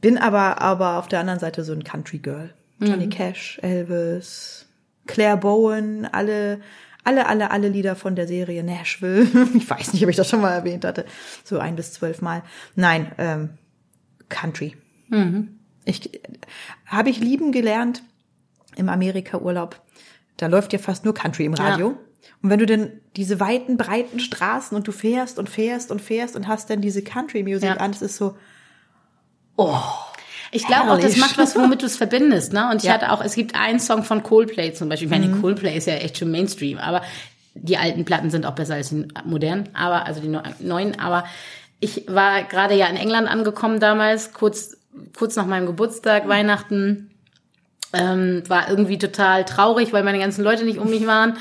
Bin 0.03 0.19
aber, 0.19 0.61
aber 0.61 0.99
auf 0.99 1.09
der 1.09 1.21
anderen 1.21 1.39
Seite 1.41 1.65
so 1.65 1.73
ein 1.73 1.83
Country-Girl. 1.85 2.53
Mhm. 2.79 2.87
Johnny 2.87 3.09
Cash, 3.09 3.59
Elvis, 3.63 4.67
Claire 5.07 5.37
Bowen, 5.39 6.05
alle, 6.05 6.61
alle, 7.05 7.27
alle, 7.27 7.51
alle 7.51 7.69
Lieder 7.69 7.97
von 7.97 8.15
der 8.17 8.27
Serie 8.27 8.63
Nashville. 8.63 9.27
Ich 9.55 9.71
weiß 9.71 9.95
nicht, 9.95 10.03
ob 10.05 10.11
ich 10.11 10.17
das 10.17 10.29
schon 10.29 10.41
mal 10.43 10.53
erwähnt 10.53 10.85
hatte. 10.85 11.07
So 11.45 11.59
ein 11.59 11.77
bis 11.77 11.93
zwölf 11.93 12.21
Mal. 12.21 12.43
Nein, 12.75 13.13
ähm, 13.17 13.51
Country. 14.29 14.77
Mhm. 15.09 15.59
Ich 15.85 16.11
habe 16.87 17.11
ich 17.11 17.19
lieben 17.21 17.53
gelernt 17.53 18.03
im 18.77 18.89
Amerika-Urlaub. 18.89 19.81
Da 20.37 20.47
läuft 20.47 20.73
ja 20.73 20.79
fast 20.79 21.05
nur 21.05 21.15
Country 21.15 21.45
im 21.45 21.55
Radio. 21.55 21.91
Ja. 21.91 21.97
Und 22.43 22.51
wenn 22.51 22.59
du 22.59 22.67
denn 22.67 23.01
diese 23.17 23.39
weiten, 23.41 23.77
breiten 23.77 24.19
Straßen 24.19 24.77
und 24.77 24.87
du 24.89 24.93
fährst 24.93 25.39
und 25.39 25.49
fährst 25.49 25.91
und 25.91 26.01
fährst 26.01 26.35
und 26.35 26.49
hast 26.49 26.71
dann 26.71 26.81
diese 26.81 27.03
Country-Musik 27.03 27.69
Ja. 27.69 27.77
an, 27.77 27.93
das 27.93 28.03
ist 28.03 28.17
so, 28.17 28.37
Ich 30.51 30.67
glaube 30.67 30.91
auch, 30.93 30.99
das 30.99 31.17
macht 31.17 31.39
was, 31.39 31.57
womit 31.57 31.83
du 31.83 31.87
es 31.87 31.97
verbindest, 31.97 32.53
ne? 32.53 32.69
Und 32.71 32.79
ich 32.79 32.85
Ja. 32.85 32.93
hatte 32.95 33.11
auch, 33.13 33.23
es 33.25 33.35
gibt 33.35 33.55
einen 33.55 33.81
Song 33.81 34.05
von 34.05 34.23
Coldplay 34.23 34.75
zum 34.75 34.89
Beispiel. 34.89 35.07
Ich 35.07 35.11
meine, 35.11 35.29
Mhm. 35.29 35.41
Coldplay 35.41 35.77
ist 35.77 35.87
ja 35.87 35.95
echt 35.95 36.19
schon 36.19 36.31
Mainstream, 36.31 36.79
aber 36.79 37.03
die 37.55 37.77
alten 37.79 38.05
Platten 38.05 38.31
sind 38.31 38.45
auch 38.47 38.55
besser 38.55 38.75
als 38.75 38.91
die 38.91 39.07
modernen, 39.25 39.69
aber, 39.75 40.07
also 40.07 40.21
die 40.21 40.29
neu- 40.29 40.43
neuen, 40.61 40.99
aber 40.99 41.25
ich 41.81 42.05
war 42.09 42.43
gerade 42.45 42.75
ja 42.75 42.87
in 42.87 42.97
England 42.97 43.29
angekommen 43.29 43.81
damals, 43.81 44.33
kurz, 44.33 44.77
kurz 45.17 45.37
nach 45.37 45.47
meinem 45.47 45.67
Geburtstag, 45.67 46.29
Weihnachten, 46.29 47.11
ähm, 47.95 48.43
war 48.49 48.69
irgendwie 48.71 48.99
total 48.99 49.45
traurig, 49.45 49.93
weil 49.93 50.03
meine 50.03 50.19
ganzen 50.19 50.43
Leute 50.45 50.65
nicht 50.65 50.79
um 50.79 50.89
mich 50.91 51.07
waren. 51.07 51.37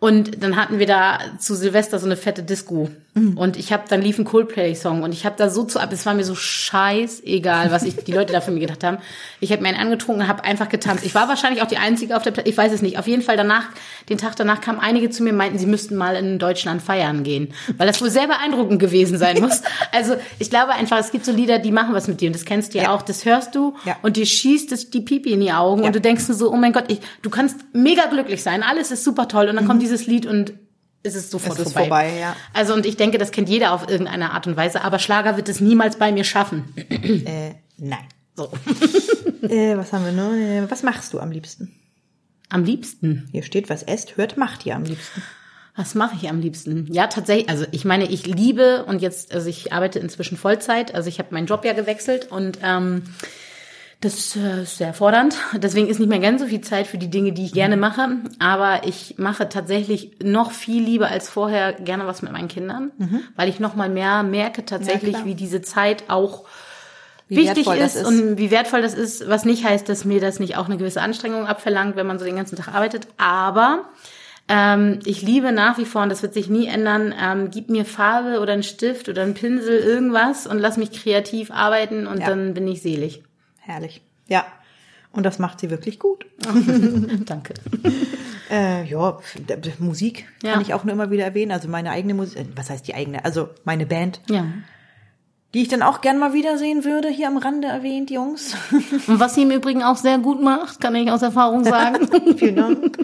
Und 0.00 0.42
dann 0.42 0.56
hatten 0.56 0.78
wir 0.78 0.86
da 0.86 1.18
zu 1.38 1.54
Silvester 1.54 1.98
so 1.98 2.06
eine 2.06 2.16
fette 2.16 2.42
Disco. 2.42 2.90
Und 3.36 3.56
ich 3.56 3.72
habe 3.72 3.84
dann 3.88 4.02
lief 4.02 4.18
ein 4.18 4.24
Coldplay-Song 4.24 5.02
und 5.02 5.12
ich 5.12 5.24
habe 5.26 5.34
da 5.38 5.48
so 5.50 5.64
zu 5.64 5.78
ab, 5.80 5.90
es 5.92 6.06
war 6.06 6.14
mir 6.14 6.24
so 6.24 6.34
scheißegal, 6.34 7.70
was 7.70 7.82
ich 7.82 7.96
die 7.96 8.12
Leute 8.12 8.32
da 8.32 8.40
für 8.40 8.50
mir 8.50 8.60
gedacht 8.60 8.84
haben. 8.84 8.98
Ich 9.40 9.52
habe 9.52 9.62
mir 9.62 9.68
einen 9.68 9.78
angetrunken 9.78 10.22
und 10.22 10.28
habe 10.28 10.44
einfach 10.44 10.68
getanzt. 10.68 11.04
Ich 11.04 11.14
war 11.14 11.28
wahrscheinlich 11.28 11.62
auch 11.62 11.66
die 11.66 11.76
Einzige 11.78 12.16
auf 12.16 12.22
der 12.22 12.30
Platte, 12.30 12.48
ich 12.48 12.56
weiß 12.56 12.72
es 12.72 12.82
nicht. 12.82 12.98
Auf 12.98 13.06
jeden 13.06 13.22
Fall 13.22 13.36
danach, 13.36 13.64
den 14.08 14.18
Tag 14.18 14.36
danach 14.36 14.60
kamen 14.60 14.80
einige 14.80 15.10
zu 15.10 15.22
mir 15.22 15.30
und 15.30 15.36
meinten, 15.36 15.58
sie 15.58 15.66
müssten 15.66 15.96
mal 15.96 16.16
in 16.16 16.38
Deutschland 16.38 16.82
feiern 16.82 17.22
gehen. 17.22 17.52
Weil 17.76 17.86
das 17.86 18.00
wohl 18.00 18.10
sehr 18.10 18.26
beeindruckend 18.26 18.80
gewesen 18.80 19.18
sein 19.18 19.40
muss. 19.40 19.62
Also 19.92 20.14
ich 20.38 20.50
glaube 20.50 20.72
einfach, 20.72 20.98
es 20.98 21.10
gibt 21.10 21.24
so 21.24 21.32
Lieder, 21.32 21.58
die 21.58 21.72
machen 21.72 21.94
was 21.94 22.08
mit 22.08 22.20
dir 22.20 22.28
und 22.28 22.34
das 22.34 22.44
kennst 22.44 22.74
du 22.74 22.78
ja, 22.78 22.84
Ja. 22.84 22.94
auch. 22.94 23.02
Das 23.02 23.24
hörst 23.24 23.54
du 23.54 23.74
Ja. 23.84 23.96
und 24.02 24.16
dir 24.16 24.26
schießt 24.26 24.72
es 24.72 24.90
die 24.90 25.00
Pipi 25.00 25.32
in 25.32 25.40
die 25.40 25.52
Augen 25.52 25.82
Ja. 25.82 25.86
und 25.88 25.94
du 25.96 26.00
denkst 26.00 26.24
so, 26.28 26.52
oh 26.52 26.56
mein 26.56 26.72
Gott, 26.72 26.84
ich, 26.88 27.00
du 27.22 27.30
kannst 27.30 27.56
mega 27.72 28.06
glücklich 28.06 28.42
sein, 28.42 28.62
alles 28.62 28.90
ist 28.90 29.04
super 29.04 29.28
toll 29.28 29.48
und 29.48 29.56
dann 29.56 29.66
kommt 29.66 29.82
dieses 29.82 30.06
Lied 30.06 30.26
und 30.26 30.52
es 31.02 31.14
ist 31.14 31.30
sofort 31.30 31.56
Mhm. 31.56 31.62
Es 31.62 31.68
ist 31.68 31.72
vorbei. 31.74 31.88
vorbei, 32.08 32.18
ja. 32.20 32.36
Also 32.52 32.74
und 32.74 32.86
ich 32.86 32.96
denke, 32.96 33.18
das 33.18 33.30
kennt 33.30 33.48
jeder 33.48 33.72
auf 33.72 33.88
irgendeine 33.88 34.32
Art 34.32 34.46
und 34.46 34.56
Weise, 34.56 34.82
aber 34.82 34.98
Schlager 34.98 35.36
wird 35.36 35.48
es 35.48 35.60
niemals 35.60 35.96
bei 35.96 36.12
mir 36.12 36.24
schaffen. 36.24 36.74
äh, 36.90 37.54
nein. 37.76 38.06
So. 38.36 38.50
Äh, 39.48 39.76
was 39.78 39.92
haben 39.92 40.04
wir 40.04 40.12
noch? 40.12 40.32
Äh, 40.32 40.68
Was 40.68 40.82
machst 40.82 41.12
du 41.12 41.20
am 41.20 41.30
liebsten? 41.30 41.72
Am 42.50 42.64
liebsten. 42.64 43.28
Hier 43.30 43.42
steht, 43.44 43.70
was 43.70 43.82
esst, 43.84 44.16
hört, 44.16 44.36
macht 44.36 44.66
ihr 44.66 44.74
am 44.74 44.82
liebsten. 44.82 45.22
Was 45.76 45.94
mache 45.94 46.16
ich 46.20 46.28
am 46.28 46.40
liebsten? 46.40 46.88
Ja, 46.92 47.06
tatsächlich. 47.06 47.48
Also 47.48 47.64
ich 47.70 47.84
meine, 47.84 48.10
ich 48.10 48.26
liebe 48.26 48.84
und 48.86 49.00
jetzt, 49.00 49.32
also 49.32 49.48
ich 49.48 49.72
arbeite 49.72 50.00
inzwischen 50.00 50.36
Vollzeit. 50.36 50.92
Also 50.94 51.08
ich 51.08 51.20
habe 51.20 51.32
meinen 51.32 51.46
Job 51.46 51.64
ja 51.64 51.72
gewechselt 51.72 52.32
und 52.32 52.58
ähm, 52.64 53.04
das 54.00 54.36
äh, 54.36 54.62
ist 54.62 54.78
sehr 54.78 54.94
fordernd. 54.94 55.34
Deswegen 55.56 55.88
ist 55.88 55.98
nicht 55.98 56.08
mehr 56.08 56.20
ganz 56.20 56.40
so 56.40 56.46
viel 56.46 56.60
Zeit 56.60 56.86
für 56.86 56.98
die 56.98 57.10
Dinge, 57.10 57.32
die 57.32 57.44
ich 57.46 57.52
gerne 57.52 57.76
mache. 57.76 58.08
Aber 58.38 58.82
ich 58.86 59.16
mache 59.18 59.48
tatsächlich 59.48 60.12
noch 60.22 60.52
viel 60.52 60.82
lieber 60.84 61.08
als 61.08 61.28
vorher 61.28 61.72
gerne 61.72 62.06
was 62.06 62.22
mit 62.22 62.30
meinen 62.32 62.48
Kindern, 62.48 62.92
weil 63.34 63.48
ich 63.48 63.58
noch 63.58 63.74
mal 63.74 63.88
mehr 63.88 64.22
merke 64.22 64.64
tatsächlich, 64.64 65.14
klar. 65.14 65.24
wie 65.24 65.34
diese 65.34 65.62
Zeit 65.62 66.04
auch 66.08 66.44
Wie 67.26 67.38
wichtig 67.38 67.66
ist, 67.66 67.96
ist. 67.96 68.06
und 68.06 68.38
wie 68.38 68.52
wertvoll 68.52 68.82
das 68.82 68.94
ist, 68.94 69.28
was 69.28 69.44
nicht 69.44 69.64
heißt, 69.64 69.88
dass 69.88 70.04
mir 70.04 70.20
das 70.20 70.38
nicht 70.38 70.56
auch 70.56 70.66
eine 70.66 70.76
gewisse 70.76 71.02
Anstrengung 71.02 71.46
abverlangt, 71.46 71.96
wenn 71.96 72.06
man 72.06 72.20
so 72.20 72.24
den 72.24 72.36
ganzen 72.36 72.54
Tag 72.56 72.68
arbeitet. 72.72 73.08
Aber 73.16 73.84
ähm, 74.48 75.00
ich 75.06 75.22
liebe 75.22 75.50
nach 75.50 75.76
wie 75.76 75.84
vor, 75.84 76.02
und 76.02 76.08
das 76.08 76.22
wird 76.22 76.34
sich 76.34 76.48
nie 76.48 76.68
ändern, 76.68 77.12
ähm, 77.20 77.50
gib 77.50 77.68
mir 77.68 77.84
Farbe 77.84 78.38
oder 78.40 78.52
einen 78.52 78.62
Stift 78.62 79.08
oder 79.08 79.22
einen 79.22 79.34
Pinsel, 79.34 79.76
irgendwas 79.78 80.46
und 80.46 80.58
lass 80.60 80.76
mich 80.76 80.92
kreativ 80.92 81.50
arbeiten 81.50 82.06
und 82.06 82.20
Ja. 82.20 82.26
dann 82.28 82.54
bin 82.54 82.68
ich 82.68 82.80
selig. 82.80 83.24
Herrlich. 83.68 84.00
Ja. 84.28 84.44
Und 85.12 85.24
das 85.24 85.38
macht 85.38 85.60
sie 85.60 85.70
wirklich 85.70 85.98
gut. 85.98 86.26
Danke. 87.26 87.54
Äh, 88.50 88.84
ja, 88.86 89.18
Musik 89.78 90.24
Ja. 90.42 90.52
kann 90.54 90.62
ich 90.62 90.72
auch 90.72 90.82
nur 90.82 90.94
immer 90.94 91.10
wieder 91.10 91.22
erwähnen. 91.24 91.52
Also 91.52 91.68
meine 91.68 91.90
eigene 91.90 92.14
Musik, 92.14 92.38
äh, 92.38 92.44
was 92.56 92.70
heißt 92.70 92.88
die 92.88 92.94
eigene? 92.94 93.22
Also 93.26 93.50
meine 93.64 93.84
Band, 93.84 94.22
Ja. 94.30 94.46
die 95.52 95.60
ich 95.60 95.68
dann 95.68 95.82
auch 95.82 96.00
gern 96.00 96.18
mal 96.18 96.32
wiedersehen 96.32 96.82
würde, 96.82 97.08
hier 97.10 97.26
am 97.28 97.36
Rande 97.36 97.68
erwähnt, 97.68 98.10
Jungs. 98.10 98.54
Und 99.06 99.20
was 99.20 99.34
sie 99.34 99.42
im 99.42 99.50
Übrigen 99.50 99.82
auch 99.82 99.96
sehr 99.98 100.16
gut 100.16 100.42
macht, 100.42 100.80
kann 100.80 100.94
ich 100.94 101.10
aus 101.10 101.20
Erfahrung 101.20 101.62
sagen. 101.64 102.08
Vielen 102.38 102.56
Dank. 102.56 102.96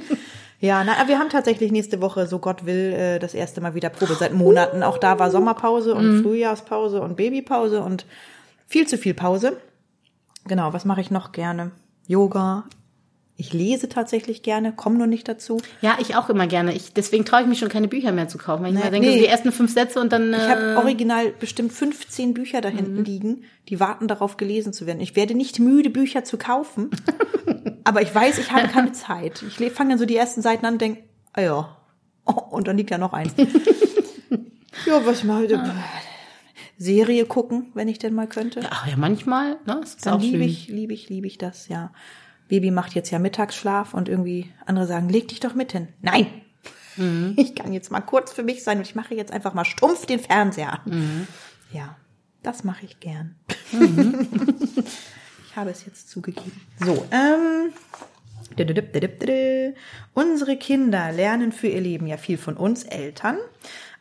Ja, 0.60 0.82
na, 0.82 1.06
wir 1.08 1.18
haben 1.18 1.28
tatsächlich 1.28 1.70
nächste 1.72 2.00
Woche, 2.00 2.26
so 2.26 2.38
Gott 2.38 2.64
will, 2.64 2.94
äh, 2.94 3.18
das 3.18 3.34
erste 3.34 3.60
Mal 3.60 3.74
wieder 3.74 3.90
Probe 3.90 4.14
seit 4.14 4.32
Monaten. 4.32 4.82
Auch 4.82 4.96
da 4.96 5.18
war 5.18 5.30
Sommerpause 5.30 5.94
und 5.94 6.22
Frühjahrspause 6.22 7.02
und 7.02 7.16
Babypause 7.18 7.82
und 7.82 8.06
viel 8.66 8.86
zu 8.88 8.96
viel 8.96 9.12
Pause. 9.12 9.58
Genau, 10.46 10.72
was 10.72 10.84
mache 10.84 11.00
ich 11.00 11.10
noch 11.10 11.32
gerne? 11.32 11.70
Yoga, 12.06 12.64
Ich 13.36 13.52
lese 13.52 13.88
tatsächlich 13.88 14.42
gerne, 14.44 14.72
komme 14.72 14.96
nur 14.98 15.08
nicht 15.08 15.26
dazu. 15.26 15.60
Ja, 15.80 15.96
ich 15.98 16.14
auch 16.14 16.28
immer 16.28 16.46
gerne. 16.46 16.72
Ich, 16.74 16.92
deswegen 16.92 17.24
traue 17.24 17.40
ich 17.42 17.46
mich 17.48 17.58
schon 17.58 17.68
keine 17.68 17.88
Bücher 17.88 18.12
mehr 18.12 18.28
zu 18.28 18.38
kaufen. 18.38 18.62
Weil 18.62 18.72
ich 18.76 18.84
Nee, 18.84 18.90
denke, 18.90 19.08
nee. 19.08 19.18
die 19.18 19.26
ersten 19.26 19.50
fünf 19.50 19.72
Sätze 19.72 19.98
und 20.00 20.12
dann. 20.12 20.32
Äh, 20.32 20.36
Ich 20.36 20.48
habe 20.48 20.76
original 20.78 21.30
bestimmt 21.40 21.72
15 21.72 22.32
Bücher 22.34 22.60
da 22.60 22.68
hinten 22.68 22.98
Mhm. 22.98 23.04
liegen, 23.04 23.44
die 23.68 23.80
warten 23.80 24.06
darauf 24.06 24.36
gelesen 24.36 24.72
zu 24.72 24.86
werden. 24.86 25.00
Ich 25.00 25.16
werde 25.16 25.34
nicht 25.34 25.58
müde, 25.58 25.90
Bücher 25.90 26.22
zu 26.24 26.36
kaufen, 26.38 26.90
aber 27.84 28.02
ich 28.02 28.14
weiß, 28.14 28.38
ich 28.38 28.52
habe 28.52 28.68
keine 28.68 28.92
Zeit. 28.92 29.42
Ich 29.42 29.56
fange 29.72 29.90
dann 29.90 29.98
so 29.98 30.06
die 30.06 30.16
ersten 30.16 30.40
Seiten 30.42 30.64
an 30.66 30.74
und 30.74 30.80
denke, 30.80 31.02
ah 31.32 31.40
ja, 31.40 31.76
oh, 32.26 32.32
und 32.50 32.68
dann 32.68 32.76
liegt 32.76 32.90
ja 32.90 32.98
noch 32.98 33.14
eins. 33.14 33.32
ja, 34.86 35.04
was 35.04 35.24
mal 35.24 35.48
Serie 36.78 37.26
gucken, 37.26 37.70
wenn 37.74 37.88
ich 37.88 37.98
denn 37.98 38.14
mal 38.14 38.26
könnte. 38.26 38.60
Ach 38.70 38.86
ja, 38.86 38.96
manchmal, 38.96 39.58
ne? 39.66 39.78
Das 39.80 39.94
ist 39.94 40.06
Dann 40.06 40.20
liebe 40.20 40.44
ich, 40.44 40.68
liebe 40.68 40.92
ich, 40.92 41.08
liebe 41.08 41.26
ich 41.26 41.38
das, 41.38 41.68
ja. 41.68 41.92
Baby 42.48 42.70
macht 42.70 42.94
jetzt 42.94 43.10
ja 43.10 43.18
Mittagsschlaf 43.18 43.94
und 43.94 44.08
irgendwie 44.08 44.52
andere 44.66 44.86
sagen, 44.86 45.08
leg 45.08 45.28
dich 45.28 45.40
doch 45.40 45.54
mit 45.54 45.72
hin. 45.72 45.88
Nein! 46.02 46.26
Mhm. 46.96 47.34
Ich 47.36 47.54
kann 47.54 47.72
jetzt 47.72 47.90
mal 47.90 48.00
kurz 48.00 48.32
für 48.32 48.42
mich 48.42 48.62
sein 48.62 48.78
und 48.78 48.86
ich 48.86 48.94
mache 48.94 49.14
jetzt 49.14 49.32
einfach 49.32 49.54
mal 49.54 49.64
stumpf 49.64 50.06
den 50.06 50.20
Fernseher 50.20 50.74
an. 50.74 50.80
Mhm. 50.84 51.26
Ja, 51.72 51.96
das 52.42 52.64
mache 52.64 52.84
ich 52.84 53.00
gern. 53.00 53.36
ich 53.72 55.56
habe 55.56 55.70
es 55.70 55.84
jetzt 55.86 56.08
zugegeben. 56.10 56.60
So, 56.84 57.06
ähm. 57.10 57.72
Unsere 60.12 60.56
Kinder 60.56 61.10
lernen 61.10 61.50
für 61.50 61.66
ihr 61.66 61.80
Leben 61.80 62.06
ja 62.06 62.18
viel 62.18 62.38
von 62.38 62.56
uns 62.56 62.84
Eltern. 62.84 63.38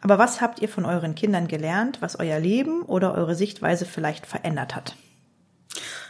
Aber 0.03 0.17
was 0.17 0.41
habt 0.41 0.61
ihr 0.61 0.67
von 0.67 0.85
euren 0.85 1.15
Kindern 1.15 1.47
gelernt, 1.47 2.01
was 2.01 2.19
euer 2.19 2.37
Leben 2.37 2.81
oder 2.81 3.13
eure 3.13 3.35
Sichtweise 3.35 3.85
vielleicht 3.85 4.25
verändert 4.25 4.75
hat? 4.75 4.97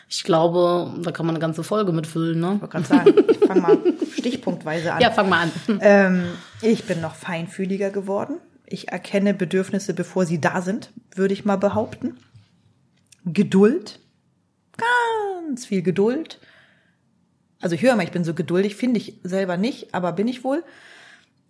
Ich 0.09 0.23
glaube, 0.23 0.91
da 1.01 1.11
kann 1.11 1.27
man 1.27 1.35
eine 1.35 1.41
ganze 1.41 1.63
Folge 1.63 1.91
mitfüllen, 1.91 2.39
ne? 2.39 2.53
Ich 2.55 2.61
wollte 2.61 2.71
gerade 2.71 2.85
sagen, 2.85 3.13
ich 3.29 3.37
fange 3.37 3.61
mal 3.61 3.77
stichpunktweise 4.17 4.93
an. 4.93 5.01
Ja, 5.01 5.11
fang 5.11 5.29
mal 5.29 5.43
an. 5.43 5.79
Ähm, 5.81 6.23
ich 6.61 6.85
bin 6.85 7.01
noch 7.01 7.13
feinfühliger 7.13 7.91
geworden. 7.91 8.37
Ich 8.65 8.89
erkenne 8.89 9.35
Bedürfnisse, 9.35 9.93
bevor 9.93 10.25
sie 10.25 10.41
da 10.41 10.61
sind, 10.61 10.91
würde 11.13 11.33
ich 11.35 11.45
mal 11.45 11.57
behaupten. 11.57 12.17
Geduld. 13.25 13.99
Ganz 15.45 15.67
viel 15.67 15.83
Geduld. 15.83 16.39
Also 17.61 17.75
ich 17.75 17.83
höre 17.83 17.95
mal, 17.95 18.03
ich 18.03 18.11
bin 18.11 18.23
so 18.23 18.33
geduldig, 18.33 18.75
finde 18.75 18.99
ich 18.99 19.19
selber 19.23 19.55
nicht, 19.57 19.93
aber 19.93 20.11
bin 20.13 20.27
ich 20.27 20.43
wohl. 20.43 20.63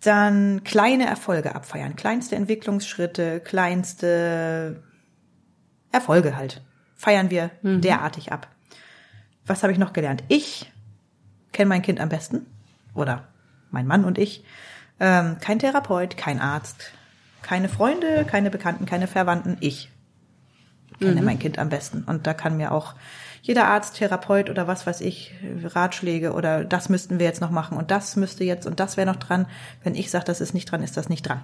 Dann 0.03 0.63
kleine 0.63 1.05
Erfolge 1.05 1.55
abfeiern. 1.55 1.95
Kleinste 1.95 2.35
Entwicklungsschritte, 2.35 3.39
kleinste 3.39 4.83
Erfolge 5.91 6.35
halt. 6.35 6.61
Feiern 6.95 7.29
wir 7.29 7.51
derartig 7.61 8.31
ab. 8.31 8.47
Was 9.45 9.63
habe 9.63 9.73
ich 9.73 9.79
noch 9.79 9.93
gelernt? 9.93 10.23
Ich 10.27 10.71
kenne 11.51 11.69
mein 11.69 11.81
Kind 11.81 11.99
am 11.99 12.09
besten. 12.09 12.45
Oder 12.93 13.27
mein 13.71 13.87
Mann 13.87 14.05
und 14.05 14.17
ich. 14.17 14.43
Ähm, 14.99 15.37
kein 15.39 15.59
Therapeut, 15.59 16.17
kein 16.17 16.39
Arzt, 16.39 16.91
keine 17.41 17.67
Freunde, 17.69 18.25
keine 18.25 18.49
Bekannten, 18.49 18.85
keine 18.85 19.07
Verwandten. 19.07 19.57
Ich 19.59 19.89
kenne 20.99 21.21
mein 21.21 21.39
Kind 21.39 21.59
am 21.59 21.69
besten. 21.69 22.03
Und 22.03 22.27
da 22.27 22.33
kann 22.33 22.57
mir 22.57 22.71
auch 22.71 22.95
jeder 23.43 23.67
Arzt, 23.67 23.97
Therapeut 23.97 24.49
oder 24.49 24.67
was 24.67 24.87
weiß 24.87 25.01
ich, 25.01 25.35
Ratschläge 25.63 26.31
oder 26.31 26.63
das 26.63 26.87
müssten 26.87 27.19
wir 27.19 27.25
jetzt 27.25 27.41
noch 27.41 27.51
machen 27.51 27.77
und 27.77 27.91
das 27.91 28.15
müsste 28.15 28.45
jetzt 28.45 28.65
und 28.65 28.79
das 28.79 28.95
wäre 28.95 29.05
noch 29.05 29.17
dran. 29.17 29.47
Wenn 29.83 29.95
ich 29.95 30.09
sage, 30.09 30.23
das 30.23 30.39
ist 30.39 30.53
nicht 30.53 30.71
dran, 30.71 30.81
ist 30.81 30.95
das 30.95 31.09
nicht 31.09 31.27
dran. 31.27 31.43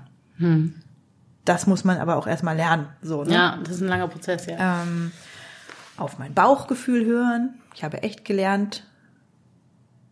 Das 1.43 1.67
muss 1.67 1.83
man 1.83 1.97
aber 1.97 2.15
auch 2.15 2.25
erstmal 2.25 2.55
lernen. 2.55 2.87
So, 3.01 3.25
ne? 3.25 3.33
Ja, 3.33 3.59
das 3.61 3.75
ist 3.75 3.81
ein 3.81 3.89
langer 3.89 4.07
Prozess, 4.07 4.45
ja. 4.45 4.81
ähm, 4.83 5.11
auf 5.97 6.17
mein 6.19 6.33
Bauchgefühl 6.33 7.05
hören. 7.05 7.55
Ich 7.75 7.83
habe 7.83 8.01
echt 8.01 8.23
gelernt, 8.23 8.85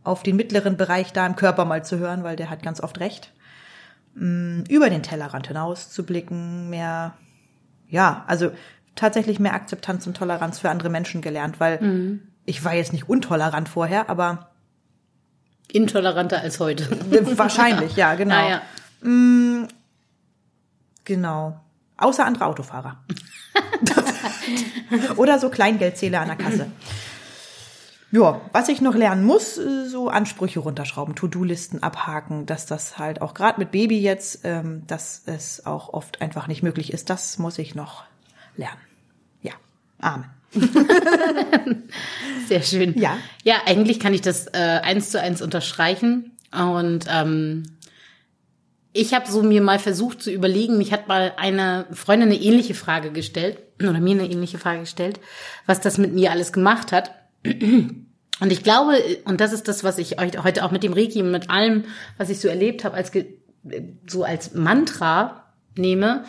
auf 0.03 0.23
den 0.23 0.35
mittleren 0.35 0.75
Bereich 0.75 1.13
da 1.13 1.25
im 1.25 1.37
Körper 1.37 1.63
mal 1.63 1.85
zu 1.85 1.99
hören, 1.99 2.23
weil 2.23 2.35
der 2.35 2.49
hat 2.49 2.63
ganz 2.63 2.81
oft 2.81 2.99
recht. 2.99 3.31
Mm, 4.15 4.63
Über 4.67 4.89
den 4.89 5.03
Tellerrand 5.03 5.47
hinaus 5.47 5.89
zu 5.89 6.05
blicken, 6.05 6.69
mehr, 6.69 7.13
ja, 7.87 8.25
also 8.27 8.51
tatsächlich 8.97 9.39
mehr 9.39 9.53
Akzeptanz 9.53 10.05
und 10.07 10.17
Toleranz 10.17 10.59
für 10.59 10.69
andere 10.69 10.89
Menschen 10.89 11.21
gelernt, 11.21 11.59
weil 11.59 12.19
ich 12.45 12.63
war 12.63 12.73
jetzt 12.73 12.91
nicht 12.93 13.07
untolerant 13.07 13.69
vorher, 13.69 14.09
aber 14.09 14.49
Intoleranter 15.71 16.39
als 16.39 16.59
heute. 16.59 16.87
wahrscheinlich, 17.37 17.95
ja, 17.95 18.15
genau. 18.15 18.35
Naja. 18.35 18.61
Genau. 21.03 21.59
Außer 21.97 22.25
andere 22.25 22.45
Autofahrer. 22.45 23.03
Oder 25.17 25.39
so 25.39 25.49
Kleingeldzähler 25.49 26.21
an 26.21 26.27
der 26.27 26.37
Kasse. 26.37 26.67
Ja, 28.11 28.39
was 28.53 28.69
ich 28.69 28.79
noch 28.79 28.95
lernen 28.95 29.25
muss, 29.25 29.57
äh, 29.57 29.85
so 29.87 30.07
Ansprüche 30.09 30.59
runterschrauben, 30.59 31.15
To-Do-Listen 31.15 31.83
abhaken, 31.83 32.45
dass 32.45 32.65
das 32.65 32.97
halt 32.97 33.21
auch 33.21 33.33
gerade 33.33 33.59
mit 33.59 33.71
Baby 33.71 33.99
jetzt, 33.99 34.41
ähm, 34.43 34.83
dass 34.87 35.23
es 35.25 35.65
auch 35.65 35.93
oft 35.93 36.21
einfach 36.21 36.47
nicht 36.47 36.63
möglich 36.63 36.93
ist. 36.93 37.09
Das 37.09 37.37
muss 37.37 37.57
ich 37.57 37.75
noch 37.75 38.05
lernen. 38.55 38.79
Amen. 39.99 40.25
Sehr 42.47 42.63
schön. 42.63 42.97
Ja. 42.97 43.17
Ja, 43.43 43.55
eigentlich 43.65 43.99
kann 43.99 44.13
ich 44.13 44.21
das 44.21 44.47
äh, 44.47 44.79
eins 44.83 45.09
zu 45.11 45.21
eins 45.21 45.41
unterstreichen. 45.41 46.31
Und 46.51 47.05
ähm, 47.09 47.63
ich 48.93 49.13
habe 49.13 49.29
so 49.29 49.43
mir 49.43 49.61
mal 49.61 49.79
versucht 49.79 50.21
zu 50.21 50.31
überlegen, 50.31 50.77
mich 50.77 50.91
hat 50.91 51.07
mal 51.07 51.33
eine 51.37 51.85
Freundin 51.91 52.29
eine 52.29 52.39
ähnliche 52.39 52.73
Frage 52.73 53.11
gestellt, 53.11 53.59
oder 53.81 53.99
mir 53.99 54.15
eine 54.15 54.29
ähnliche 54.29 54.57
Frage 54.57 54.81
gestellt, 54.81 55.19
was 55.65 55.81
das 55.81 55.97
mit 55.97 56.13
mir 56.13 56.31
alles 56.31 56.51
gemacht 56.51 56.91
hat. 56.91 57.11
Und 58.39 58.51
ich 58.51 58.61
glaube, 58.61 58.99
und 59.25 59.41
das 59.41 59.51
ist 59.51 59.67
das, 59.67 59.83
was 59.83 59.97
ich 59.97 60.19
euch 60.19 60.43
heute 60.43 60.63
auch 60.63 60.69
mit 60.69 60.83
dem 60.83 60.93
Reiki 60.93 61.23
und 61.23 61.31
mit 61.31 61.49
allem, 61.49 61.85
was 62.19 62.29
ich 62.29 62.39
so 62.39 62.47
erlebt 62.47 62.83
habe, 62.83 62.95
als 62.95 63.11
so 64.05 64.23
als 64.23 64.53
Mantra 64.53 65.45
nehme, 65.75 66.23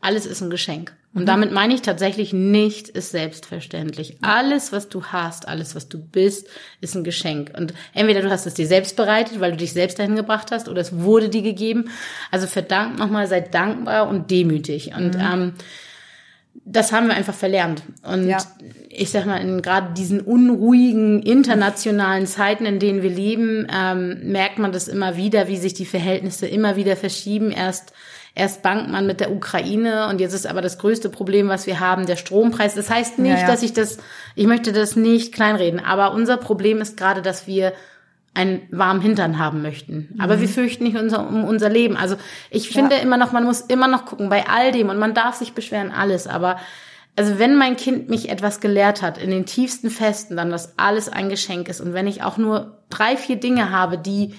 alles 0.00 0.24
ist 0.24 0.40
ein 0.40 0.50
Geschenk. 0.50 0.96
Und 1.14 1.26
damit 1.26 1.52
meine 1.52 1.74
ich 1.74 1.82
tatsächlich, 1.82 2.32
nicht 2.32 2.88
ist 2.88 3.10
selbstverständlich. 3.10 4.18
Alles, 4.20 4.72
was 4.72 4.88
du 4.88 5.04
hast, 5.06 5.48
alles, 5.48 5.74
was 5.74 5.88
du 5.88 5.98
bist, 5.98 6.48
ist 6.80 6.94
ein 6.94 7.02
Geschenk. 7.02 7.50
Und 7.56 7.72
entweder 7.94 8.20
du 8.20 8.30
hast 8.30 8.46
es 8.46 8.54
dir 8.54 8.66
selbst 8.66 8.94
bereitet, 8.94 9.40
weil 9.40 9.52
du 9.52 9.56
dich 9.56 9.72
selbst 9.72 9.98
dahin 9.98 10.16
gebracht 10.16 10.52
hast, 10.52 10.68
oder 10.68 10.80
es 10.80 10.98
wurde 10.98 11.28
dir 11.28 11.42
gegeben. 11.42 11.90
Also 12.30 12.46
verdammt 12.46 12.98
nochmal, 12.98 13.26
seid 13.26 13.54
dankbar 13.54 14.08
und 14.08 14.30
demütig. 14.30 14.92
Und 14.96 15.16
ähm, 15.16 15.54
das 16.64 16.92
haben 16.92 17.06
wir 17.08 17.14
einfach 17.14 17.34
verlernt. 17.34 17.82
Und 18.02 18.28
Ja. 18.28 18.38
ich 18.90 19.10
sag 19.10 19.24
mal, 19.24 19.38
in 19.40 19.62
gerade 19.62 19.94
diesen 19.94 20.20
unruhigen 20.20 21.22
internationalen 21.22 22.26
Zeiten, 22.26 22.66
in 22.66 22.78
denen 22.78 23.02
wir 23.02 23.10
leben, 23.10 23.66
ähm, 23.74 24.30
merkt 24.30 24.58
man 24.58 24.72
das 24.72 24.88
immer 24.88 25.16
wieder, 25.16 25.48
wie 25.48 25.56
sich 25.56 25.72
die 25.72 25.86
Verhältnisse 25.86 26.46
immer 26.46 26.76
wieder 26.76 26.96
verschieben. 26.96 27.50
Erst 27.50 27.92
Erst 28.38 28.62
bangt 28.62 28.88
man 28.90 29.04
mit 29.06 29.18
der 29.18 29.32
Ukraine 29.32 30.06
und 30.08 30.20
jetzt 30.20 30.32
ist 30.32 30.46
aber 30.46 30.62
das 30.62 30.78
größte 30.78 31.08
Problem, 31.10 31.48
was 31.48 31.66
wir 31.66 31.80
haben, 31.80 32.06
der 32.06 32.14
Strompreis. 32.16 32.74
Das 32.76 32.88
heißt 32.88 33.18
nicht, 33.18 33.32
Ja, 33.34 33.40
ja. 33.40 33.46
dass 33.48 33.62
ich 33.64 33.72
das, 33.72 33.98
ich 34.36 34.46
möchte 34.46 34.72
das 34.72 34.94
nicht 34.94 35.34
kleinreden, 35.34 35.80
aber 35.84 36.12
unser 36.12 36.36
Problem 36.36 36.80
ist 36.80 36.96
gerade, 36.96 37.20
dass 37.20 37.48
wir 37.48 37.72
einen 38.34 38.62
warmen 38.70 39.00
Hintern 39.00 39.40
haben 39.40 39.60
möchten. 39.62 40.14
Aber 40.20 40.36
Mhm. 40.36 40.40
wir 40.42 40.48
fürchten 40.48 40.84
nicht 40.84 40.96
unser, 40.96 41.28
um 41.28 41.42
unser 41.42 41.68
Leben. 41.68 41.96
Also 41.96 42.14
ich 42.50 42.68
finde 42.70 42.94
immer 42.96 43.16
noch, 43.16 43.32
man 43.32 43.42
muss 43.44 43.60
immer 43.62 43.88
noch 43.88 44.04
gucken 44.06 44.28
bei 44.28 44.46
all 44.46 44.70
dem 44.70 44.88
und 44.90 44.98
man 44.98 45.14
darf 45.14 45.34
sich 45.34 45.54
beschweren, 45.54 45.90
alles. 45.90 46.28
Aber 46.28 46.58
also 47.16 47.40
wenn 47.40 47.56
mein 47.56 47.74
Kind 47.76 48.08
mich 48.08 48.28
etwas 48.28 48.60
gelehrt 48.60 49.02
hat, 49.02 49.18
in 49.18 49.30
den 49.30 49.44
tiefsten 49.46 49.90
Festen, 49.90 50.36
dann, 50.36 50.50
dass 50.50 50.78
alles 50.78 51.08
ein 51.08 51.28
Geschenk 51.28 51.68
ist. 51.68 51.80
Und 51.80 51.92
wenn 51.94 52.06
ich 52.06 52.22
auch 52.22 52.36
nur 52.36 52.78
drei, 52.90 53.16
vier 53.16 53.34
Dinge 53.36 53.72
habe, 53.72 53.98
die, 53.98 54.34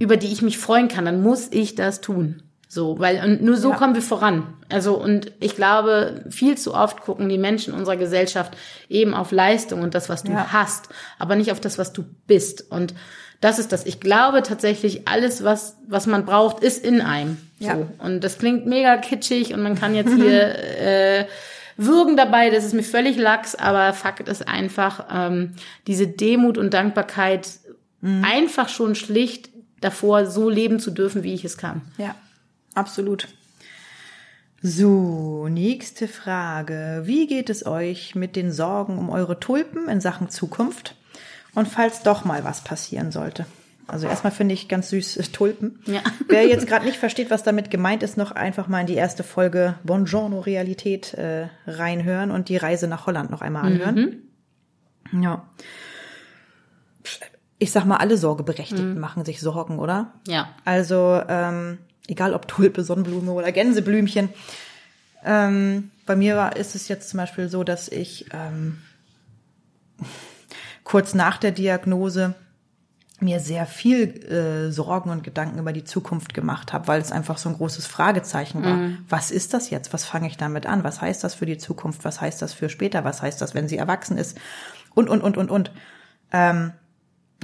über 0.00 0.16
die 0.16 0.32
ich 0.32 0.42
mich 0.42 0.58
freuen 0.58 0.88
kann, 0.88 1.04
dann 1.04 1.22
muss 1.22 1.46
ich 1.52 1.76
das 1.76 2.00
tun. 2.00 2.42
So, 2.68 2.98
weil, 2.98 3.22
und 3.24 3.42
nur 3.42 3.56
so 3.56 3.70
Ja. 3.70 3.76
kommen 3.76 3.94
wir 3.94 4.02
voran. 4.02 4.54
Also, 4.68 4.94
und 5.00 5.32
ich 5.38 5.54
glaube, 5.54 6.24
viel 6.30 6.58
zu 6.58 6.74
oft 6.74 7.00
gucken 7.00 7.28
die 7.28 7.38
Menschen 7.38 7.72
unserer 7.72 7.96
Gesellschaft 7.96 8.56
eben 8.88 9.14
auf 9.14 9.30
Leistung 9.30 9.82
und 9.82 9.94
das, 9.94 10.08
was 10.08 10.24
du 10.24 10.32
Ja. 10.32 10.52
hast, 10.52 10.88
aber 11.18 11.36
nicht 11.36 11.52
auf 11.52 11.60
das, 11.60 11.78
was 11.78 11.92
du 11.92 12.04
bist. 12.26 12.64
Und 12.70 12.92
das 13.40 13.58
ist 13.60 13.70
das. 13.70 13.86
Ich 13.86 14.00
glaube 14.00 14.42
tatsächlich, 14.42 15.06
alles, 15.06 15.44
was, 15.44 15.76
was 15.86 16.06
man 16.06 16.24
braucht, 16.26 16.62
ist 16.64 16.84
in 16.84 17.00
einem. 17.00 17.36
So. 17.60 17.66
Ja. 17.68 17.78
Und 17.98 18.24
das 18.24 18.38
klingt 18.38 18.66
mega 18.66 18.96
kitschig 18.96 19.54
und 19.54 19.62
man 19.62 19.76
kann 19.76 19.94
jetzt 19.94 20.12
hier 20.16 20.58
äh, 20.80 21.26
würgen 21.76 22.16
dabei, 22.16 22.50
das 22.50 22.64
ist 22.64 22.72
mir 22.74 22.82
völlig 22.82 23.16
lax, 23.16 23.54
aber 23.54 23.92
Fakt 23.92 24.28
ist 24.28 24.48
einfach, 24.48 25.04
ähm, 25.12 25.52
diese 25.86 26.06
Demut 26.08 26.58
und 26.58 26.74
Dankbarkeit 26.74 27.48
einfach 28.22 28.68
schon 28.68 28.94
schlicht 28.94 29.50
davor, 29.80 30.26
so 30.26 30.48
leben 30.48 30.80
zu 30.80 30.90
dürfen, 30.90 31.22
wie 31.22 31.34
ich 31.34 31.44
es 31.44 31.56
kann. 31.58 31.82
Ja, 31.98 32.14
absolut. 32.76 33.28
So, 34.62 35.48
nächste 35.48 36.08
Frage. 36.08 37.02
Wie 37.04 37.26
geht 37.26 37.50
es 37.50 37.66
euch 37.66 38.14
mit 38.14 38.36
den 38.36 38.50
Sorgen 38.50 38.98
um 38.98 39.10
eure 39.10 39.38
Tulpen 39.38 39.88
in 39.88 40.00
Sachen 40.00 40.28
Zukunft? 40.28 40.96
Und 41.54 41.68
falls 41.68 42.02
doch 42.02 42.24
mal 42.24 42.44
was 42.44 42.62
passieren 42.62 43.12
sollte? 43.12 43.46
Also 43.86 44.08
erstmal 44.08 44.32
finde 44.32 44.54
ich 44.54 44.68
ganz 44.68 44.90
süß 44.90 45.18
Tulpen. 45.32 45.78
Ja. 45.86 46.00
Wer 46.26 46.46
jetzt 46.48 46.66
gerade 46.66 46.84
nicht 46.84 46.98
versteht, 46.98 47.30
was 47.30 47.44
damit 47.44 47.70
gemeint 47.70 48.02
ist, 48.02 48.16
noch 48.16 48.32
einfach 48.32 48.66
mal 48.66 48.80
in 48.80 48.86
die 48.86 48.94
erste 48.94 49.22
Folge 49.22 49.74
Buongiorno 49.84 50.40
Realität 50.40 51.14
äh, 51.14 51.48
reinhören 51.66 52.30
und 52.30 52.48
die 52.48 52.56
Reise 52.56 52.88
nach 52.88 53.06
Holland 53.06 53.30
noch 53.30 53.42
einmal 53.42 53.64
anhören. 53.66 54.22
Ja. 55.22 55.48
ich 57.58 57.70
sag 57.70 57.84
mal, 57.84 57.98
alle 57.98 58.16
Sorgeberechtigten 58.16 58.98
machen 58.98 59.24
sich 59.24 59.40
Sorgen, 59.40 59.78
oder? 59.78 60.14
Ja. 60.26 60.48
Also, 60.64 61.22
ähm, 61.28 61.78
egal 62.08 62.34
ob 62.34 62.48
Tulpe, 62.48 62.82
Sonnenblume 62.82 63.32
oder 63.32 63.52
Gänseblümchen. 63.52 64.28
Ähm, 65.24 65.90
bei 66.06 66.16
mir 66.16 66.36
war, 66.36 66.56
ist 66.56 66.74
es 66.74 66.88
jetzt 66.88 67.08
zum 67.08 67.18
Beispiel 67.18 67.48
so, 67.48 67.64
dass 67.64 67.88
ich 67.88 68.26
ähm, 68.32 68.78
kurz 70.84 71.14
nach 71.14 71.38
der 71.38 71.50
Diagnose 71.50 72.34
mir 73.18 73.40
sehr 73.40 73.66
viel 73.66 74.24
äh, 74.30 74.70
Sorgen 74.70 75.10
und 75.10 75.24
Gedanken 75.24 75.58
über 75.58 75.72
die 75.72 75.84
Zukunft 75.84 76.34
gemacht 76.34 76.72
habe, 76.72 76.86
weil 76.86 77.00
es 77.00 77.12
einfach 77.12 77.38
so 77.38 77.48
ein 77.48 77.56
großes 77.56 77.86
Fragezeichen 77.86 78.62
war. 78.62 78.74
Mhm. 78.74 78.98
Was 79.08 79.30
ist 79.30 79.54
das 79.54 79.70
jetzt? 79.70 79.94
Was 79.94 80.04
fange 80.04 80.26
ich 80.26 80.36
damit 80.36 80.66
an? 80.66 80.84
Was 80.84 81.00
heißt 81.00 81.24
das 81.24 81.34
für 81.34 81.46
die 81.46 81.56
Zukunft? 81.56 82.04
Was 82.04 82.20
heißt 82.20 82.42
das 82.42 82.52
für 82.52 82.68
später? 82.68 83.04
Was 83.04 83.22
heißt 83.22 83.40
das, 83.40 83.54
wenn 83.54 83.68
sie 83.68 83.78
erwachsen 83.78 84.18
ist? 84.18 84.38
Und, 84.94 85.08
und, 85.08 85.22
und, 85.22 85.38
und, 85.38 85.50
und. 85.50 85.70
Ähm, 86.30 86.72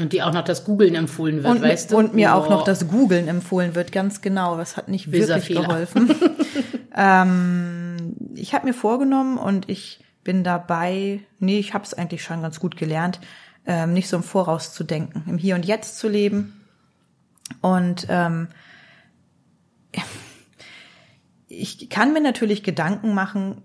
Und 0.00 0.14
die 0.14 0.22
auch 0.22 0.32
noch 0.32 0.44
das 0.44 0.64
Googlen 0.64 0.94
empfohlen 0.94 1.42
wird, 1.42 1.56
und, 1.56 1.62
weißt 1.62 1.92
du? 1.92 1.98
und 1.98 2.14
mir 2.14 2.34
auch 2.34 2.48
noch 2.48 2.64
das 2.64 2.88
Googlen 2.88 3.28
empfohlen 3.28 3.74
wird, 3.74 3.92
ganz 3.92 4.22
genau. 4.22 4.56
Das 4.56 4.78
hat 4.78 4.88
nicht 4.88 5.10
Böser 5.10 5.36
wirklich 5.36 5.44
Fehler. 5.48 5.68
geholfen. 5.68 6.14
ähm, 6.96 8.16
ich 8.34 8.54
habe 8.54 8.66
mir 8.66 8.72
vorgenommen 8.72 9.36
und 9.36 9.68
ich 9.68 10.02
bin 10.24 10.44
dabei, 10.44 11.20
nee, 11.40 11.58
ich 11.58 11.74
habe 11.74 11.84
es 11.84 11.92
eigentlich 11.92 12.22
schon 12.22 12.40
ganz 12.40 12.58
gut 12.58 12.76
gelernt, 12.76 13.20
ähm, 13.66 13.92
nicht 13.92 14.08
so 14.08 14.16
im 14.16 14.22
Voraus 14.22 14.72
zu 14.72 14.82
denken, 14.82 15.24
im 15.28 15.36
Hier 15.36 15.54
und 15.56 15.66
Jetzt 15.66 15.98
zu 15.98 16.08
leben. 16.08 16.58
Und 17.60 18.06
ähm, 18.08 18.48
ich 21.48 21.90
kann 21.90 22.14
mir 22.14 22.22
natürlich 22.22 22.62
Gedanken 22.62 23.12
machen, 23.12 23.62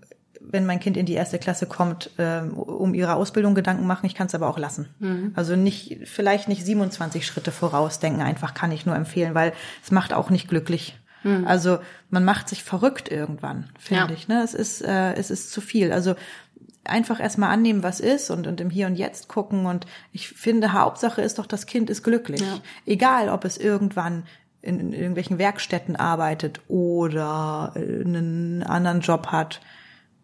wenn 0.50 0.66
mein 0.66 0.80
Kind 0.80 0.96
in 0.96 1.06
die 1.06 1.12
erste 1.14 1.38
Klasse 1.38 1.66
kommt, 1.66 2.10
ähm, 2.18 2.54
um 2.54 2.94
ihre 2.94 3.14
Ausbildung 3.14 3.54
Gedanken 3.54 3.86
machen. 3.86 4.06
Ich 4.06 4.14
kann 4.14 4.26
es 4.28 4.34
aber 4.34 4.48
auch 4.48 4.58
lassen. 4.58 5.32
Also 5.34 5.56
nicht, 5.56 5.98
vielleicht 6.08 6.48
nicht 6.48 6.64
27 6.64 7.26
Schritte 7.26 7.52
vorausdenken, 7.52 8.22
einfach 8.22 8.54
kann 8.54 8.72
ich 8.72 8.86
nur 8.86 8.96
empfehlen, 8.96 9.34
weil 9.34 9.52
es 9.84 9.90
macht 9.90 10.12
auch 10.12 10.30
nicht 10.30 10.48
glücklich. 10.48 10.98
Also 11.44 11.78
man 12.10 12.24
macht 12.24 12.48
sich 12.48 12.62
verrückt 12.62 13.10
irgendwann, 13.10 13.68
finde 13.78 14.04
Ja. 14.04 14.10
ich. 14.10 14.28
Ne? 14.28 14.40
Es 14.42 14.54
ist, 14.54 14.80
äh, 14.82 15.14
es 15.14 15.30
ist 15.30 15.50
zu 15.50 15.60
viel. 15.60 15.92
Also 15.92 16.14
einfach 16.84 17.20
erstmal 17.20 17.50
annehmen, 17.50 17.82
was 17.82 18.00
ist 18.00 18.30
und, 18.30 18.46
und 18.46 18.60
im 18.60 18.70
Hier 18.70 18.86
und 18.86 18.94
Jetzt 18.94 19.28
gucken. 19.28 19.66
Und 19.66 19.84
ich 20.12 20.28
finde, 20.28 20.72
Hauptsache 20.72 21.20
ist 21.20 21.38
doch, 21.38 21.46
das 21.46 21.66
Kind 21.66 21.90
ist 21.90 22.02
glücklich. 22.04 22.40
Ja. 22.40 22.58
Egal, 22.86 23.28
ob 23.28 23.44
es 23.44 23.58
irgendwann 23.58 24.22
in, 24.62 24.80
in 24.80 24.92
irgendwelchen 24.92 25.38
Werkstätten 25.38 25.96
arbeitet 25.96 26.60
oder 26.68 27.72
äh, 27.74 27.80
einen 28.04 28.62
anderen 28.62 29.00
Job 29.00 29.26
hat, 29.26 29.60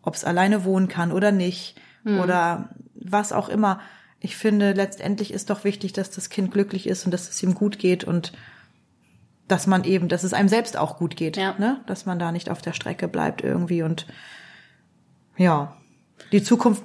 ob 0.05 0.15
es 0.15 0.25
alleine 0.25 0.65
wohnen 0.65 0.89
kann 0.89 1.13
oder 1.13 1.33
nicht 1.33 1.77
oder 2.07 2.69
was 2.95 3.33
auch 3.33 3.49
immer. 3.49 3.81
Ich 4.21 4.37
finde, 4.37 4.73
letztendlich 4.73 5.33
ist 5.33 5.49
doch 5.51 5.65
wichtig, 5.65 5.93
dass 5.95 6.11
das 6.11 6.29
Kind 6.29 6.51
glücklich 6.51 6.87
ist 6.87 7.05
und 7.07 7.11
dass 7.13 7.29
es 7.31 7.43
ihm 7.43 7.55
gut 7.55 7.79
geht 7.79 8.05
und 8.05 8.33
dass 9.49 9.67
man 9.67 9.85
eben, 9.85 10.09
dass 10.09 10.23
es 10.25 10.33
einem 10.35 10.49
selbst 10.49 10.77
auch 10.77 10.97
gut 10.99 11.17
geht, 11.17 11.37
Ja. 11.39 11.55
ne? 11.59 11.81
dass 11.87 12.05
man 12.07 12.19
da 12.19 12.31
nicht 12.33 12.51
auf 12.51 12.61
der 12.63 12.73
Strecke 12.75 13.09
bleibt 13.09 13.43
irgendwie 13.43 13.83
und 13.83 14.07
ja, 15.37 15.77
die 16.33 16.43
Zukunft 16.43 16.83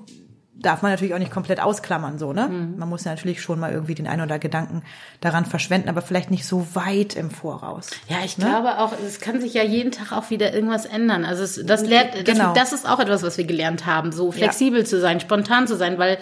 darf 0.62 0.82
man 0.82 0.92
natürlich 0.92 1.14
auch 1.14 1.20
nicht 1.20 1.32
komplett 1.32 1.60
ausklammern, 1.62 2.20
so, 2.20 2.34
ne? 2.34 2.48
Mhm. 2.50 2.78
Man 2.78 2.90
muss 2.90 3.04
ja 3.06 3.12
natürlich 3.12 3.42
schon 3.42 3.60
mal 3.60 3.72
irgendwie 3.72 3.96
den 3.96 4.08
ein 4.08 4.22
oder 4.22 4.40
Gedanken 4.40 4.82
daran 5.22 5.46
verschwenden, 5.46 5.90
aber 5.90 6.02
vielleicht 6.02 6.32
nicht 6.32 6.46
so 6.46 6.68
weit 6.74 7.16
im 7.16 7.32
Voraus. 7.32 7.90
Ja, 8.08 8.18
ich 8.26 8.38
Ne? 8.38 8.46
glaube 8.46 8.78
auch, 8.80 8.94
es 9.08 9.20
kann 9.22 9.40
sich 9.42 9.54
ja 9.54 9.64
jeden 9.64 9.92
Tag 9.92 10.12
auch 10.12 10.30
wieder 10.30 10.54
irgendwas 10.54 10.86
ändern. 10.86 11.26
Also 11.26 11.44
es, 11.44 11.56
das 11.66 11.84
das, 11.84 12.04
Genau. 12.26 12.54
das 12.54 12.74
ist 12.74 12.88
auch 12.88 13.00
etwas, 13.00 13.24
was 13.24 13.38
wir 13.38 13.46
gelernt 13.46 13.86
haben, 13.86 14.12
so 14.12 14.32
flexibel 14.32 14.86
zu 14.86 15.00
sein, 15.00 15.20
spontan 15.20 15.68
zu 15.68 15.76
sein, 15.78 15.98
weil 15.98 16.18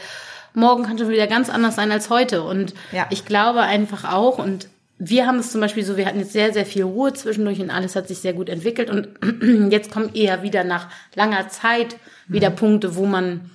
morgen 0.53 0.83
kann 0.83 0.97
schon 0.97 1.09
wieder 1.09 1.27
ganz 1.27 1.49
anders 1.49 1.75
sein 1.75 1.91
als 1.91 2.09
heute. 2.09 2.43
Und 2.43 2.73
Ja. 2.91 3.07
ich 3.09 3.25
glaube 3.25 3.61
einfach 3.61 4.11
auch, 4.11 4.38
und 4.39 4.67
wir 4.99 5.27
haben 5.27 5.38
es 5.38 5.51
zum 5.51 5.61
Beispiel 5.61 5.83
so, 5.83 5.95
wir 5.97 6.05
hatten 6.07 6.19
jetzt 6.19 6.33
sehr, 6.33 6.53
sehr 6.53 6.65
viel 6.65 6.83
Ruhe 6.83 7.13
zwischendurch 7.13 7.59
und 7.59 7.69
alles 7.69 7.95
hat 7.95 8.07
sich 8.07 8.19
sehr 8.19 8.33
gut 8.33 8.49
entwickelt. 8.49 8.89
Und 8.89 9.09
jetzt 9.71 9.91
kommen 9.91 10.09
eher 10.15 10.41
wieder 10.41 10.63
nach 10.63 10.88
langer 11.15 11.49
Zeit 11.49 11.97
wieder 12.27 12.49
Mhm. 12.49 12.55
Punkte, 12.55 12.95
wo 12.95 13.05
man 13.05 13.51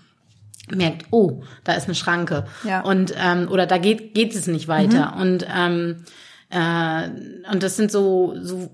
merkt, 0.70 1.06
oh, 1.10 1.42
da 1.64 1.72
ist 1.74 1.84
eine 1.86 1.94
Schranke. 1.94 2.44
Ja. 2.64 2.82
Und 2.82 3.14
ähm, 3.16 3.48
oder 3.50 3.66
da 3.66 3.78
geht 3.78 4.14
geht 4.14 4.34
es 4.34 4.46
nicht 4.46 4.68
weiter. 4.68 5.16
Und 5.20 5.46
ähm, 5.54 6.04
äh, 6.50 7.08
und 7.52 7.62
das 7.62 7.76
sind 7.76 7.90
so 7.90 8.34
so 8.40 8.70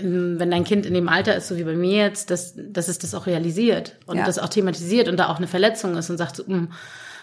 ähm, 0.00 0.38
wenn 0.38 0.50
dein 0.50 0.64
Kind 0.64 0.86
in 0.86 0.94
dem 0.94 1.08
Alter 1.08 1.34
ist, 1.36 1.48
so 1.48 1.56
wie 1.56 1.64
bei 1.64 1.74
mir 1.74 1.96
jetzt, 2.04 2.30
dass, 2.30 2.54
dass 2.56 2.88
es 2.88 2.98
das 2.98 3.14
auch 3.14 3.26
realisiert 3.26 3.96
und 4.06 4.16
Ja. 4.18 4.24
das 4.24 4.38
auch 4.38 4.48
thematisiert 4.48 5.08
und 5.08 5.16
da 5.18 5.28
auch 5.28 5.38
eine 5.38 5.48
Verletzung 5.48 5.96
ist 5.96 6.08
und 6.08 6.18
sagt, 6.18 6.36
so, 6.36 6.46
"Hm, 6.46 6.68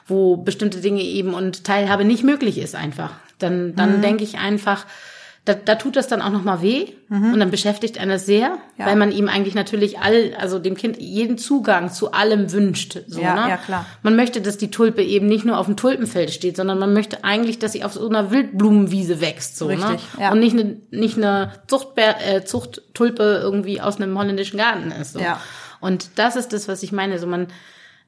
wo 0.07 0.35
bestimmte 0.37 0.79
Dinge 0.81 1.01
eben 1.01 1.33
und 1.33 1.63
Teilhabe 1.63 2.03
nicht 2.03 2.23
möglich 2.23 2.57
ist 2.57 2.75
einfach. 2.75 3.11
Dann, 3.37 3.75
dann 3.75 3.97
Mhm. 3.97 4.01
denke 4.01 4.23
ich 4.25 4.37
einfach, 4.39 4.85
da, 5.45 5.53
da 5.55 5.75
tut 5.75 5.95
das 5.95 6.07
dann 6.07 6.21
auch 6.21 6.29
nochmal 6.31 6.61
weh 6.61 6.87
und 7.09 7.39
dann 7.39 7.49
beschäftigt 7.49 7.97
einen 7.99 8.11
das 8.11 8.25
sehr, 8.27 8.49
Mhm. 8.49 8.55
Ja. 8.77 8.85
weil 8.85 8.95
man 8.97 9.11
ihm 9.11 9.27
eigentlich 9.29 9.55
natürlich 9.55 9.97
all, 9.99 10.35
also 10.37 10.59
dem 10.59 10.75
Kind 10.75 10.97
jeden 10.99 11.37
Zugang 11.39 11.91
zu 11.91 12.11
allem 12.11 12.51
wünscht. 12.51 12.99
So, 13.07 13.19
Ja, 13.19 13.33
ne? 13.33 13.49
ja, 13.49 13.57
klar. 13.57 13.85
Man 14.03 14.15
möchte, 14.15 14.41
dass 14.41 14.57
die 14.57 14.69
Tulpe 14.69 15.01
eben 15.01 15.25
nicht 15.25 15.45
nur 15.45 15.57
auf 15.57 15.65
dem 15.65 15.75
Tulpenfeld 15.75 16.29
steht, 16.31 16.55
sondern 16.55 16.77
man 16.77 16.93
möchte 16.93 17.23
eigentlich, 17.23 17.57
dass 17.57 17.71
sie 17.71 17.83
auf 17.83 17.93
so 17.93 18.07
einer 18.07 18.29
Wildblumenwiese 18.31 19.21
wächst, 19.21 19.57
so, 19.57 19.67
ne? 19.69 19.73
Richtig, 19.73 20.01
ja. 20.19 20.31
Und 20.31 20.39
nicht 20.39 20.53
eine, 20.53 20.77
nicht 20.91 21.17
eine 21.17 21.53
Zuchtbär, 21.67 22.15
äh, 22.27 22.43
Zuchttulpe 22.45 23.39
irgendwie 23.41 23.81
aus 23.81 23.97
einem 23.99 24.17
holländischen 24.19 24.59
Garten 24.59 24.91
ist, 24.91 25.13
so. 25.13 25.19
Ja. 25.19 25.39
Und 25.79 26.11
das 26.15 26.35
ist 26.35 26.53
das, 26.53 26.67
was 26.67 26.83
ich 26.83 26.91
meine, 26.91 27.17
so 27.17 27.25
man, 27.25 27.47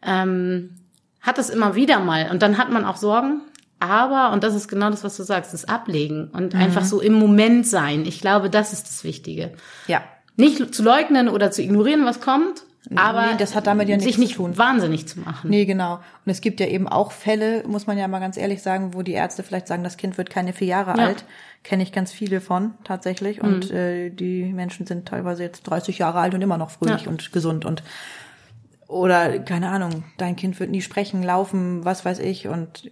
ähm, 0.06 0.78
hat 1.22 1.38
es 1.38 1.50
immer 1.50 1.76
wieder 1.76 2.00
mal 2.00 2.30
und 2.32 2.42
dann 2.42 2.58
hat 2.58 2.72
man 2.72 2.84
auch 2.86 2.98
Sorgen, 2.98 3.42
aber, 3.82 4.32
und 4.32 4.44
das 4.44 4.56
ist 4.56 4.68
genau 4.68 4.90
das, 4.90 5.04
was 5.04 5.18
du 5.18 5.24
sagst, 5.24 5.54
das 5.54 5.66
Ablegen 5.66 6.30
und 6.34 6.54
Mhm. 6.54 6.60
einfach 6.62 6.86
so 6.86 7.02
im 7.02 7.14
Moment 7.14 7.68
sein. 7.68 8.06
Ich 8.06 8.22
glaube, 8.22 8.50
das 8.50 8.72
ist 8.74 8.88
das 8.88 9.04
Wichtige. 9.04 9.52
Ja. 9.88 10.02
Nicht 10.38 10.74
zu 10.74 10.84
leugnen 10.84 11.28
oder 11.28 11.52
zu 11.52 11.62
ignorieren, 11.62 12.06
was 12.06 12.22
kommt, 12.22 12.64
aber 12.96 13.28
nee, 13.28 13.38
das 13.38 13.54
hat 13.54 13.68
damit 13.68 13.90
ja 13.90 13.98
sich 13.98 14.06
nichts 14.06 14.20
nicht 14.20 14.32
zu 14.36 14.44
tun. 14.44 14.58
wahnsinnig 14.58 15.08
zu 15.08 15.20
machen. 15.20 15.50
Nee, 15.50 15.66
genau. 15.66 15.96
Und 16.26 16.32
es 16.32 16.42
gibt 16.42 16.60
ja 16.60 16.68
eben 16.68 16.88
auch 16.88 17.12
Fälle, 17.12 17.64
muss 17.68 17.86
man 17.86 17.98
ja 17.98 18.08
mal 18.08 18.20
ganz 18.20 18.38
ehrlich 18.38 18.62
sagen, 18.62 18.94
wo 18.94 19.02
die 19.04 19.12
Ärzte 19.12 19.44
vielleicht 19.44 19.68
sagen, 19.68 19.84
das 19.84 19.98
Kind 19.98 20.18
wird 20.18 20.30
keine 20.30 20.54
vier 20.54 20.68
Jahre 20.68 20.98
Ja. 20.98 21.06
alt. 21.08 21.26
Kenne 21.64 21.84
ich 21.84 21.92
ganz 21.92 22.12
viele 22.12 22.42
von 22.42 22.74
tatsächlich. 22.84 23.42
Und 23.44 23.70
äh, 23.70 24.10
die 24.10 24.46
Menschen 24.52 24.88
sind 24.88 25.08
teilweise 25.08 25.44
jetzt 25.44 25.64
30 25.64 26.00
Jahre 26.00 26.20
alt 26.20 26.34
und 26.34 26.42
immer 26.42 26.58
noch 26.58 26.72
fröhlich 26.72 27.04
Ja. 27.04 27.10
und 27.10 27.32
gesund 27.32 27.66
und 27.66 27.84
oder 28.88 29.40
keine 29.40 29.70
Ahnung, 29.70 30.04
dein 30.18 30.36
Kind 30.36 30.60
wird 30.60 30.70
nie 30.70 30.82
sprechen, 30.82 31.24
laufen, 31.24 31.86
was 31.86 32.04
weiß 32.04 32.20
ich 32.20 32.48
und 32.48 32.90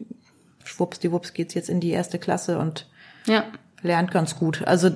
schwuppsdiwupps 0.70 1.34
geht's 1.34 1.54
jetzt 1.54 1.70
in 1.70 1.80
die 1.80 1.90
erste 1.92 2.20
Klasse 2.20 2.60
und 2.60 2.88
Ja. 3.26 3.44
lernt 3.82 4.12
ganz 4.12 4.36
gut. 4.38 4.64
Also 4.68 4.90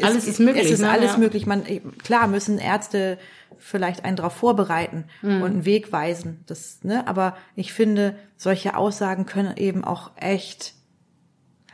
Alles 0.00 0.26
ist 0.28 0.38
möglich, 0.38 0.66
Es 0.66 0.70
ist 0.72 0.80
ne? 0.80 0.90
alles 0.90 1.12
Ja. 1.12 1.18
möglich. 1.18 1.46
Man 1.46 1.64
klar 2.04 2.28
müssen 2.28 2.58
Ärzte 2.58 3.18
vielleicht 3.58 4.04
einen 4.04 4.16
darauf 4.16 4.32
vorbereiten 4.34 5.04
Mhm. 5.22 5.42
und 5.42 5.50
einen 5.50 5.64
Weg 5.64 5.90
weisen. 5.90 6.44
Das, 6.46 6.84
ne? 6.84 7.06
Aber 7.08 7.36
ich 7.56 7.72
finde, 7.72 8.14
solche 8.36 8.76
Aussagen 8.76 9.26
können 9.26 9.56
eben 9.56 9.82
auch 9.82 10.12
echt, 10.16 10.74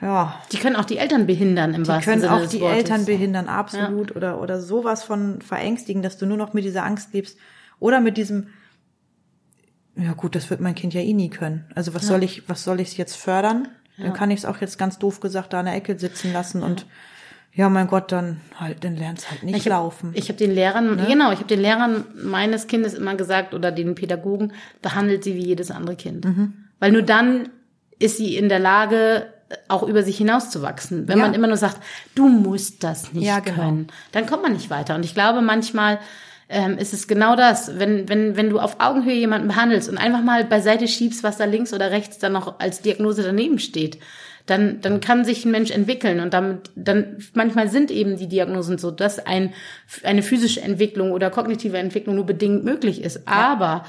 ja, 0.01 0.41
Die 0.53 0.57
können 0.59 0.77
auch 0.77 0.87
die 0.87 0.97
Eltern 0.97 1.27
behindern 1.27 1.75
im 1.75 1.83
die 1.85 1.89
wahrsten 1.89 2.05
können 2.13 2.23
Sinne 2.23 2.33
auch 2.35 2.41
des 2.41 2.51
die 2.51 2.61
Wortes. 2.63 2.79
Eltern 2.79 3.05
behindern, 3.05 3.49
absolut, 3.49 4.17
oder 4.17 4.41
oder 4.41 4.59
sowas 4.61 5.03
von 5.05 5.43
verängstigen, 5.43 6.03
dass 6.03 6.17
du 6.17 6.25
nur 6.25 6.39
noch 6.39 6.55
mit 6.55 6.65
dieser 6.65 6.85
Angst 6.85 7.13
lebst 7.13 7.37
oder 7.79 8.01
mit 8.01 8.17
diesem 8.17 8.49
ja 9.97 10.13
gut, 10.13 10.35
das 10.35 10.51
wird 10.51 10.61
mein 10.61 10.75
Kind 10.75 10.95
ja 10.95 11.01
eh 11.01 11.13
nie 11.13 11.31
können. 11.31 11.65
Also 11.75 11.95
was 11.95 12.07
soll 12.07 12.23
ich, 12.23 12.49
was 12.49 12.65
soll 12.65 12.81
ich 12.81 12.97
jetzt 12.99 13.17
fördern? 13.17 13.69
Dann 13.97 14.13
kann 14.13 14.31
ich 14.33 14.41
es 14.41 14.45
auch 14.45 14.61
jetzt 14.61 14.77
ganz 14.79 14.99
doof 14.99 15.21
gesagt 15.21 15.53
da 15.53 15.61
in 15.61 15.67
der 15.67 15.75
Ecke 15.77 15.97
sitzen 15.99 16.33
lassen 16.33 16.63
und 16.63 16.87
ja, 17.53 17.69
mein 17.69 17.87
Gott, 17.87 18.11
dann 18.11 18.41
halt, 18.59 18.83
dann 18.83 18.97
lernst 18.97 19.31
halt 19.31 19.45
nicht 19.45 19.55
Ich 19.57 19.63
hab, 19.67 19.79
laufen. 19.79 20.11
Ich 20.15 20.29
habe 20.29 20.37
den 20.37 20.51
Lehrern, 20.51 20.97
Ne? 20.97 21.05
genau, 21.07 21.31
ich 21.31 21.39
habe 21.39 21.47
den 21.47 21.61
Lehrern 21.61 22.05
meines 22.21 22.67
Kindes 22.67 22.95
immer 22.95 23.15
gesagt 23.15 23.55
oder 23.55 23.71
den 23.71 23.95
Pädagogen, 23.95 24.53
behandelt 24.83 25.23
sie 25.23 25.37
wie 25.37 25.45
jedes 25.47 25.71
andere 25.71 25.95
Kind. 25.95 26.25
Mhm. 26.25 26.55
Weil 26.81 26.91
nur 26.91 27.03
dann 27.03 27.51
ist 28.01 28.17
sie 28.17 28.37
in 28.37 28.49
der 28.49 28.59
Lage, 28.59 29.29
auch 29.69 29.85
über 29.85 30.03
sich 30.03 30.19
hinauszuwachsen. 30.19 31.07
Wenn 31.07 31.19
Ja. 31.19 31.27
man 31.27 31.35
immer 31.35 31.47
nur 31.47 31.57
sagt, 31.57 31.79
du 32.17 32.29
musst 32.29 32.83
das 32.83 33.13
nicht 33.13 33.25
Ja, 33.25 33.39
genau. 33.39 33.57
können, 33.63 33.87
dann 34.11 34.27
kommt 34.27 34.43
man 34.43 34.53
nicht 34.55 34.69
weiter. 34.71 34.97
Und 34.97 35.05
ich 35.05 35.15
glaube, 35.15 35.41
manchmal 35.41 36.01
ähm, 36.55 36.79
ist 36.79 36.95
es 36.95 37.09
genau 37.09 37.35
das, 37.35 37.79
wenn, 37.79 38.09
wenn, 38.09 38.37
wenn 38.37 38.49
du 38.49 38.61
auf 38.61 38.77
Augenhöhe 38.79 39.15
jemanden 39.15 39.49
behandelst 39.49 39.89
und 39.89 39.99
einfach 39.99 40.23
mal 40.23 40.45
beiseite 40.45 40.87
schiebst, 40.87 41.25
was 41.25 41.37
da 41.37 41.45
links 41.45 41.75
oder 41.75 41.91
rechts 41.91 42.19
dann 42.19 42.33
noch 42.33 42.61
als 42.61 42.81
Diagnose 42.81 43.25
daneben 43.25 43.59
steht, 43.59 43.99
dann, 44.47 44.81
dann 44.81 45.01
kann 45.01 45.25
sich 45.25 45.45
ein 45.45 45.51
Mensch 45.51 45.73
entwickeln 45.73 46.21
und 46.21 46.33
damit, 46.33 46.71
dann, 46.77 47.19
manchmal 47.35 47.69
sind 47.69 47.91
eben 47.91 48.19
die 48.19 48.29
Diagnosen 48.29 48.79
so, 48.79 48.93
dass 48.93 49.19
ein, 49.19 49.53
eine 50.05 50.23
physische 50.23 50.61
Entwicklung 50.61 51.11
oder 51.11 51.31
kognitive 51.31 51.77
Entwicklung 51.77 52.15
nur 52.15 52.27
bedingt 52.27 52.63
möglich 52.63 53.03
ist. 53.03 53.27
Aber 53.27 53.85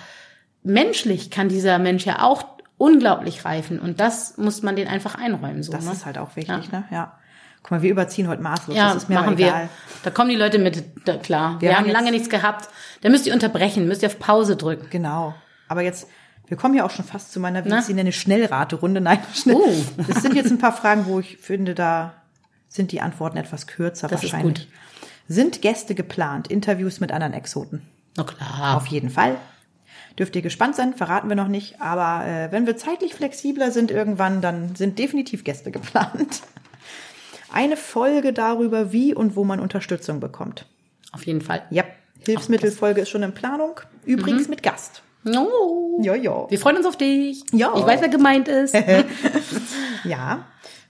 menschlich 0.63 1.29
kann 1.29 1.49
dieser 1.49 1.77
Mensch 1.77 2.05
ja 2.05 2.23
auch 2.23 2.45
unglaublich 2.77 3.45
reifen 3.45 3.79
und 3.79 3.99
das 3.99 4.37
muss 4.37 4.63
man 4.63 4.75
den 4.75 4.87
einfach 4.87 5.15
einräumen, 5.15 5.61
so, 5.61 5.71
das 5.71 5.85
ne? 5.85 5.91
ist 5.91 6.05
halt 6.05 6.17
auch 6.17 6.35
wichtig, 6.35 6.71
ne? 6.71 6.83
Ja. 6.91 7.17
Guck 7.65 7.71
mal, 7.71 7.81
wir 7.81 7.89
überziehen 7.89 8.27
heute 8.27 8.43
maßlos. 8.43 8.77
Ja, 8.77 8.93
das 8.93 9.03
ist 9.03 9.09
mir 9.09 9.15
machen 9.15 9.39
egal. 9.39 9.61
wir. 9.63 9.69
Da 10.03 10.11
kommen 10.11 10.29
die 10.29 10.35
Leute 10.35 10.59
mit, 10.59 10.83
da, 11.03 11.17
klar. 11.17 11.59
Wir, 11.59 11.69
Wir 11.69 11.77
haben 11.79 11.85
haben 11.85 11.91
lange 11.91 12.11
nichts 12.11 12.29
gehabt. 12.29 12.69
Da 13.01 13.09
müsst 13.09 13.25
ihr 13.25 13.33
unterbrechen, 13.33 13.87
müsst 13.87 14.03
ihr 14.03 14.07
auf 14.07 14.19
Pause 14.19 14.55
drücken. 14.55 14.85
Genau. 14.91 15.33
Aber 15.67 15.81
jetzt 15.81 16.07
Wir 16.47 16.57
kommen 16.57 16.75
ja 16.75 16.85
auch 16.85 16.91
schon 16.91 17.05
fast 17.05 17.31
zu 17.31 17.39
meiner, 17.39 17.65
wie 17.65 17.73
ich 17.73 17.81
sie 17.81 17.95
nenne, 17.95 18.11
Schnellraterunde. 18.11 19.01
Nein, 19.01 19.17
schnell. 19.33 19.55
Oh. 19.55 19.73
Das 20.07 20.21
sind 20.21 20.35
jetzt 20.35 20.51
ein 20.51 20.59
paar 20.59 20.73
Fragen, 20.73 21.07
wo 21.07 21.19
ich 21.19 21.37
finde, 21.37 21.73
da 21.73 22.13
sind 22.67 22.91
die 22.91 23.01
Antworten 23.01 23.37
etwas 23.37 23.65
kürzer 23.65 24.07
Das 24.09 24.23
ist 24.23 24.31
wahrscheinlich. 24.31 24.67
Sind 25.27 25.63
Gäste 25.63 25.95
geplant? 25.95 26.47
Interviews 26.49 26.99
mit 26.99 27.11
anderen 27.11 27.33
Exoten? 27.33 27.81
Na 28.15 28.25
klar. 28.25 28.77
Auf 28.77 28.85
jeden 28.85 29.09
Fall. 29.09 29.37
Dürft 30.19 30.35
ihr 30.35 30.43
gespannt 30.43 30.75
sein, 30.75 30.93
verraten 30.93 31.29
wir 31.29 31.35
noch 31.35 31.47
nicht. 31.47 31.81
Aber 31.81 32.27
äh, 32.27 32.51
wenn 32.51 32.67
wir 32.67 32.77
zeitlich 32.77 33.15
flexibler 33.15 33.71
sind 33.71 33.89
irgendwann, 33.89 34.41
dann 34.41 34.75
sind 34.75 34.99
definitiv 34.99 35.43
Gäste 35.43 35.71
geplant. 35.71 36.43
Eine 37.55 37.77
Folge 37.77 38.33
darüber, 38.33 38.91
wie 38.91 39.15
und 39.15 39.37
wo 39.37 39.45
man 39.45 39.61
Unterstützung 39.61 40.19
bekommt. 40.19 40.65
Auf 41.13 41.25
jeden 41.25 41.39
Fall. 41.39 41.63
Ja, 41.69 41.85
Hilfsmittelfolge 42.25 42.99
ist 42.99 43.09
schon 43.09 43.23
in 43.23 43.33
Planung. 43.33 43.79
Übrigens 44.03 44.49
mit 44.49 44.61
Gast. 44.61 45.03
Oh. 45.25 46.01
Ja, 46.03 46.15
ja. 46.15 46.49
Wir 46.49 46.59
freuen 46.59 46.75
uns 46.75 46.85
auf 46.85 46.97
dich. 46.97 47.43
Ja. 47.53 47.73
Ich 47.77 47.85
weiß, 47.85 48.01
wer 48.01 48.09
gemeint 48.09 48.47
ist. 48.49 48.75
Ja. 50.03 50.45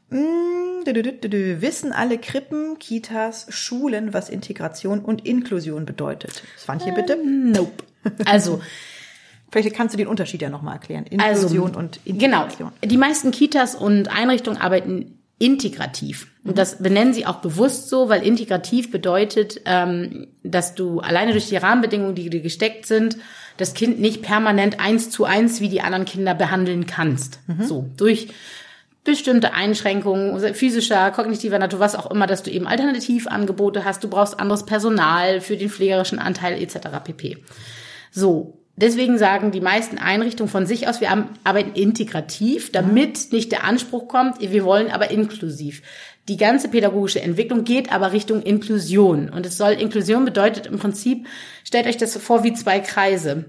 Mm. 0.09 0.86
Wissen 0.86 1.93
alle 1.93 2.18
Krippen, 2.18 2.78
Kitas, 2.80 3.45
Schulen, 3.49 4.13
was 4.13 4.30
Integration 4.30 4.99
und 4.99 5.26
Inklusion 5.26 5.86
bedeutet? 5.86 6.43
Swantje, 6.57 6.91
bitte. 6.91 7.18
nope. 7.24 7.84
Also, 8.26 8.61
Vielleicht 9.51 9.74
kannst 9.74 9.93
du 9.93 9.97
den 9.97 10.07
Unterschied 10.07 10.41
ja 10.41 10.49
nochmal 10.49 10.74
erklären. 10.74 11.05
also 11.18 11.43
Inklusion 11.43 11.76
und 11.76 11.99
genau. 12.03 12.43
Integration. 12.43 12.72
Die 12.84 12.97
meisten 12.97 13.32
Kitas 13.32 13.74
und 13.76 14.09
Einrichtungen 14.09 14.59
arbeiten 14.59 15.20
integrativ. 15.39 16.28
Und 16.46 16.60
das 16.60 16.78
benennen 16.82 17.14
sie 17.14 17.26
auch 17.26 17.38
bewusst 17.38 17.89
so, 17.89 18.08
weil 18.08 18.22
integrativ 18.22 18.91
bedeutet, 18.91 19.62
ähm, 19.66 20.28
dass 20.43 20.76
du 20.76 21.00
alleine 21.00 21.32
durch 21.32 21.50
die 21.50 21.58
Rahmenbedingungen, 21.58 22.14
die 22.14 22.30
dir 22.30 22.41
gesteckt 22.41 22.86
sind, 22.86 23.18
das 23.58 23.74
Kind 23.74 24.00
nicht 24.00 24.22
permanent 24.22 24.80
eins 24.80 25.10
zu 25.10 25.26
eins 25.26 25.60
wie 25.60 25.70
die 25.70 25.82
anderen 25.82 26.06
Kinder 26.06 26.36
behandeln 26.36 26.86
kannst. 26.86 27.39
So, 27.66 27.89
durch 27.98 28.28
bestimmte 29.04 29.54
Einschränkungen 29.54 30.54
physischer, 30.54 31.10
kognitiver 31.12 31.58
Natur, 31.58 31.80
was 31.80 31.96
auch 31.96 32.12
immer, 32.12 32.28
dass 32.28 32.43
du 32.43 32.52
eben 32.52 32.68
Alternativangebote 32.68 33.86
hast, 33.86 34.04
du 34.04 34.10
brauchst 34.10 34.39
anderes 34.39 34.66
Personal 34.66 35.41
für 35.41 35.58
den 35.58 35.70
pflegerischen 35.70 36.20
Anteil 36.20 36.62
etc. 36.62 36.80
pp. 37.04 37.38
So, 38.12 38.60
deswegen 38.76 39.17
sagen 39.17 39.51
die 39.51 39.61
meisten 39.61 39.97
Einrichtungen 39.97 40.49
von 40.49 40.65
sich 40.65 40.88
aus, 40.88 41.01
wir 41.01 41.09
arbeiten 41.43 41.73
integrativ, 41.73 42.71
damit 42.71 43.32
nicht 43.32 43.51
der 43.51 43.63
Anspruch 43.63 44.07
kommt, 44.07 44.41
wir 44.41 44.63
wollen 44.63 44.91
aber 44.91 45.11
inklusiv. 45.11 45.82
Die 46.28 46.38
ganze 46.38 46.69
pädagogische 46.69 47.21
Entwicklung 47.21 47.63
geht 47.63 47.91
aber 47.91 48.11
Richtung 48.11 48.41
Inklusion. 48.41 49.30
Und 49.30 49.45
es 49.45 49.57
soll, 49.57 49.73
Inklusion 49.73 50.26
bedeutet 50.26 50.65
im 50.65 50.80
Prinzip, 50.80 51.28
stellt 51.63 51.86
euch 51.86 51.97
das 51.97 52.17
vor 52.17 52.43
wie 52.43 52.53
zwei 52.53 52.80
Kreise. 52.80 53.45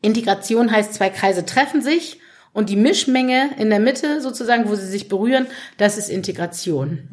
Integration 0.00 0.70
heißt, 0.70 0.94
zwei 0.94 1.10
Kreise 1.10 1.44
treffen 1.44 1.82
sich 1.82 2.20
und 2.52 2.68
die 2.68 2.76
Mischmenge 2.76 3.50
in 3.58 3.70
der 3.70 3.80
Mitte 3.80 4.20
sozusagen, 4.20 4.68
wo 4.68 4.74
sie 4.76 4.86
sich 4.86 5.08
berühren, 5.08 5.46
das 5.78 5.98
ist 5.98 6.08
Integration. 6.08 7.08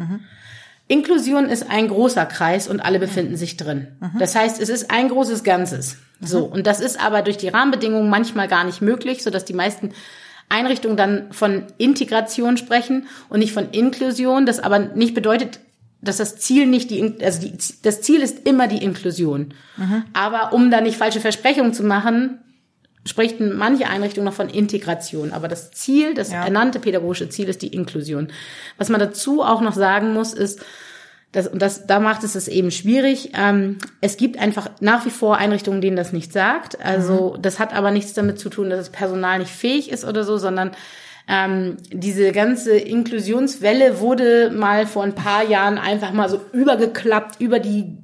Inklusion 0.88 1.50
ist 1.50 1.70
ein 1.70 1.90
großer 1.90 2.26
Kreis 2.26 2.68
und 2.68 2.80
alle 2.80 3.00
befinden 3.00 3.36
sich 3.36 3.58
drin. 3.58 3.88
Das 4.20 4.36
heißt, 4.36 4.62
es 4.62 4.70
ist 4.70 4.90
ein 4.90 5.10
großes 5.10 5.44
Ganzes. 5.44 5.98
So. 6.22 6.46
Und 6.46 6.66
das 6.68 6.80
ist 6.80 7.00
aber 7.00 7.22
durch 7.22 7.38
die 7.38 7.50
Rahmenbedingungen 7.50 8.10
manchmal 8.10 8.48
gar 8.48 8.64
nicht 8.64 8.82
möglich, 8.82 9.24
sodass 9.24 9.46
die 9.46 9.54
meisten 9.54 9.92
Einrichtungen 10.50 10.98
dann 10.98 11.32
von 11.32 11.64
Integration 11.78 12.58
sprechen 12.58 13.08
und 13.30 13.40
nicht 13.40 13.54
von 13.54 13.70
Inklusion. 13.72 14.46
Das 14.46 14.60
aber 14.60 14.80
nicht 14.80 15.14
bedeutet, 15.14 15.60
dass 16.02 16.18
das 16.18 16.38
Ziel 16.38 16.68
nicht 16.68 16.90
die, 16.90 17.16
also 17.24 17.42
die, 17.42 17.54
das 17.84 18.02
Ziel 18.02 18.22
ist 18.22 18.48
immer 18.48 18.68
die 18.68 18.84
Inklusion. 18.84 19.54
Aber 20.14 20.54
um 20.54 20.72
da 20.72 20.82
nicht 20.82 20.98
falsche 20.98 21.20
Versprechungen 21.20 21.74
zu 21.74 21.84
machen, 21.84 22.40
sprechen 23.06 23.58
manche 23.58 23.88
Einrichtungen 23.88 24.26
noch 24.26 24.34
von 24.34 24.50
Integration. 24.50 25.32
Aber 25.34 25.48
das 25.48 25.72
Ziel, 25.72 26.14
das 26.14 26.32
Ja. 26.32 26.44
ernannte 26.44 26.80
pädagogische 26.80 27.30
Ziel 27.30 27.48
ist 27.50 27.62
die 27.62 27.74
Inklusion. 27.74 28.30
Was 28.78 28.90
man 28.90 29.00
dazu 29.00 29.42
auch 29.44 29.62
noch 29.62 29.74
sagen 29.74 30.14
muss, 30.14 30.34
ist, 30.34 30.62
das, 31.32 31.48
und 31.48 31.62
das, 31.62 31.86
da 31.88 32.00
macht 32.00 32.24
es 32.24 32.36
es 32.36 32.48
eben 32.48 32.72
schwierig. 32.72 33.32
Ähm, 33.38 33.78
es 34.02 34.18
gibt 34.18 34.40
einfach 34.40 34.70
nach 34.80 35.06
wie 35.06 35.10
vor 35.10 35.38
Einrichtungen, 35.38 35.82
denen 35.82 35.98
das 35.98 36.14
nicht 36.14 36.32
sagt. 36.32 36.84
Also 36.84 37.38
das 37.42 37.60
hat 37.60 37.76
aber 37.76 37.92
nichts 37.92 38.14
damit 38.14 38.40
zu 38.40 38.50
tun, 38.50 38.70
dass 38.70 38.80
das 38.80 38.90
Personal 38.92 39.40
nicht 39.40 39.52
fähig 39.52 39.92
ist 39.92 40.06
oder 40.06 40.24
so, 40.24 40.38
sondern 40.38 40.72
ähm, 41.28 41.78
diese 41.92 42.32
ganze 42.32 42.78
Inklusionswelle 42.78 44.00
wurde 44.00 44.50
mal 44.52 44.88
vor 44.88 45.04
ein 45.04 45.16
paar 45.16 45.44
Jahren 45.44 45.78
einfach 45.78 46.14
mal 46.14 46.30
so 46.30 46.40
übergeklappt 46.54 47.42
über 47.42 47.60
die 47.60 47.98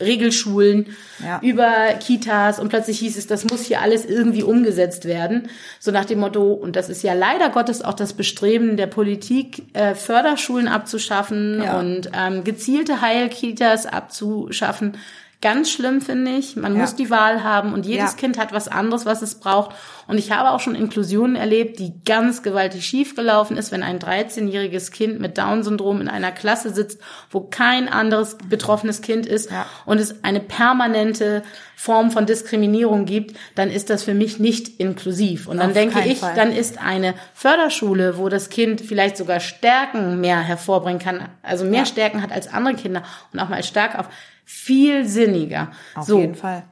Regelschulen, 0.00 0.94
Ja. 1.24 1.40
über 1.42 1.94
Kitas 2.00 2.58
und 2.60 2.68
plötzlich 2.68 2.98
hieß 3.00 3.16
es, 3.16 3.26
das 3.26 3.44
muss 3.44 3.64
hier 3.64 3.80
alles 3.80 4.04
irgendwie 4.04 4.42
umgesetzt 4.42 5.04
werden. 5.06 5.48
So 5.80 5.90
nach 5.90 6.04
dem 6.04 6.20
Motto, 6.20 6.52
und 6.52 6.76
das 6.76 6.88
ist 6.88 7.02
ja 7.02 7.14
leider 7.14 7.50
Gottes 7.50 7.82
auch 7.82 7.94
das 7.94 8.12
Bestreben 8.12 8.76
der 8.76 8.86
Politik, 8.86 9.64
äh, 9.74 9.94
Förderschulen 9.94 10.68
abzuschaffen 10.68 11.62
Ja. 11.62 11.78
und 11.80 12.10
ähm, 12.16 12.44
gezielte 12.44 13.00
Heilkitas 13.00 13.86
abzuschaffen. 13.86 14.96
Ganz 15.40 15.70
schlimm 15.70 16.00
finde 16.00 16.32
ich. 16.32 16.56
Man 16.56 16.74
Ja. 16.74 16.80
muss 16.80 16.96
die 16.96 17.10
Wahl 17.10 17.44
haben 17.44 17.72
und 17.72 17.86
jedes 17.86 18.12
Ja. 18.12 18.16
Kind 18.16 18.38
hat 18.38 18.52
was 18.52 18.66
anderes, 18.66 19.06
was 19.06 19.22
es 19.22 19.36
braucht. 19.36 19.70
Und 20.08 20.18
ich 20.18 20.32
habe 20.32 20.50
auch 20.50 20.58
schon 20.58 20.74
Inklusionen 20.74 21.36
erlebt, 21.36 21.78
die 21.78 21.92
ganz 22.04 22.42
gewaltig 22.42 22.84
schiefgelaufen 22.84 23.56
ist, 23.56 23.70
wenn 23.70 23.84
ein 23.84 24.00
13-jähriges 24.00 24.90
Kind 24.90 25.20
mit 25.20 25.38
Down-Syndrom 25.38 26.00
in 26.00 26.08
einer 26.08 26.32
Klasse 26.32 26.74
sitzt, 26.74 27.00
wo 27.30 27.40
kein 27.40 27.88
anderes 27.88 28.36
betroffenes 28.48 29.00
Kind 29.00 29.26
ist 29.26 29.50
Ja. 29.52 29.66
und 29.86 29.98
es 30.00 30.24
eine 30.24 30.40
permanente 30.40 31.44
Form 31.76 32.10
von 32.10 32.26
Diskriminierung 32.26 33.04
gibt, 33.04 33.36
dann 33.54 33.70
ist 33.70 33.90
das 33.90 34.02
für 34.02 34.14
mich 34.14 34.40
nicht 34.40 34.80
inklusiv. 34.80 35.46
Und 35.46 35.58
dann 35.58 35.68
Auf 35.68 35.74
denke 35.74 36.00
ich, 36.00 36.18
Fall. 36.18 36.34
dann 36.34 36.50
ist 36.50 36.78
eine 36.84 37.14
Förderschule, 37.34 38.18
wo 38.18 38.28
das 38.28 38.48
Kind 38.48 38.80
vielleicht 38.80 39.16
sogar 39.16 39.38
Stärken 39.38 40.20
mehr 40.20 40.40
hervorbringen 40.40 40.98
kann, 40.98 41.28
also 41.44 41.64
mehr 41.64 41.86
Stärken 41.86 42.22
hat 42.22 42.32
als 42.32 42.52
andere 42.52 42.74
Kinder 42.74 43.04
und 43.32 43.38
auch 43.38 43.48
mal 43.48 43.62
stark 43.62 43.96
auf, 43.96 44.08
viel 44.50 45.06
sinniger. 45.06 45.70
Auf 45.94 46.06
so, 46.06 46.18
jeden 46.20 46.34
Fall. 46.34 46.62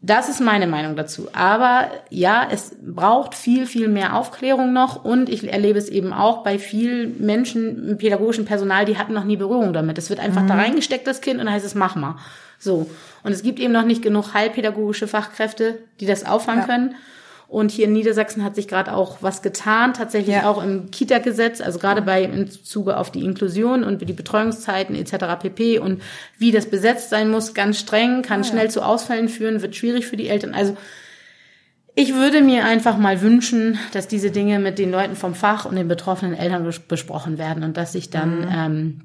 das 0.00 0.28
ist 0.28 0.40
meine 0.40 0.66
Meinung 0.66 0.96
dazu. 0.96 1.28
Aber 1.32 1.88
ja, 2.10 2.44
es 2.50 2.74
braucht 2.84 3.36
viel, 3.36 3.66
viel 3.66 3.86
mehr 3.86 4.16
Aufklärung 4.16 4.72
noch 4.72 5.04
und 5.04 5.28
ich 5.28 5.50
erlebe 5.50 5.78
es 5.78 5.88
eben 5.88 6.12
auch 6.12 6.42
bei 6.42 6.58
vielen 6.58 7.24
Menschen 7.24 7.90
im 7.90 7.96
pädagogischen 7.98 8.44
Personal, 8.44 8.84
die 8.86 8.98
hatten 8.98 9.12
noch 9.12 9.22
nie 9.22 9.36
Berührung 9.36 9.72
damit. 9.72 9.98
Es 9.98 10.10
wird 10.10 10.18
einfach 10.18 10.44
da 10.48 10.54
reingesteckt, 10.54 11.06
das 11.06 11.20
Kind, 11.20 11.38
und 11.38 11.46
dann 11.46 11.54
heißt 11.54 11.64
es, 11.64 11.76
mach 11.76 11.94
mal. 11.94 12.16
So. 12.58 12.90
Und 13.22 13.30
es 13.30 13.44
gibt 13.44 13.60
eben 13.60 13.72
noch 13.72 13.84
nicht 13.84 14.02
genug 14.02 14.34
heilpädagogische 14.34 15.06
Fachkräfte, 15.06 15.78
die 16.00 16.06
das 16.06 16.26
auffangen 16.26 16.62
Ja. 16.62 16.66
können. 16.66 16.94
Und 17.52 17.70
hier 17.70 17.84
in 17.84 17.92
Niedersachsen 17.92 18.42
hat 18.42 18.54
sich 18.54 18.66
gerade 18.66 18.94
auch 18.94 19.18
was 19.20 19.42
getan, 19.42 19.92
tatsächlich 19.92 20.36
Ja. 20.36 20.48
auch 20.48 20.64
im 20.64 20.90
Kita-Gesetz, 20.90 21.60
also 21.60 21.78
gerade 21.78 22.00
bei 22.00 22.24
im 22.24 22.50
Zuge 22.50 22.96
auf 22.96 23.10
die 23.12 23.22
Inklusion 23.22 23.84
und 23.84 24.00
die 24.00 24.12
Betreuungszeiten 24.14 24.96
etc. 24.96 25.36
pp. 25.38 25.78
und 25.78 26.00
wie 26.38 26.50
das 26.50 26.70
besetzt 26.70 27.10
sein 27.10 27.30
muss, 27.30 27.52
ganz 27.52 27.78
streng, 27.78 28.22
kann 28.22 28.42
schnell 28.44 28.70
zu 28.70 28.80
Ausfällen 28.82 29.28
führen, 29.28 29.60
wird 29.60 29.76
schwierig 29.76 30.06
für 30.06 30.16
die 30.16 30.28
Eltern. 30.28 30.54
Also 30.54 30.78
ich 31.94 32.14
würde 32.14 32.40
mir 32.40 32.64
einfach 32.64 32.96
mal 32.96 33.20
wünschen, 33.20 33.78
dass 33.92 34.08
diese 34.08 34.30
Dinge 34.30 34.58
mit 34.58 34.78
den 34.78 34.90
Leuten 34.90 35.14
vom 35.14 35.34
Fach 35.34 35.66
und 35.66 35.76
den 35.76 35.88
betroffenen 35.88 36.32
Eltern 36.34 36.66
bes- 36.66 36.80
besprochen 36.88 37.36
werden 37.36 37.64
und 37.64 37.76
dass 37.76 37.92
sich 37.92 38.08
dann 38.08 38.48
ähm, 38.50 39.00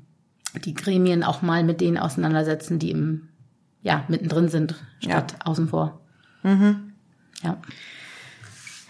die 0.64 0.74
Gremien 0.74 1.22
auch 1.26 1.42
mal 1.42 1.66
mit 1.66 1.82
denen 1.82 1.98
auseinandersetzen, 1.98 2.80
die 2.80 2.92
im 2.92 3.28
ja 3.82 4.06
mittendrin 4.08 4.48
sind, 4.48 4.76
statt 5.02 5.36
außen 5.44 5.68
vor. 5.68 6.00
Ja. 7.44 7.58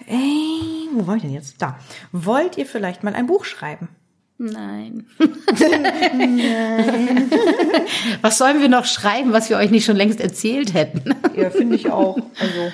Ey, 0.07 0.89
wo 0.93 1.05
war 1.05 1.17
ich 1.17 1.21
denn 1.21 1.33
jetzt? 1.33 1.61
Da. 1.61 1.77
Wollt 2.11 2.57
ihr 2.57 2.65
vielleicht 2.65 3.03
mal 3.03 3.13
ein 3.13 3.27
Buch 3.27 3.43
schreiben? 3.45 3.89
Nein. 4.37 5.05
was 8.21 8.37
sollen 8.37 8.61
wir 8.61 8.69
noch 8.69 8.85
schreiben, 8.85 9.33
was 9.33 9.49
wir 9.49 9.57
euch 9.57 9.69
nicht 9.69 9.83
schon 9.83 9.97
längst 9.97 10.21
erzählt 10.21 10.73
hätten? 10.73 11.13
Ja, 11.35 11.49
finde 11.49 11.75
ich 11.75 11.91
auch. 11.91 12.17
Also 12.39 12.71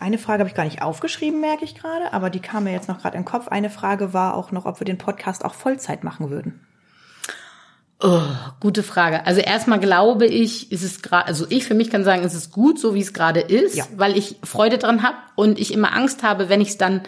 eine 0.00 0.18
Frage 0.18 0.40
habe 0.40 0.48
ich 0.48 0.54
gar 0.54 0.64
nicht 0.64 0.80
aufgeschrieben, 0.80 1.40
merke 1.40 1.64
ich 1.64 1.74
gerade, 1.74 2.12
aber 2.12 2.30
die 2.30 2.38
kam 2.38 2.64
mir 2.64 2.72
jetzt 2.72 2.88
noch 2.88 3.00
gerade 3.00 3.16
in 3.16 3.22
den 3.24 3.28
Kopf. 3.28 3.48
Eine 3.48 3.68
Frage 3.68 4.12
war 4.12 4.36
auch 4.36 4.52
noch, 4.52 4.64
ob 4.64 4.80
wir 4.80 4.84
den 4.84 4.98
Podcast 4.98 5.44
auch 5.44 5.54
Vollzeit 5.54 6.04
machen 6.04 6.30
würden. 6.30 6.67
Oh, 8.00 8.20
gute 8.60 8.84
Frage. 8.84 9.26
Also 9.26 9.40
erstmal 9.40 9.80
glaube 9.80 10.26
ich, 10.26 10.70
ist 10.70 10.84
es 10.84 11.02
gerade, 11.02 11.26
also 11.26 11.46
ich 11.48 11.64
für 11.64 11.74
mich 11.74 11.90
kann 11.90 12.04
sagen, 12.04 12.22
es 12.24 12.32
ist 12.34 12.52
gut, 12.52 12.78
so 12.78 12.94
wie 12.94 13.00
es 13.00 13.12
gerade 13.12 13.40
ist, 13.40 13.74
Ja. 13.74 13.84
weil 13.96 14.16
ich 14.16 14.36
Freude 14.44 14.78
dran 14.78 15.02
habe 15.02 15.16
und 15.34 15.58
ich 15.58 15.72
immer 15.74 15.92
Angst 15.96 16.22
habe, 16.22 16.48
wenn 16.48 16.60
ich 16.60 16.68
es 16.68 16.78
dann 16.78 17.00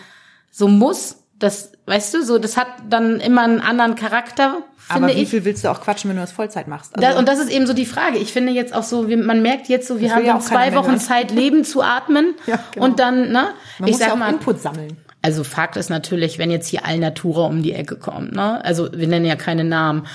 so 0.51 0.67
muss. 0.67 1.17
Das, 1.39 1.73
weißt 1.87 2.15
du, 2.15 2.25
so 2.25 2.39
das 2.39 2.57
hat 2.57 2.67
dann 2.89 3.21
immer 3.21 3.43
einen 3.43 3.61
anderen 3.61 3.95
Charakter, 3.95 4.59
finde 4.79 5.07
aber 5.07 5.17
wie 5.17 5.23
ich. 5.23 5.29
viel 5.31 5.45
willst 5.45 5.65
du 5.65 5.71
auch 5.71 5.81
quatschen, 5.81 6.11
wenn 6.11 6.17
du 6.17 6.23
das 6.23 6.33
Vollzeit 6.33 6.67
machst? 6.69 6.95
Also, 6.97 7.09
Da, 7.09 7.19
und 7.19 7.29
das 7.29 7.39
ist 7.39 7.51
eben 7.51 7.67
so 7.69 7.73
die 7.73 7.87
Frage. 7.87 8.19
Ich 8.19 8.33
finde 8.33 8.53
jetzt 8.53 8.75
auch 8.75 8.83
so, 8.83 9.09
wie, 9.09 9.17
man 9.17 9.41
merkt 9.43 9.69
jetzt 9.69 9.87
so, 9.89 10.01
wir 10.01 10.09
Das 10.09 10.17
haben 10.17 10.27
ja 10.27 10.39
zwei 10.41 10.75
Wochen 10.75 10.89
hören. 10.89 11.01
Zeit, 11.01 11.31
Leben 11.31 11.65
zu 11.65 11.83
atmen. 11.83 12.35
Ja, 12.47 12.59
genau. 12.73 12.85
Und 12.85 12.99
dann, 12.99 13.29
ne? 13.31 13.51
man 13.79 13.89
ich 13.89 13.93
muss 13.93 14.01
ja 14.01 14.07
sag 14.07 14.13
auch 14.15 14.19
mal, 14.19 14.33
Input 14.33 14.61
sammeln. 14.61 14.99
also 15.23 15.45
Fakt 15.45 15.77
ist 15.79 15.89
natürlich, 15.89 16.37
wenn 16.39 16.51
jetzt 16.51 16.67
hier 16.67 16.85
Alnatura 16.85 17.47
um 17.47 17.63
die 17.63 17.73
Ecke 17.73 17.97
kommt, 17.97 18.33
ne? 18.33 18.63
Also 18.65 18.91
wir 18.93 19.07
nennen 19.07 19.25
ja 19.25 19.37
keine 19.37 19.65
Namen. 19.65 20.07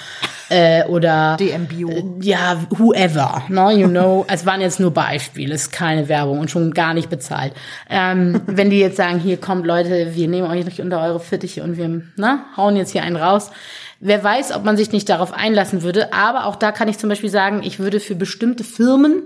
Äh, 0.50 0.84
oder 0.86 1.38
DM 1.40 1.66
Bio. 1.68 1.90
äh, 1.90 2.04
ja, 2.22 2.60
whoever, 2.70 3.44
no, 3.50 3.70
you 3.72 3.88
know, 3.88 4.26
es 4.30 4.46
waren 4.46 4.62
jetzt 4.62 4.80
nur 4.80 4.92
Beispiele, 4.94 5.54
es 5.54 5.64
ist 5.64 5.72
keine 5.72 6.08
Werbung 6.08 6.40
und 6.40 6.52
schon 6.52 6.72
gar 6.74 6.94
nicht 6.94 7.10
bezahlt. 7.10 7.54
Ähm, 7.90 8.42
wenn 8.48 8.70
die 8.70 8.80
jetzt 8.80 8.98
sagen, 8.98 9.20
hier 9.20 9.38
kommt 9.38 9.66
Leute, 9.66 10.16
wir 10.16 10.28
nehmen 10.28 10.50
euch 10.50 10.66
nicht 10.66 10.80
unter 10.82 11.02
eure 11.02 11.20
Fittiche 11.20 11.64
und 11.64 11.78
wir 11.78 11.88
ne, 11.88 12.40
hauen 12.58 12.76
jetzt 12.76 12.92
hier 12.92 13.04
einen 13.04 13.16
raus. 13.18 13.52
Wer 14.00 14.24
weiß, 14.24 14.54
ob 14.54 14.64
man 14.66 14.78
sich 14.78 14.92
nicht 14.92 15.10
darauf 15.10 15.34
einlassen 15.34 15.82
würde, 15.82 16.14
aber 16.14 16.46
auch 16.46 16.58
da 16.58 16.72
kann 16.72 16.88
ich 16.88 16.98
zum 17.00 17.10
Beispiel 17.10 17.30
sagen, 17.30 17.62
ich 17.64 17.80
würde 17.80 18.00
für 18.00 18.16
bestimmte 18.16 18.64
Firmen 18.64 19.24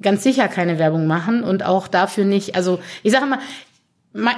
ganz 0.00 0.22
sicher 0.22 0.48
keine 0.48 0.78
Werbung 0.78 1.06
machen 1.06 1.42
und 1.42 1.64
auch 1.64 1.88
dafür 1.88 2.24
nicht, 2.24 2.54
also 2.54 2.78
ich 3.02 3.12
sage 3.12 3.26
mal, 3.26 3.36
ma- 3.36 3.42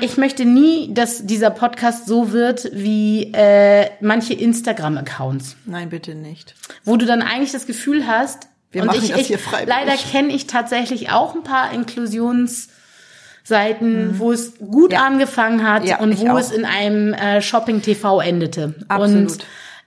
ich 0.01 0.17
möchte 0.17 0.45
nie, 0.45 0.93
dass 0.93 1.25
dieser 1.27 1.51
Podcast 1.51 2.07
so 2.07 2.33
wird 2.33 2.69
wie 2.73 3.33
äh, 3.33 3.89
manche 4.01 4.35
Instagram-Accounts 4.35 5.57
Nein, 5.67 5.89
bitte 5.91 6.15
nicht. 6.15 6.55
wo 6.85 6.97
du 6.97 7.07
dann 7.07 7.23
eigentlich 7.23 7.53
das 7.53 7.67
Gefühl 7.67 8.07
hast, 8.07 8.49
Wir 8.73 8.83
und 8.83 8.89
machen 8.89 9.01
ich, 9.03 9.11
das 9.13 9.27
hier 9.27 9.39
freiwillig. 9.39 9.69
leider 9.69 9.93
kenne 9.97 10.33
ich 10.35 10.47
tatsächlich 10.47 11.11
auch 11.11 11.35
ein 11.35 11.43
paar 11.45 11.73
Inklusionsseiten, 11.73 14.19
wo 14.19 14.33
es 14.33 14.59
gut 14.59 14.91
Mhm. 14.91 14.97
Ja. 14.97 15.05
angefangen 15.07 15.67
hat 15.69 15.85
Ja, 15.87 15.99
und 16.01 16.19
wo 16.21 16.31
auch. 16.31 16.39
es 16.39 16.51
in 16.51 16.65
einem 16.65 17.13
äh, 17.15 17.41
Shopping 17.43 17.81
TV 17.83 18.21
endete. 18.21 18.75
Absolut. 18.89 19.33
Und 19.33 19.39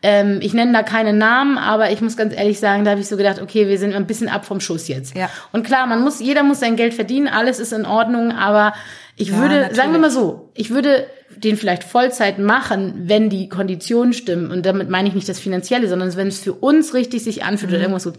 ähm, 0.06 0.40
ich 0.42 0.54
nenne 0.54 0.74
da 0.74 0.84
keine 0.84 1.14
Namen, 1.14 1.58
aber 1.58 1.90
ich 1.92 2.02
muss 2.02 2.18
ganz 2.18 2.34
ehrlich 2.36 2.60
sagen, 2.60 2.84
da 2.84 2.92
habe 2.92 3.00
ich 3.02 3.08
so 3.08 3.16
gedacht, 3.16 3.42
okay, 3.42 3.70
wir 3.70 3.78
sind 3.80 3.94
ein 3.94 4.06
bisschen 4.06 4.28
ab 4.28 4.44
vom 4.46 4.60
Schuss 4.60 4.90
jetzt. 4.90 5.16
Ja. 5.16 5.30
Und 5.54 5.66
klar, 5.66 5.88
man 5.88 6.02
muss, 6.04 6.20
jeder 6.20 6.44
muss 6.44 6.60
sein 6.60 6.76
Geld 6.76 6.94
verdienen, 6.94 7.30
alles 7.30 7.58
ist 7.60 7.72
in 7.72 7.86
Ordnung, 7.86 8.34
aber 8.34 8.74
ich 9.16 9.30
Ja, 9.30 9.38
würde, 9.39 9.55
natürlich. 9.55 9.78
sagen 9.78 9.91
wir 9.93 9.99
mal 9.99 10.11
so, 10.11 10.49
ich 10.55 10.70
würde 10.72 11.05
den 11.38 11.57
vielleicht 11.57 11.84
Vollzeit 11.84 12.39
machen, 12.39 12.93
wenn 13.07 13.30
die 13.30 13.49
Konditionen 13.49 14.14
stimmen. 14.14 14.51
Und 14.51 14.66
damit 14.66 14.89
meine 14.89 15.07
ich 15.09 15.14
nicht 15.16 15.28
das 15.30 15.39
Finanzielle, 15.39 15.88
sondern 15.88 16.16
wenn 16.16 16.28
es 16.28 16.39
für 16.39 16.53
uns 16.53 16.93
richtig 16.93 17.24
sich 17.24 17.43
anfühlt 17.43 17.72
Mhm. 17.72 17.76
oder 17.76 17.82
irgendwas 17.84 18.03
gut. 18.05 18.16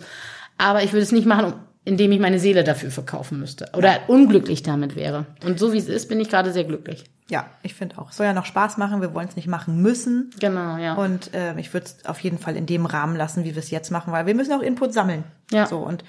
Aber 0.59 0.82
ich 0.82 0.92
würde 0.92 1.03
es 1.03 1.12
nicht 1.12 1.26
machen, 1.26 1.55
indem 1.84 2.12
ich 2.12 2.20
meine 2.20 2.38
Seele 2.38 2.64
dafür 2.64 2.90
verkaufen 2.90 3.38
müsste 3.40 3.68
oder 3.76 4.01
unglücklich 4.09 4.62
damit 4.62 4.97
wäre. 4.97 5.26
Und 5.45 5.59
so 5.59 5.72
wie 5.72 5.78
es 5.78 5.88
ist, 5.88 6.09
bin 6.09 6.18
ich 6.20 6.28
gerade 6.30 6.53
sehr 6.53 6.64
glücklich. 6.64 7.05
Ja, 7.28 7.47
ich 7.62 7.74
finde 7.74 7.99
auch. 7.99 8.12
Soll 8.12 8.26
ja 8.26 8.32
noch 8.32 8.45
Spaß 8.47 8.76
machen. 8.76 9.01
Wir 9.01 9.14
wollen 9.14 9.28
es 9.28 9.36
nicht 9.36 9.49
machen 9.49 9.80
müssen. 9.82 10.30
Genau, 10.40 10.76
ja. 10.76 10.95
Und 10.95 11.30
ähm, 11.32 11.59
ich 11.59 11.72
würde 11.72 11.86
es 11.86 12.05
auf 12.07 12.20
jeden 12.20 12.38
Fall 12.38 12.57
in 12.57 12.66
dem 12.66 12.86
Rahmen 12.86 13.16
lassen, 13.16 13.45
wie 13.45 13.55
wir 13.55 13.62
es 13.62 13.70
jetzt 13.70 13.90
machen, 13.90 14.12
weil 14.12 14.26
wir 14.26 14.34
müssen 14.34 14.53
auch 14.53 14.61
Input 14.62 14.92
sammeln. 14.92 15.24
Ja. 15.51 15.66
So 15.66 15.78
und 15.78 16.05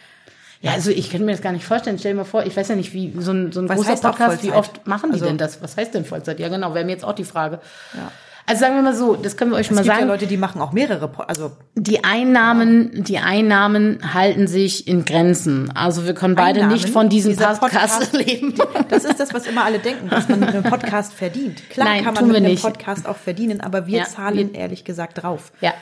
Ja, 0.62 0.72
also 0.74 0.89
ich 0.91 1.10
könnte 1.12 1.26
mir 1.26 1.32
das 1.34 1.41
gar 1.41 1.51
nicht 1.51 1.66
vorstellen. 1.66 1.97
Stell 1.99 2.14
dir 2.14 2.18
mal 2.18 2.24
vor, 2.24 2.45
ich 2.45 2.56
weiß 2.58 2.68
ja 2.70 2.76
nicht, 2.76 2.93
wie 2.93 3.14
so 3.20 3.32
ein, 3.32 3.51
so 3.51 3.60
ein 3.62 3.70
Was 3.70 3.78
großer 3.78 3.95
Podcast, 3.97 4.43
wie 4.43 4.51
oft 4.51 4.88
machen 4.88 5.10
die 5.12 5.16
Also- 5.16 5.26
denn 5.26 5.38
das? 5.38 5.62
Was 5.62 5.78
heißt 5.78 5.93
denn 5.93 6.06
Vollzeit? 6.06 6.39
Ja, 6.39 6.49
genau, 6.49 6.74
wäre 6.74 6.86
mir 6.86 6.91
jetzt 6.91 7.06
auch 7.06 7.14
die 7.14 7.24
Frage. 7.26 7.60
Ja. 7.93 8.12
Also 8.47 8.60
sagen 8.60 8.76
wir 8.76 8.84
mal 8.84 8.93
so, 8.95 9.16
das 9.16 9.38
können 9.38 9.49
wir 9.49 9.58
euch 9.58 9.66
es 9.66 9.72
mal 9.72 9.78
gibt 9.82 9.88
sagen. 9.88 10.01
ja 10.01 10.14
Leute, 10.14 10.28
die 10.28 10.38
machen 10.38 10.62
auch 10.62 10.72
mehrere, 10.72 11.10
also 11.28 11.51
Die 11.74 12.03
Einnahmen, 12.03 13.03
die 13.03 13.18
Einnahmen 13.18 14.14
halten 14.14 14.45
sich 14.47 14.88
in 14.88 15.03
Grenzen. 15.03 15.72
Also 15.76 16.06
wir 16.06 16.14
können 16.14 16.36
beide 16.36 16.60
Einnahmen? 16.60 16.74
nicht 16.74 16.89
von 16.89 17.10
diesem 17.10 17.36
Podcast, 17.36 17.60
Podcast- 17.62 18.14
leben. 18.26 18.53
das 18.89 19.03
ist 19.03 19.20
das, 19.20 19.34
was 19.34 19.47
immer 19.47 19.64
alle 19.66 19.80
denken, 19.80 20.10
dass 20.10 20.30
man 20.30 20.39
mit 20.41 20.49
einem 20.49 20.62
Podcast 20.64 21.14
verdient. 21.14 21.68
Klar 21.72 21.88
Nein, 21.88 22.03
kann 22.03 22.14
man 22.14 22.20
tun 22.24 22.28
mit 22.28 22.38
einem 22.38 22.45
nicht. 22.51 22.62
Podcast 22.62 23.08
auch 23.08 23.18
verdienen, 23.18 23.62
aber 23.62 23.88
wir 23.88 23.99
Ja, 23.99 24.06
zahlen 24.06 24.53
wir- 24.53 24.60
ehrlich 24.60 24.84
gesagt 24.86 25.24
drauf. 25.24 25.51
Ja. 25.62 25.74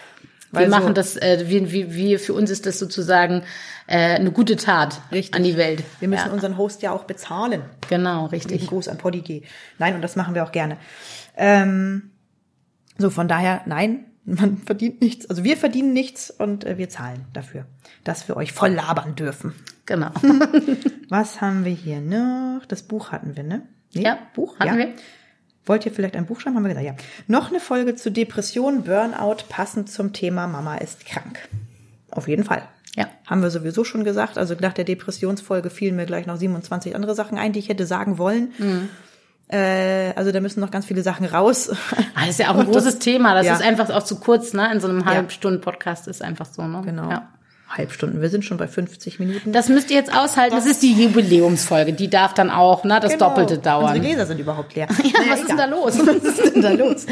Wir 0.54 0.60
Weil 0.62 0.70
so- 0.70 0.78
machen 0.78 0.94
das, 0.94 1.18
äh, 1.18 1.46
wir, 1.48 1.72
wir, 1.72 1.94
wir, 1.94 2.20
für 2.20 2.34
uns 2.34 2.50
ist 2.52 2.66
das 2.66 2.78
sozusagen 2.80 3.44
äh, 3.88 3.98
eine 4.16 4.32
gute 4.32 4.56
Tat 4.56 5.02
Richtig. 5.12 5.36
an 5.36 5.44
die 5.44 5.58
Welt. 5.58 5.84
Wir 6.00 6.08
müssen 6.08 6.28
ja. 6.28 6.32
unseren 6.32 6.58
Host 6.58 6.82
ja 6.84 6.92
auch 6.92 7.04
bezahlen. 7.06 7.64
Genau, 7.90 8.26
Lieben 8.26 8.30
richtig. 8.36 8.68
Gruß 8.68 8.88
an 8.88 8.98
Podigé. 9.00 9.44
Nein, 9.80 9.96
und 9.96 10.02
das 10.04 10.16
machen 10.16 10.36
wir 10.36 10.44
auch 10.44 10.52
gerne. 10.52 10.78
Ähm, 11.36 12.12
so, 12.98 13.10
von 13.10 13.28
daher, 13.28 13.62
nein, 13.66 14.06
man 14.26 14.58
verdient 14.60 15.02
nichts. 15.02 15.28
Also 15.30 15.44
wir 15.44 15.58
verdienen 15.58 15.92
nichts 15.92 16.30
und 16.32 16.64
äh, 16.66 16.78
wir 16.78 16.88
zahlen 16.90 17.26
dafür, 17.34 17.66
dass 18.04 18.28
wir 18.28 18.38
euch 18.38 18.54
voll 18.54 18.70
labern 18.70 19.16
dürfen. 19.16 19.54
Genau. 19.86 20.12
Was 21.10 21.42
haben 21.42 21.66
wir 21.66 21.74
hier 21.74 22.00
noch? 22.00 22.66
Das 22.68 22.84
Buch 22.84 23.12
hatten 23.12 23.36
wir, 23.36 23.44
ne? 23.44 23.64
Nee, 23.94 24.04
Ja, 24.04 24.18
Buch 24.34 24.60
hatten 24.60 24.80
ja. 24.80 24.86
wir. 24.88 24.94
Wollt 25.66 25.86
ihr 25.86 25.92
vielleicht 25.94 26.16
ein 26.16 26.26
Buch 26.26 26.40
schreiben? 26.40 26.56
Haben 26.58 26.64
wir 26.66 26.74
gesagt, 26.76 26.86
ja. 26.88 26.96
Noch 27.28 27.50
eine 27.50 27.60
Folge 27.60 27.96
zu 27.96 28.12
Depression, 28.12 28.84
Burnout, 28.84 29.44
passend 29.50 29.90
zum 29.90 30.12
Thema 30.14 30.48
Mama 30.48 30.76
ist 30.76 31.06
krank. 31.06 31.40
Auf 32.12 32.28
jeden 32.28 32.44
Fall. 32.44 32.64
Ja. 32.96 33.08
Haben 33.26 33.42
wir 33.42 33.50
sowieso 33.50 33.84
schon 33.84 34.04
gesagt. 34.04 34.38
Also 34.38 34.56
nach 34.60 34.74
der 34.74 34.84
Depressionsfolge 34.86 35.70
fielen 35.70 35.96
mir 35.96 36.06
gleich 36.06 36.26
noch 36.28 36.36
27 36.38 36.96
andere 36.96 37.16
Sachen 37.16 37.38
ein, 37.38 37.54
die 37.54 37.60
ich 37.60 37.70
hätte 37.70 37.86
sagen 37.88 38.18
wollen. 38.18 38.52
Mhm. 38.58 38.90
Äh, 39.48 40.14
also 40.16 40.32
da 40.32 40.40
müssen 40.42 40.60
noch 40.60 40.72
ganz 40.72 40.86
viele 40.86 41.02
Sachen 41.04 41.26
raus. 41.26 41.70
Ah, 42.16 42.22
Das 42.22 42.30
ist 42.32 42.40
ja 42.40 42.48
auch 42.50 42.56
ein 42.56 42.68
Und 42.68 42.76
das- 42.76 42.84
großes 42.84 43.00
Thema. 43.00 43.34
Das 43.34 43.46
ja. 43.48 43.56
ist 43.56 43.62
einfach 43.64 43.90
auch 43.90 44.04
zu 44.04 44.20
kurz, 44.20 44.54
ne? 44.54 44.72
In 44.72 44.80
so 44.80 44.88
einem 44.88 45.00
Ja. 45.00 45.06
Halbstunden-Podcast 45.08 46.08
ist 46.08 46.22
einfach 46.22 46.46
so, 46.46 46.62
ne? 46.68 46.82
Genau. 46.86 47.10
Ja. 47.10 47.30
Halbstunden. 47.78 48.22
Wir 48.22 48.30
sind 48.30 48.46
schon 48.46 48.58
bei 48.58 48.68
50 48.68 49.20
Minuten. 49.20 49.52
Das 49.52 49.70
müsst 49.70 49.90
ihr 49.92 49.98
jetzt 49.98 50.16
aushalten. 50.16 50.56
Das 50.56 50.66
ist 50.66 50.82
die 50.84 50.94
Jubiläumsfolge. 50.94 51.94
Die 51.94 52.10
darf 52.10 52.34
dann 52.34 52.50
auch, 52.50 52.84
ne? 52.84 53.00
Das 53.02 53.14
Genau. 53.14 53.30
Doppelte 53.30 53.58
dauern. 53.58 53.86
Unsere 53.96 54.00
Gläser 54.06 54.26
sind 54.26 54.40
überhaupt 54.40 54.76
leer. 54.76 54.88
Ja, 55.04 55.20
was 55.30 55.42
ist 55.42 55.50
denn 55.50 55.58
da 55.58 55.66
los? 55.66 55.98
Was 56.06 56.40
ist 56.40 56.56
denn 56.56 56.62
da 56.62 56.72
los? 56.72 57.06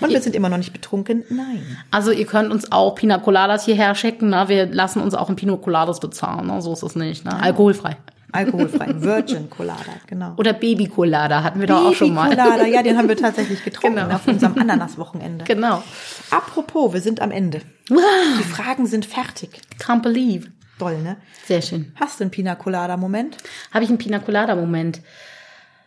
Und 0.00 0.10
wir 0.10 0.20
sind 0.20 0.34
immer 0.34 0.48
noch 0.48 0.56
nicht 0.58 0.72
betrunken? 0.72 1.24
Nein. 1.30 1.62
Also 1.90 2.10
ihr 2.10 2.26
könnt 2.26 2.50
uns 2.50 2.70
auch 2.72 2.94
Pina 2.94 3.18
Coladas 3.18 3.64
hierher 3.64 3.94
schicken. 3.94 4.30
Ne? 4.30 4.44
Wir 4.48 4.66
lassen 4.66 5.00
uns 5.00 5.14
auch 5.14 5.28
ein 5.28 5.36
Pina 5.36 5.56
Coladas 5.56 6.00
bezahlen. 6.00 6.46
Ne? 6.46 6.60
So 6.62 6.72
ist 6.72 6.82
es 6.82 6.96
nicht. 6.96 7.24
Ne? 7.24 7.40
Alkoholfrei. 7.40 7.96
Alkoholfrei. 8.34 8.88
Virgin 8.96 9.48
Colada, 9.48 9.94
genau. 10.06 10.34
Oder 10.36 10.52
Baby 10.52 10.88
Colada 10.88 11.42
hatten 11.42 11.60
wir 11.60 11.66
doch 11.66 11.86
auch 11.86 11.94
schon 11.94 12.12
mal. 12.12 12.30
Colada, 12.30 12.66
ja, 12.66 12.82
den 12.82 12.98
haben 12.98 13.08
wir 13.08 13.16
tatsächlich 13.26 13.62
getrunken 13.64 13.96
Genau. 14.00 14.14
auf 14.14 14.26
unserem 14.26 14.58
Ananas-Wochenende. 14.58 15.44
Genau. 15.44 15.82
Apropos, 16.30 16.92
wir 16.92 17.00
sind 17.00 17.20
am 17.20 17.30
Ende. 17.30 17.60
Die 17.88 18.44
Fragen 18.44 18.86
sind 18.86 19.06
fertig. 19.06 19.50
Can't 19.80 20.02
believe. 20.02 20.48
Doll, 20.78 20.98
ne? 20.98 21.16
Sehr 21.46 21.62
schön. 21.62 21.92
Hast 22.00 22.18
du 22.18 22.24
einen 22.24 22.30
Pina 22.32 22.54
Colada-Moment? 22.56 23.36
Habe 23.72 23.84
ich 23.84 23.90
einen 23.90 23.98
Pina 23.98 24.18
Colada 24.18 24.56
Moment? 24.56 25.00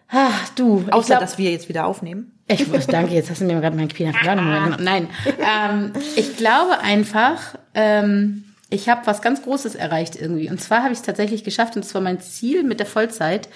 Ah, 0.10 0.30
du. 0.56 0.86
Außer, 0.90 1.08
glaub- 1.08 1.20
dass 1.20 1.38
wir 1.38 1.52
jetzt 1.52 1.68
wieder 1.68 1.86
aufnehmen. 1.86 2.32
Ich 2.48 2.66
muss, 2.70 2.88
danke, 2.88 3.14
jetzt 3.14 3.30
hast 3.30 3.42
du 3.42 3.46
mir 3.46 3.60
gerade 3.60 3.76
meinen 3.76 3.90
Pina 3.90 4.14
Colada 4.14 4.42
Moment 4.42 4.64
genommen. 4.78 4.84
Nein, 4.86 5.10
ähm, 5.40 5.92
ich 6.16 6.38
glaube 6.38 6.80
einfach, 6.80 7.56
ähm, 7.74 8.46
ich 8.70 8.90
habe 8.90 9.06
was 9.06 9.22
ganz 9.22 9.42
Großes 9.44 9.76
erreicht 9.76 10.16
irgendwie. 10.20 10.50
Und 10.50 10.62
zwar 10.62 10.84
habe 10.84 10.92
ich 10.92 11.00
es 11.00 11.06
tatsächlich 11.06 11.44
geschafft, 11.44 11.76
und 11.76 11.86
das 11.86 11.94
war 11.94 12.02
mein 12.02 12.20
Ziel 12.20 12.64
mit 12.64 12.80
der 12.80 12.86
Vollzeit. 12.86 13.50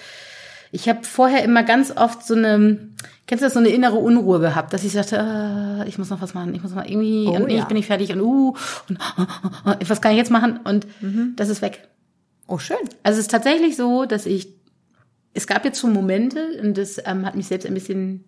Ich 0.70 0.88
habe 0.88 1.04
vorher 1.04 1.44
immer 1.44 1.62
ganz 1.62 1.94
oft 1.94 2.26
so 2.26 2.34
eine, 2.34 2.88
kennst 3.26 3.42
du 3.42 3.46
das, 3.46 3.52
so 3.52 3.58
eine 3.58 3.68
innere 3.68 3.96
Unruhe 3.96 4.40
gehabt, 4.40 4.72
dass 4.72 4.84
ich 4.84 4.92
sagte, 4.92 5.16
äh, 5.18 5.88
ich 5.88 5.98
muss 5.98 6.08
noch 6.08 6.22
was 6.22 6.32
machen, 6.32 6.54
ich 6.54 6.62
muss 6.62 6.74
noch 6.74 6.84
irgendwie, 6.84 7.26
Oh, 7.26 7.32
und 7.32 7.50
ja. 7.50 7.58
ich 7.58 7.64
bin 7.66 7.76
nicht 7.76 7.88
fertig 7.88 8.10
und 8.12 8.22
uh, 8.22 8.56
und 8.88 8.98
uh, 8.98 9.70
uh, 9.70 9.74
was 9.86 10.00
kann 10.00 10.12
ich 10.12 10.18
jetzt 10.18 10.30
machen? 10.30 10.60
Und 10.64 10.86
das 11.36 11.50
ist 11.50 11.60
weg. 11.60 11.88
Oh, 12.46 12.58
schön. 12.58 12.78
Also 13.02 13.18
es 13.18 13.26
ist 13.26 13.30
tatsächlich 13.30 13.76
so, 13.76 14.06
dass 14.06 14.24
ich, 14.24 14.48
es 15.34 15.46
gab 15.46 15.64
jetzt 15.66 15.78
schon 15.78 15.92
Momente, 15.92 16.58
und 16.62 16.78
das 16.78 16.98
ähm, 17.04 17.26
hat 17.26 17.34
mich 17.34 17.48
selbst 17.48 17.66
ein 17.66 17.74
bisschen 17.74 18.24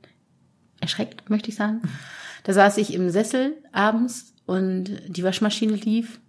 erschreckt, 0.80 1.30
möchte 1.30 1.48
ich 1.48 1.56
sagen. 1.56 1.80
Da 2.42 2.52
saß 2.52 2.76
ich 2.76 2.92
im 2.92 3.08
Sessel 3.08 3.54
abends 3.72 4.34
und 4.44 4.90
die 5.08 5.24
Waschmaschine 5.24 5.76
lief 5.76 6.20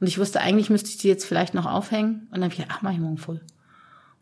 und 0.00 0.06
ich 0.06 0.18
wusste, 0.18 0.40
eigentlich 0.40 0.70
müsste 0.70 0.90
ich 0.90 0.98
die 0.98 1.08
jetzt 1.08 1.24
vielleicht 1.24 1.54
noch 1.54 1.66
aufhängen. 1.66 2.28
Und 2.30 2.34
dann 2.34 2.44
habe 2.44 2.52
ich 2.52 2.58
gedacht, 2.60 2.76
ach, 2.78 2.82
mach 2.82 2.92
ich 2.92 2.98
morgen 3.00 3.18
voll. 3.18 3.40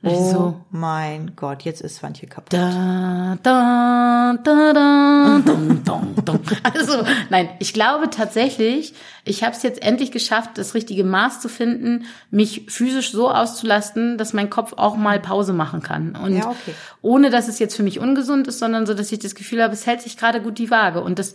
Und 0.03 0.11
Oh 0.11 0.31
so, 0.31 0.61
mein 0.71 1.33
Gott, 1.37 1.63
jetzt 1.63 1.81
ist 1.81 1.97
Swantje 1.97 2.29
kaputt. 2.29 2.53
da, 2.53 3.39
da, 3.43 4.37
da, 4.45 4.73
da, 4.75 5.41
dum, 5.45 5.83
dum, 5.85 6.15
dum. 6.25 6.41
Also, 6.63 7.03
nein, 7.31 7.49
ich 7.61 7.73
glaube 7.73 8.11
tatsächlich, 8.11 8.93
ich 9.25 9.43
habe 9.43 9.57
es 9.57 9.63
jetzt 9.63 9.83
endlich 9.83 10.13
geschafft, 10.13 10.51
das 10.59 10.75
richtige 10.75 11.03
Maß 11.03 11.41
zu 11.41 11.49
finden, 11.49 12.05
mich 12.31 12.67
physisch 12.69 13.11
so 13.11 13.31
auszulasten, 13.31 14.19
dass 14.19 14.35
mein 14.35 14.51
Kopf 14.51 14.75
auch 14.77 14.97
mal 14.97 15.19
Pause 15.19 15.55
machen 15.55 15.83
kann. 15.83 16.15
Und 16.15 16.37
Ja, 16.37 16.51
okay. 16.51 16.75
ohne, 17.01 17.31
dass 17.31 17.49
es 17.49 17.59
jetzt 17.59 17.75
für 17.75 17.83
mich 17.83 17.99
ungesund 17.99 18.47
ist, 18.49 18.59
sondern 18.59 18.87
so, 18.87 18.93
dass 18.93 19.11
ich 19.11 19.19
das 19.19 19.35
Gefühl 19.35 19.63
habe, 19.63 19.73
es 19.73 19.87
hält 19.87 20.03
sich 20.03 20.19
gerade 20.19 20.43
gut 20.43 20.59
die 20.59 20.71
Waage 20.71 21.03
und 21.03 21.19
dass 21.19 21.35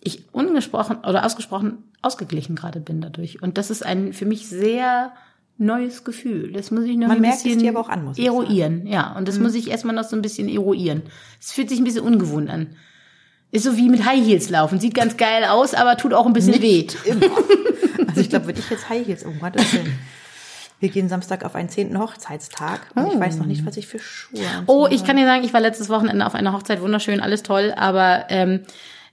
ich 0.00 0.24
ungesprochen 0.32 0.98
oder 0.98 1.24
ausgesprochen 1.24 1.84
ausgeglichen 2.02 2.56
gerade 2.56 2.80
bin 2.80 3.00
dadurch. 3.00 3.42
Und 3.42 3.58
das 3.58 3.70
ist 3.70 3.84
ein 3.84 4.12
für 4.12 4.24
mich 4.24 4.48
sehr 4.48 5.12
neues 5.58 6.04
Gefühl. 6.04 6.52
Das 6.52 6.70
muss 6.70 6.84
ich 6.84 6.96
noch 6.96 7.08
Man 7.08 7.18
ein 7.18 7.22
merkt 7.22 7.38
es 7.38 7.42
bisschen 7.42 7.60
dir 7.60 7.70
aber 7.70 7.80
auch 7.80 7.88
an, 7.90 8.04
muss 8.04 8.18
eruieren. 8.18 8.86
Ja, 8.86 9.12
und 9.16 9.28
das 9.28 9.38
muss 9.38 9.54
ich 9.54 9.70
erstmal 9.70 9.94
noch 9.94 10.04
so 10.04 10.16
ein 10.16 10.22
bisschen 10.22 10.48
eruieren. 10.48 11.02
Es 11.38 11.52
fühlt 11.52 11.68
sich 11.68 11.78
ein 11.78 11.84
bisschen 11.84 12.02
ungewohnt 12.02 12.48
an. 12.48 12.68
Ist 13.52 13.64
so 13.64 13.76
wie 13.76 13.88
mit 13.88 14.06
High 14.06 14.24
Heels 14.24 14.48
laufen. 14.48 14.80
Sieht 14.80 14.94
ganz 14.94 15.16
geil 15.16 15.44
aus, 15.44 15.74
aber 15.74 15.96
tut 15.96 16.14
auch 16.14 16.26
ein 16.26 16.32
bisschen 16.32 16.60
weh. 16.60 16.86
Immer. 17.04 17.26
Also 18.08 18.22
ich 18.22 18.30
glaube, 18.30 18.48
wenn 18.48 18.56
ich 18.56 18.68
jetzt 18.68 18.88
High 18.88 19.06
Heels, 19.06 19.24
oh 19.24 19.32
Gottes 19.38 19.72
Willen. 19.72 19.96
Wir 20.80 20.88
gehen 20.88 21.08
Samstag 21.08 21.44
auf 21.44 21.54
einen 21.54 21.68
zehnten 21.68 21.98
Hochzeitstag 21.98 22.80
und 22.96 23.06
ich 23.06 23.20
weiß 23.20 23.36
noch 23.36 23.46
nicht, 23.46 23.64
was 23.66 23.76
ich 23.76 23.86
für 23.86 24.00
Schuhe 24.00 24.40
anziehen 24.40 24.64
Oh, 24.66 24.88
ich 24.90 25.04
kann 25.04 25.16
dir 25.16 25.26
sagen, 25.26 25.44
ich 25.44 25.52
war 25.52 25.60
letztes 25.60 25.90
Wochenende 25.90 26.26
auf 26.26 26.34
einer 26.34 26.52
Hochzeit, 26.52 26.80
wunderschön, 26.80 27.20
alles 27.20 27.44
toll, 27.44 27.72
aber 27.76 28.24
ähm, 28.30 28.60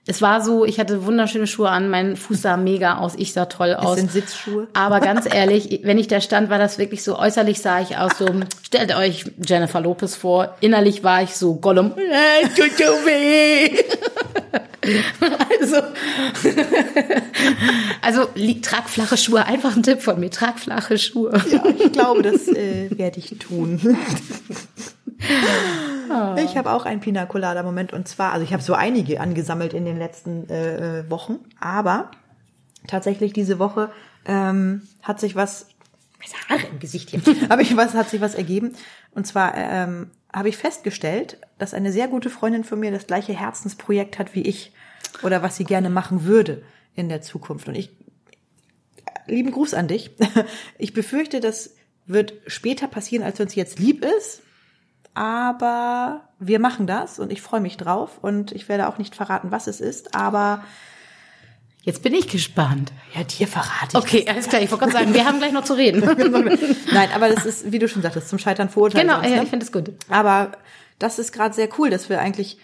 es 0.08 0.22
war 0.22 0.42
so, 0.42 0.66
ich 0.66 0.80
hatte 0.80 1.06
wunderschöne 1.06 1.48
Schuhe 1.48 1.70
an, 1.70 1.90
mein 1.90 2.16
Fuß 2.16 2.42
sah 2.42 2.58
mega 2.58 2.98
aus, 2.98 3.14
ich 3.18 3.34
sah 3.34 3.46
toll 3.46 3.74
aus. 3.74 3.98
sind 3.98 4.12
Sitzschuhe. 4.12 4.68
Aber 4.74 5.02
ganz 5.02 5.28
ehrlich, 5.32 5.82
wenn 5.84 5.98
ich 5.98 6.08
da 6.08 6.22
stand, 6.22 6.50
war 6.50 6.60
das 6.60 6.78
wirklich 6.78 7.04
so, 7.04 7.20
äußerlich 7.20 7.62
sah 7.62 7.82
ich 7.82 7.98
aus 7.98 8.18
so, 8.18 8.26
stellt 8.64 8.96
euch 8.96 9.26
Jennifer 9.46 9.82
Lopez 9.82 10.16
vor, 10.16 10.56
innerlich 10.62 11.04
war 11.04 11.24
ich 11.24 11.36
so 11.36 11.56
Gollum, 11.56 11.92
tut 12.56 12.80
weh. 13.06 13.84
Also, 15.60 15.76
also 18.02 18.62
trag 18.62 18.90
flache 18.90 19.18
Schuhe. 19.18 19.46
Einfach 19.46 19.76
ein 19.76 19.84
Tipp 19.84 20.02
von 20.02 20.18
mir. 20.18 20.32
Trag 20.32 20.60
flache 20.60 20.98
Schuhe. 20.98 21.42
Ja, 21.52 21.64
ich 21.78 21.92
glaube, 21.92 22.22
das 22.22 22.48
äh, 22.48 22.90
werde 22.98 23.20
ich 23.20 23.36
tun. 23.38 23.98
Ich 26.38 26.56
habe 26.56 26.72
auch 26.72 26.86
einen 26.86 27.02
Pina 27.02 27.26
Colada 27.26 27.64
Moment 27.64 27.92
und 27.92 28.08
zwar, 28.08 28.32
also 28.32 28.44
ich 28.44 28.54
habe 28.54 28.64
so 28.64 28.74
einige 28.74 29.20
angesammelt 29.20 29.74
in 29.74 29.84
den 29.84 29.98
letzten 29.98 30.50
äh, 30.50 31.00
äh, 31.00 31.10
Wochen, 31.12 31.40
aber 31.60 32.12
tatsächlich 32.88 33.34
diese 33.34 33.60
Woche 33.60 33.92
ähm, 34.26 34.84
hat 35.02 35.20
sich 35.20 35.36
was, 35.36 35.68
Haare 36.50 36.66
im 36.72 36.80
Gesicht 36.80 37.10
hier, 37.10 37.22
habe 37.50 37.62
ich 37.62 37.76
was, 37.76 37.94
hat 37.94 38.10
sich 38.10 38.22
was 38.22 38.36
ergeben 38.36 38.74
und 39.12 39.28
zwar 39.28 39.56
ähm, 39.56 40.12
habe 40.32 40.48
ich 40.48 40.56
festgestellt, 40.56 41.40
dass 41.58 41.74
eine 41.74 41.92
sehr 41.92 42.08
gute 42.08 42.30
Freundin 42.30 42.64
von 42.64 42.80
mir 42.80 42.92
das 42.92 43.06
gleiche 43.06 43.34
Herzensprojekt 43.34 44.18
hat 44.18 44.34
wie 44.34 44.44
ich 44.44 44.72
oder 45.24 45.44
was 45.44 45.58
sie 45.58 45.66
gerne 45.66 45.90
machen 45.90 46.24
würde 46.24 46.64
in 46.96 47.10
der 47.10 47.22
Zukunft 47.22 47.68
und 47.68 47.76
ich 47.76 47.92
lieben 49.28 49.52
Gruß 49.52 49.74
an 49.74 49.88
dich. 49.88 50.12
Ich 50.78 50.94
befürchte, 50.94 51.40
das 51.40 51.76
wird 52.06 52.34
später 52.48 52.88
passieren, 52.88 53.24
als 53.24 53.40
uns 53.40 53.56
jetzt 53.56 53.80
lieb 53.80 54.06
ist. 54.06 54.42
Aber 55.18 56.22
wir 56.38 56.60
machen 56.60 56.86
das 56.86 57.18
und 57.18 57.32
ich 57.32 57.42
freue 57.42 57.60
mich 57.60 57.76
drauf 57.76 58.20
und 58.22 58.52
ich 58.52 58.70
werde 58.70 58.88
auch 58.88 59.00
nicht 59.00 59.16
verraten, 59.16 59.50
was 59.50 59.66
es 59.66 59.82
ist, 59.82 60.14
aber 60.14 60.64
Jetzt 61.82 62.04
bin 62.04 62.14
ich 62.14 62.28
gespannt. 62.28 62.92
ja, 63.16 63.24
dir 63.24 63.48
verrate 63.48 63.94
ich. 63.94 63.96
Okay, 63.96 64.26
alles 64.28 64.50
klar. 64.50 64.62
Ich 64.62 64.70
wollte 64.70 64.84
gerade 64.84 64.98
sagen, 64.98 65.14
wir 65.14 65.24
haben 65.24 65.40
gleich 65.40 65.54
noch 65.54 65.64
zu 65.64 65.74
reden. 65.74 66.02
Nein, 66.92 67.10
aber 67.16 67.30
das 67.30 67.46
ist, 67.46 67.72
wie 67.72 67.80
du 67.80 67.88
schon 67.88 68.02
sagtest, 68.02 68.28
zum 68.28 68.40
Scheitern 68.40 68.68
verurteilt. 68.68 69.04
genau, 69.04 69.16
sonst, 69.16 69.30
ja, 69.30 69.38
ne? 69.38 69.44
ich 69.44 69.50
finde 69.50 69.66
es 69.66 69.72
gut. 69.72 69.94
Aber 70.10 70.52
das 71.00 71.18
ist 71.18 71.32
gerade 71.32 71.56
sehr 71.56 71.70
cool, 71.80 71.90
dass 71.90 72.10
wir 72.10 72.20
eigentlich 72.20 72.58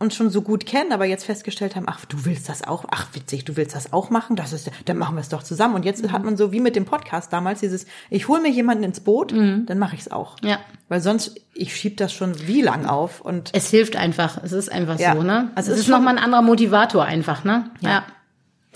uns 0.00 0.14
schon 0.14 0.30
so 0.30 0.42
gut 0.42 0.64
kennen, 0.64 0.92
aber 0.92 1.06
jetzt 1.06 1.24
festgestellt 1.24 1.74
haben, 1.74 1.86
ach, 1.88 2.04
du 2.04 2.24
willst 2.24 2.48
das 2.48 2.62
auch, 2.62 2.84
ach, 2.90 3.08
witzig, 3.14 3.44
du 3.44 3.56
willst 3.56 3.74
das 3.74 3.92
auch 3.92 4.10
machen, 4.10 4.36
das 4.36 4.52
ist, 4.52 4.70
dann 4.84 4.96
machen 4.96 5.16
wir 5.16 5.20
es 5.20 5.28
doch 5.28 5.42
zusammen. 5.42 5.74
Und 5.74 5.84
jetzt 5.84 6.08
hat 6.12 6.24
man 6.24 6.36
so 6.36 6.52
wie 6.52 6.60
mit 6.60 6.76
dem 6.76 6.84
Podcast 6.84 7.32
damals 7.32 7.60
dieses, 7.60 7.86
ich 8.08 8.28
hole 8.28 8.40
mir 8.40 8.50
jemanden 8.50 8.84
ins 8.84 9.00
Boot, 9.00 9.32
dann 9.32 9.78
mache 9.78 9.96
ich 9.96 10.02
es 10.02 10.10
auch. 10.12 10.36
Ja. 10.42 10.60
Weil 10.88 11.00
sonst, 11.00 11.40
ich 11.52 11.74
schieb 11.74 11.96
das 11.96 12.12
schon 12.12 12.46
wie 12.46 12.62
lang 12.62 12.86
auf 12.86 13.20
und 13.20 13.50
Es 13.54 13.70
hilft 13.70 13.96
einfach. 13.96 14.40
Es 14.42 14.52
ist 14.52 14.70
einfach 14.70 14.98
Ja. 15.00 15.14
so, 15.16 15.22
ne? 15.22 15.50
Also 15.56 15.72
es 15.72 15.78
ist 15.78 15.84
ist 15.86 15.90
nochmal 15.90 16.16
ein 16.16 16.22
anderer 16.22 16.42
Motivator 16.42 17.04
einfach, 17.04 17.42
ne? 17.42 17.70
Ja. 17.80 18.04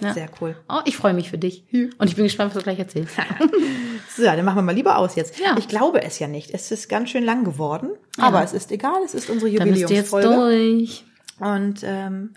ja. 0.00 0.12
sehr 0.14 0.28
cool. 0.40 0.56
Oh, 0.68 0.80
ich 0.86 0.96
freue 0.96 1.14
mich 1.14 1.30
für 1.30 1.38
dich. 1.38 1.62
Und 1.98 2.08
ich 2.08 2.16
bin 2.16 2.24
gespannt, 2.24 2.50
was 2.52 2.58
du 2.58 2.64
gleich 2.64 2.78
erzählst. 2.80 3.14
So, 4.14 4.24
dann 4.24 4.44
machen 4.44 4.56
wir 4.56 4.62
mal 4.62 4.74
lieber 4.74 4.98
aus 4.98 5.14
jetzt. 5.14 5.38
Ja. 5.38 5.56
Ich 5.58 5.68
glaube 5.68 6.02
es 6.02 6.18
ja 6.18 6.28
nicht. 6.28 6.50
Es 6.52 6.70
ist 6.70 6.90
ganz 6.90 7.08
schön 7.08 7.24
lang 7.24 7.44
geworden, 7.44 7.88
aber 8.18 8.42
es 8.44 8.52
ist 8.52 8.70
egal, 8.70 9.00
es 9.06 9.14
ist 9.14 9.30
unsere 9.30 9.50
Dann 9.54 9.70
müsst 9.70 9.88
ihr 9.90 9.96
jetzt 9.96 10.12
Jubiläumsfolge. 10.12 10.76
durch. 10.76 11.04
Und 11.39 11.83
ähm, 11.85 12.30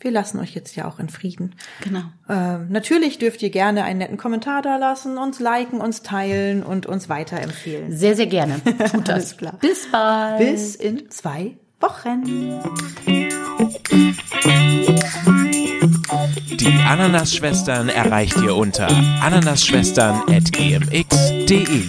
wir 0.00 0.10
lassen 0.10 0.40
euch 0.40 0.54
jetzt 0.54 0.76
ja 0.76 0.86
auch 0.86 0.98
in 0.98 1.08
Frieden. 1.08 1.54
Genau. 1.82 2.02
Ähm, 2.28 2.68
natürlich 2.70 3.18
dürft 3.18 3.42
ihr 3.42 3.48
gerne 3.50 3.84
einen 3.84 3.98
netten 3.98 4.18
Kommentar 4.18 4.62
da 4.62 4.76
lassen, 4.76 5.16
uns 5.16 5.40
liken, 5.40 5.80
uns 5.80 6.02
teilen 6.02 6.62
und 6.62 6.84
uns 6.86 7.08
weiterempfehlen. 7.08 7.96
Sehr, 7.96 8.14
sehr 8.14 8.26
gerne. 8.26 8.60
Tut 8.64 9.08
das. 9.08 9.08
Alles 9.08 9.36
klar. 9.36 9.54
Bis 9.60 9.90
bald. 9.90 10.38
Bis 10.38 10.76
in 10.76 11.10
zwei 11.10 11.56
Wochen. 11.80 12.60
Die 16.60 16.82
Ananas-Schwestern 16.86 17.88
erreicht 17.88 18.36
ihr 18.42 18.54
unter 18.54 18.88
ananasschwestern.gmx.de 19.22 21.82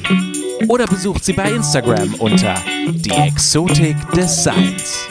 oder 0.68 0.88
besucht 0.88 1.26
sie 1.26 1.34
bei 1.34 1.52
Instagram 1.52 2.16
unter 2.16 2.56
die 2.88 3.12
Exotik 3.12 3.96
des 4.12 4.44
Seins. 4.44 5.08